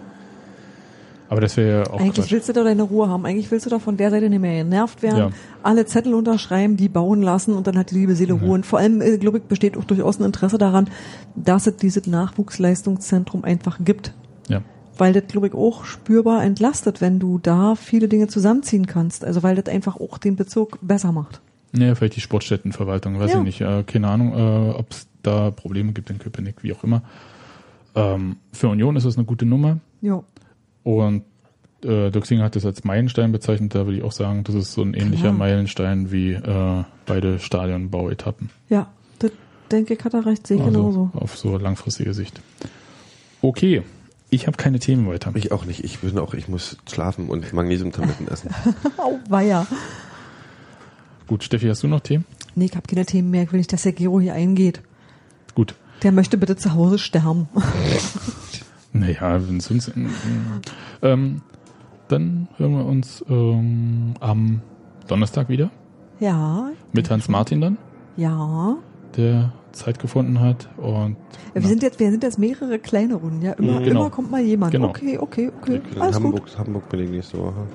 [1.28, 2.30] Aber das wäre ja auch Eigentlich Quatsch.
[2.32, 3.26] willst du doch deine Ruhe haben.
[3.26, 5.18] Eigentlich willst du doch von der Seite nicht mehr genervt werden.
[5.18, 5.30] Ja.
[5.62, 8.52] Alle Zettel unterschreiben, die bauen lassen und dann hat die liebe Seele Ruhe.
[8.52, 10.88] Und vor allem, äh, glaube ich, besteht auch durchaus ein Interesse daran,
[11.34, 14.12] dass es dieses Nachwuchsleistungszentrum einfach gibt.
[14.48, 14.62] Ja.
[14.98, 19.24] Weil das, glaube ich, auch spürbar entlastet, wenn du da viele Dinge zusammenziehen kannst.
[19.24, 21.40] Also weil das einfach auch den Bezirk besser macht.
[21.76, 23.38] Ja, vielleicht die Sportstättenverwaltung, weiß Ja.
[23.38, 23.60] ich nicht.
[23.60, 27.02] Äh, keine Ahnung, äh, ob es da Probleme gibt in Köpenick, wie auch immer.
[27.94, 29.78] Ähm, für Union ist es eine gute Nummer.
[30.00, 30.22] Ja.
[30.86, 31.24] Und
[31.82, 33.74] äh, Dirk Singer hat das als Meilenstein bezeichnet.
[33.74, 35.32] Da würde ich auch sagen, das ist so ein ähnlicher Klar.
[35.32, 38.50] Meilenstein wie äh, beide Stadionbauetappen.
[38.68, 38.86] Ja,
[39.18, 39.32] das
[39.72, 41.10] denke ich, hat er recht, sehe ich Also genauso.
[41.14, 42.40] auf so langfristige Sicht.
[43.42, 43.82] Okay,
[44.30, 45.32] ich habe keine Themen weiter.
[45.34, 45.82] ich auch nicht.
[45.82, 48.50] Ich bin auch, ich muss schlafen und Magnesiumtabletten essen.
[48.96, 49.66] Au, weia.
[51.26, 52.24] Gut, Steffi, hast du noch Themen?
[52.54, 53.42] Nee, ich habe keine Themen mehr.
[53.42, 54.82] Ich will nicht, dass der Gero hier eingeht.
[55.56, 55.74] Gut.
[56.04, 57.48] Der möchte bitte zu Hause sterben.
[59.00, 59.90] Naja, wenn es uns.
[61.02, 61.42] Ähm,
[62.08, 64.60] dann hören wir uns ähm, am
[65.08, 65.70] Donnerstag wieder
[66.20, 67.78] ja, mit Hans Martin dann,
[68.16, 68.76] ja.
[69.16, 70.68] der Zeit gefunden hat.
[70.78, 71.16] Und
[71.54, 73.52] Ja, wir sind jetzt, wir sind jetzt mehrere kleine Runden, ja.
[73.52, 74.00] Immer, Genau.
[74.02, 74.72] immer kommt mal jemand.
[74.72, 74.88] Genau.
[74.88, 75.80] Okay, okay, okay.
[75.94, 76.58] In Alles Hamburg, gut.
[76.58, 77.66] Hamburg bin ich nächste Woche.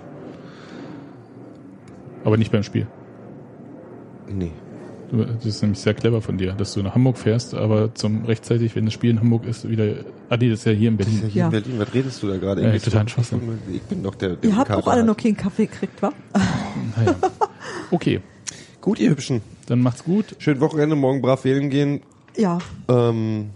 [2.24, 2.88] aber nicht beim Spiel.
[4.32, 4.52] Nee.
[5.12, 8.76] Das ist nämlich sehr clever von dir, dass du nach Hamburg fährst, aber zum rechtzeitig,
[8.76, 10.06] wenn das Spiel in Hamburg ist, wieder.
[10.30, 11.20] Ah nee, das ist ja hier in Berlin.
[11.22, 11.46] Das ist ja hier ja.
[11.48, 11.80] in Berlin.
[11.80, 12.64] Was redest du da gerade?
[12.64, 13.60] Ja, total Schwachsinn.
[13.74, 14.38] Ich bin doch der.
[14.38, 16.14] der Ihr habt doch alle noch keinen Kaffee gekriegt, wa?
[16.96, 17.16] Naja.
[17.92, 18.22] Okay.
[18.80, 19.42] gut, ihr Hübschen.
[19.68, 20.36] Dann macht's gut.
[20.40, 22.02] Schön Wochenende, morgen brav wählen gehen.
[22.38, 22.60] Ja.
[22.88, 23.50] Ähm.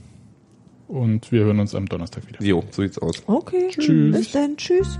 [0.87, 2.43] Und wir hören uns am Donnerstag wieder.
[2.43, 3.23] Jo, so sieht's aus.
[3.25, 3.69] Okay.
[3.69, 4.15] Tschüss.
[4.15, 4.57] Bis dann.
[4.57, 4.99] Tschüss.